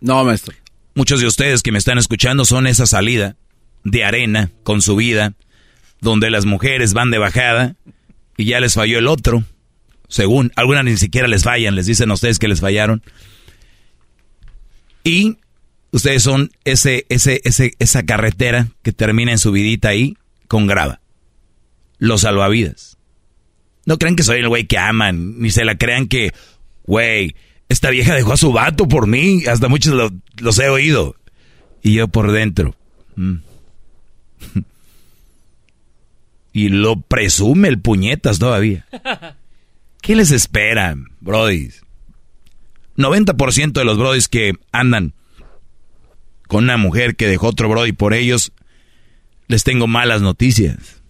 [0.00, 0.54] No, maestro.
[0.94, 3.36] Muchos de ustedes que me están escuchando son esa salida
[3.84, 5.34] de arena con su vida,
[6.00, 7.76] donde las mujeres van de bajada
[8.36, 9.44] y ya les falló el otro.
[10.08, 13.02] Según, algunas ni siquiera les fallan, les dicen a ustedes que les fallaron.
[15.02, 15.38] Y
[15.90, 20.16] ustedes son ese, ese, ese, esa carretera que termina en su vidita ahí
[20.48, 21.00] con grava.
[21.98, 22.96] Los salvavidas.
[23.86, 26.32] No crean que soy el güey que aman, ni se la crean que,
[26.84, 27.34] güey,
[27.68, 31.16] esta vieja dejó a su vato por mí, hasta muchos los he oído.
[31.82, 32.74] Y yo por dentro.
[33.16, 33.36] Mm.
[36.54, 38.86] y lo presume el puñetas todavía.
[40.00, 41.82] ¿Qué les espera, brodis?
[42.96, 45.14] 90% de los brodis que andan
[46.46, 48.52] con una mujer que dejó otro brody por ellos,
[49.48, 51.02] les tengo malas noticias.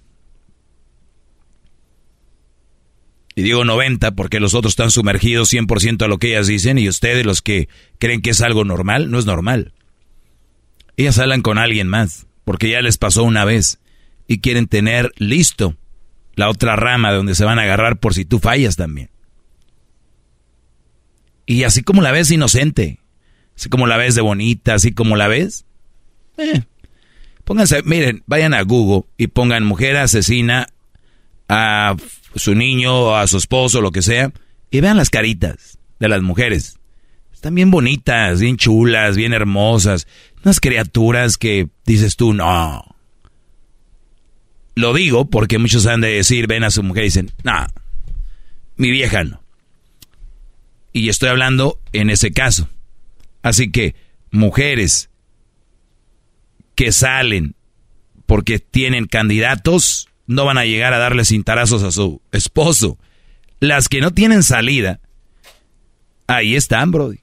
[3.35, 6.89] Y digo 90 porque los otros están sumergidos 100% a lo que ellas dicen y
[6.89, 9.75] ustedes los que creen que es algo normal, no es normal.
[10.97, 13.79] Ellas hablan con alguien más porque ya les pasó una vez
[14.27, 15.77] y quieren tener listo
[16.35, 19.11] la otra rama donde se van a agarrar por si tú fallas también.
[21.47, 23.01] Y así como la ves inocente,
[23.57, 25.67] así como la ves de bonita, así como la ves,
[26.39, 26.63] eh,
[27.45, 30.69] pónganse, miren, vayan a Google y pongan mujer asesina
[31.49, 31.97] a
[32.35, 34.33] su niño a su esposo, lo que sea,
[34.71, 36.79] y vean las caritas de las mujeres.
[37.33, 40.07] Están bien bonitas, bien chulas, bien hermosas.
[40.43, 42.94] Unas criaturas que dices tú, no.
[44.75, 47.67] Lo digo porque muchos han de decir, ven a su mujer y dicen, no,
[48.77, 49.41] mi vieja no.
[50.93, 52.69] Y estoy hablando en ese caso.
[53.43, 53.95] Así que,
[54.31, 55.11] mujeres
[56.75, 57.55] que salen
[58.27, 62.99] porque tienen candidatos, no van a llegar a darle cintarazos a su esposo.
[63.61, 65.01] Las que no tienen salida,
[66.27, 67.19] ahí están, Brody.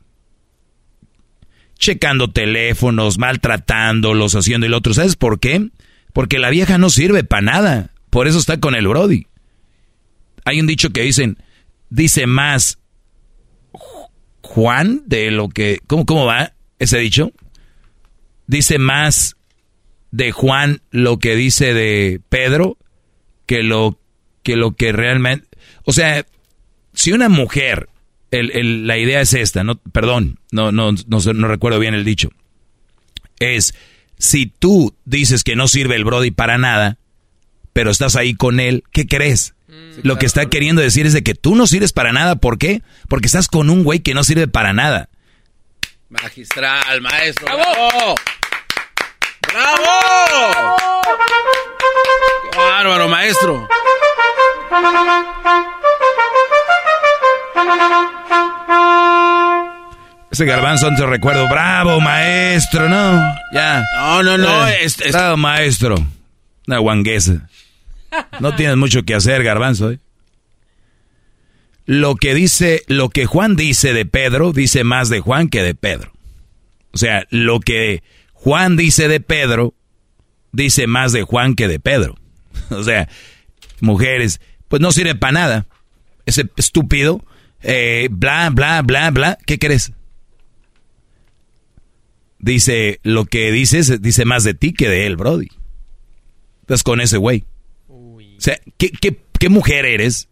[1.78, 4.94] Checando teléfonos, maltratándolos, haciendo el otro.
[4.94, 5.70] ¿Sabes por qué?
[6.14, 7.92] Porque la vieja no sirve para nada.
[8.10, 9.28] Por eso está con el Brody.
[10.46, 11.38] Hay un dicho que dicen,
[11.90, 12.80] dice más
[14.42, 15.80] Juan de lo que...
[15.88, 17.32] ¿Cómo, cómo va ese dicho?
[18.48, 19.38] Dice más
[20.12, 22.78] de Juan lo que dice de Pedro
[23.46, 24.00] que lo
[24.44, 25.48] que, lo que realmente...
[25.86, 26.26] O sea,
[26.94, 27.90] si una mujer,
[28.32, 32.30] el, la idea es esta, no, perdón, no, no, no recuerdo bien el dicho,
[33.40, 33.74] es,
[34.22, 36.98] si tú dices que no sirve el Brody para nada,
[37.74, 39.56] pero estás ahí con él, ¿qué crees?
[39.68, 40.02] Mm.
[40.04, 42.36] Lo que está queriendo decir es de que tú no sirves para nada.
[42.36, 42.84] ¿Por qué?
[43.10, 45.10] Porque estás con un güey que no sirve para nada.
[46.10, 47.48] Magistral, maestro.
[47.48, 48.16] ¡Bravo!
[49.42, 50.76] ¡Bravo!
[52.56, 53.68] bárbaro, maestro!
[60.32, 63.22] Ese garbanzo antes recuerdo, bravo maestro, ¿no?
[63.54, 63.84] Ya.
[63.98, 64.68] No, no, no.
[64.70, 65.96] Eh, bravo maestro.
[66.68, 67.50] Una guanguesa.
[68.40, 70.00] No tienes mucho que hacer, garbanzo, ¿eh?
[71.86, 75.76] Lo que dice, lo que Juan dice de Pedro, dice más de Juan que de
[75.76, 76.14] Pedro.
[76.92, 78.02] O sea, lo que
[78.32, 79.74] Juan dice de Pedro,
[80.54, 82.18] dice más de Juan que de Pedro.
[82.70, 83.10] O sea,
[83.82, 85.66] mujeres, pues no sirve para nada.
[86.26, 87.22] Ese estúpido,
[87.64, 89.38] eh, bla, bla, bla, bla.
[89.46, 89.92] ¿Qué crees?
[92.42, 95.50] Dice, lo que dices, dice más de ti que de él, Brody.
[96.62, 97.44] Estás con ese güey.
[97.88, 100.28] O sea, ¿qué, qué mujer eres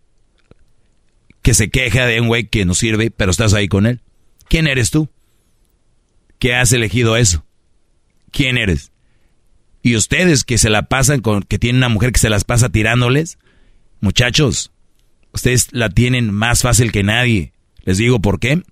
[1.43, 4.01] que se queja de un güey que no sirve, pero estás ahí con él?
[4.47, 5.09] ¿Quién eres tú?
[6.39, 7.45] ¿Qué has elegido eso?
[8.31, 8.91] ¿Quién eres?
[9.83, 12.69] Y ustedes que se la pasan con, que tienen una mujer que se las pasa
[12.69, 13.37] tirándoles,
[14.01, 14.71] muchachos,
[15.31, 17.53] ustedes la tienen más fácil que nadie.
[17.83, 18.63] Les digo por qué.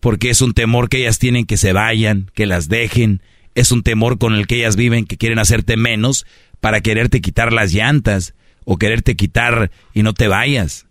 [0.00, 3.22] Porque es un temor que ellas tienen que se vayan, que las dejen.
[3.54, 6.26] Es un temor con el que ellas viven, que quieren hacerte menos
[6.60, 8.34] para quererte quitar las llantas
[8.64, 10.86] o quererte quitar y no te vayas.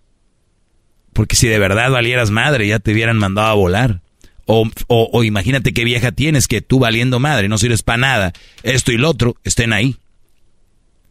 [1.14, 4.02] Porque si de verdad valieras madre, ya te hubieran mandado a volar.
[4.46, 8.92] O, o, imagínate qué vieja tienes que tú valiendo madre, no sirves para nada, esto
[8.92, 9.98] y lo otro, estén ahí.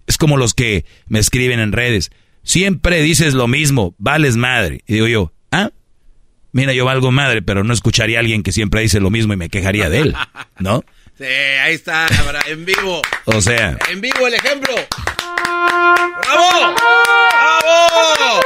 [0.06, 2.12] Es como los que me escriben en redes.
[2.42, 4.82] Siempre dices lo mismo, vales madre.
[4.86, 5.32] Y digo yo,
[6.55, 9.36] mira, yo valgo madre, pero no escucharía a alguien que siempre dice lo mismo y
[9.36, 10.16] me quejaría de él,
[10.58, 10.83] ¿no?
[11.16, 12.08] Sí, ahí está,
[12.49, 13.00] en vivo.
[13.26, 13.78] O sea.
[13.89, 14.74] En vivo el ejemplo.
[16.23, 16.74] ¡Bravo!
[16.74, 18.41] ¡Bravo!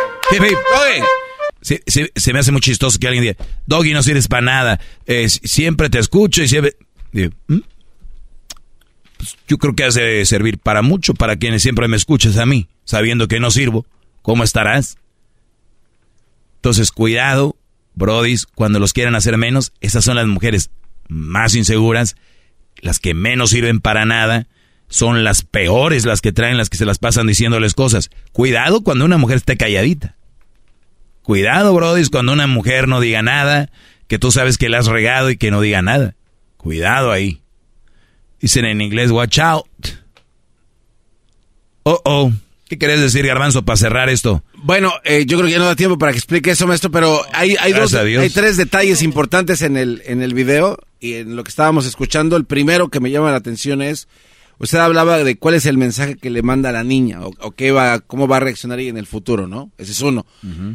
[1.63, 4.81] se, me hace muy chistoso que alguien diga, Doggy, no sirves para nada,
[5.27, 6.77] siempre te escucho y siempre...
[7.13, 7.61] ¿Mm?
[9.17, 12.69] Pues, yo creo que hace servir para mucho, para quienes siempre me escuchas a mí,
[12.85, 13.87] sabiendo que no sirvo.
[14.21, 14.99] ¿Cómo estarás?
[16.57, 17.57] Entonces, cuidado,
[17.99, 20.71] brodis, cuando los quieran hacer menos, esas son las mujeres
[21.09, 22.17] más inseguras,
[22.81, 24.47] las que menos sirven para nada,
[24.89, 28.11] son las peores las que traen, las que se las pasan diciéndoles cosas.
[28.33, 30.17] Cuidado cuando una mujer esté calladita.
[31.23, 33.71] Cuidado, Brody, cuando una mujer no diga nada,
[34.07, 36.15] que tú sabes que la has regado y que no diga nada.
[36.57, 37.43] Cuidado ahí.
[38.41, 39.67] Dicen en inglés, watch out.
[41.83, 42.33] Oh, oh.
[42.67, 44.43] ¿Qué querés decir, Garbanzo, para cerrar esto?
[44.63, 47.23] Bueno, eh, yo creo que ya no da tiempo para que explique eso, maestro, pero
[47.33, 51.45] hay, hay, dos, hay tres detalles importantes en el, en el video y en lo
[51.45, 52.37] que estábamos escuchando.
[52.37, 54.09] El primero que me llama la atención es
[54.61, 57.71] Usted hablaba de cuál es el mensaje que le manda a la niña o, qué
[57.71, 59.71] va, cómo va a reaccionar ella en el futuro, ¿no?
[59.79, 60.27] Ese es uno.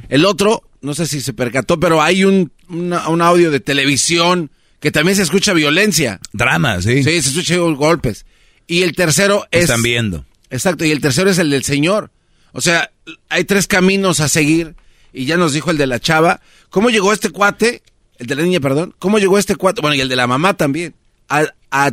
[0.07, 4.91] El otro, no sé si se percató, pero hay un, un audio de televisión que
[4.91, 6.19] también se escucha violencia.
[6.31, 7.03] Drama, sí.
[7.03, 8.25] Sí, se escuchan golpes.
[8.67, 9.63] Y el tercero es...
[9.63, 10.25] Están viendo.
[10.49, 12.11] Exacto, y el tercero es el del señor.
[12.53, 12.91] O sea,
[13.29, 14.75] hay tres caminos a seguir
[15.11, 16.39] y ya nos dijo el de la chava.
[16.69, 17.83] ¿Cómo llegó este cuate?
[18.17, 18.95] El de la niña, perdón.
[18.99, 19.81] ¿Cómo llegó este cuate?
[19.81, 20.95] Bueno, y el de la mamá también.
[21.27, 21.91] A, a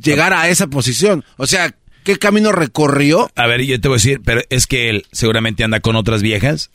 [0.00, 1.24] llegar a esa posición.
[1.36, 1.74] O sea,
[2.04, 3.30] ¿qué camino recorrió?
[3.36, 6.22] A ver, yo te voy a decir, pero es que él seguramente anda con otras
[6.22, 6.70] viejas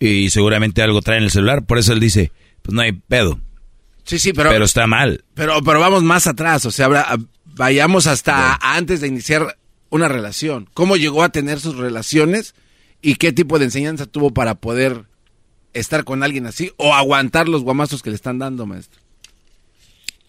[0.00, 3.40] y seguramente algo trae en el celular, por eso él dice, pues no hay pedo.
[4.04, 4.50] Sí, sí, pero...
[4.50, 5.24] Pero está mal.
[5.34, 6.88] Pero, pero vamos más atrás, o sea,
[7.44, 9.58] vayamos hasta antes de iniciar
[9.90, 10.68] una relación.
[10.74, 12.54] ¿Cómo llegó a tener sus relaciones
[13.00, 15.04] y qué tipo de enseñanza tuvo para poder
[15.72, 19.00] estar con alguien así o aguantar los guamazos que le están dando, maestro?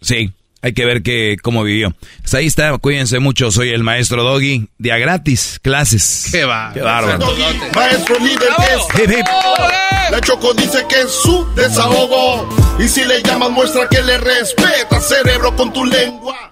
[0.01, 1.95] Sí, hay que ver que, cómo vivió.
[2.21, 3.51] Pues ahí está, cuídense mucho.
[3.51, 4.69] Soy el maestro Doggy.
[4.77, 6.27] Día gratis, clases.
[6.31, 6.71] Qué va.
[6.73, 7.33] Qué bárbaro.
[7.73, 10.11] maestro líder es.
[10.11, 12.49] La Choco dice que es su desahogo.
[12.79, 16.51] Y si le llamas, muestra que le respeta, cerebro, con tu lengua.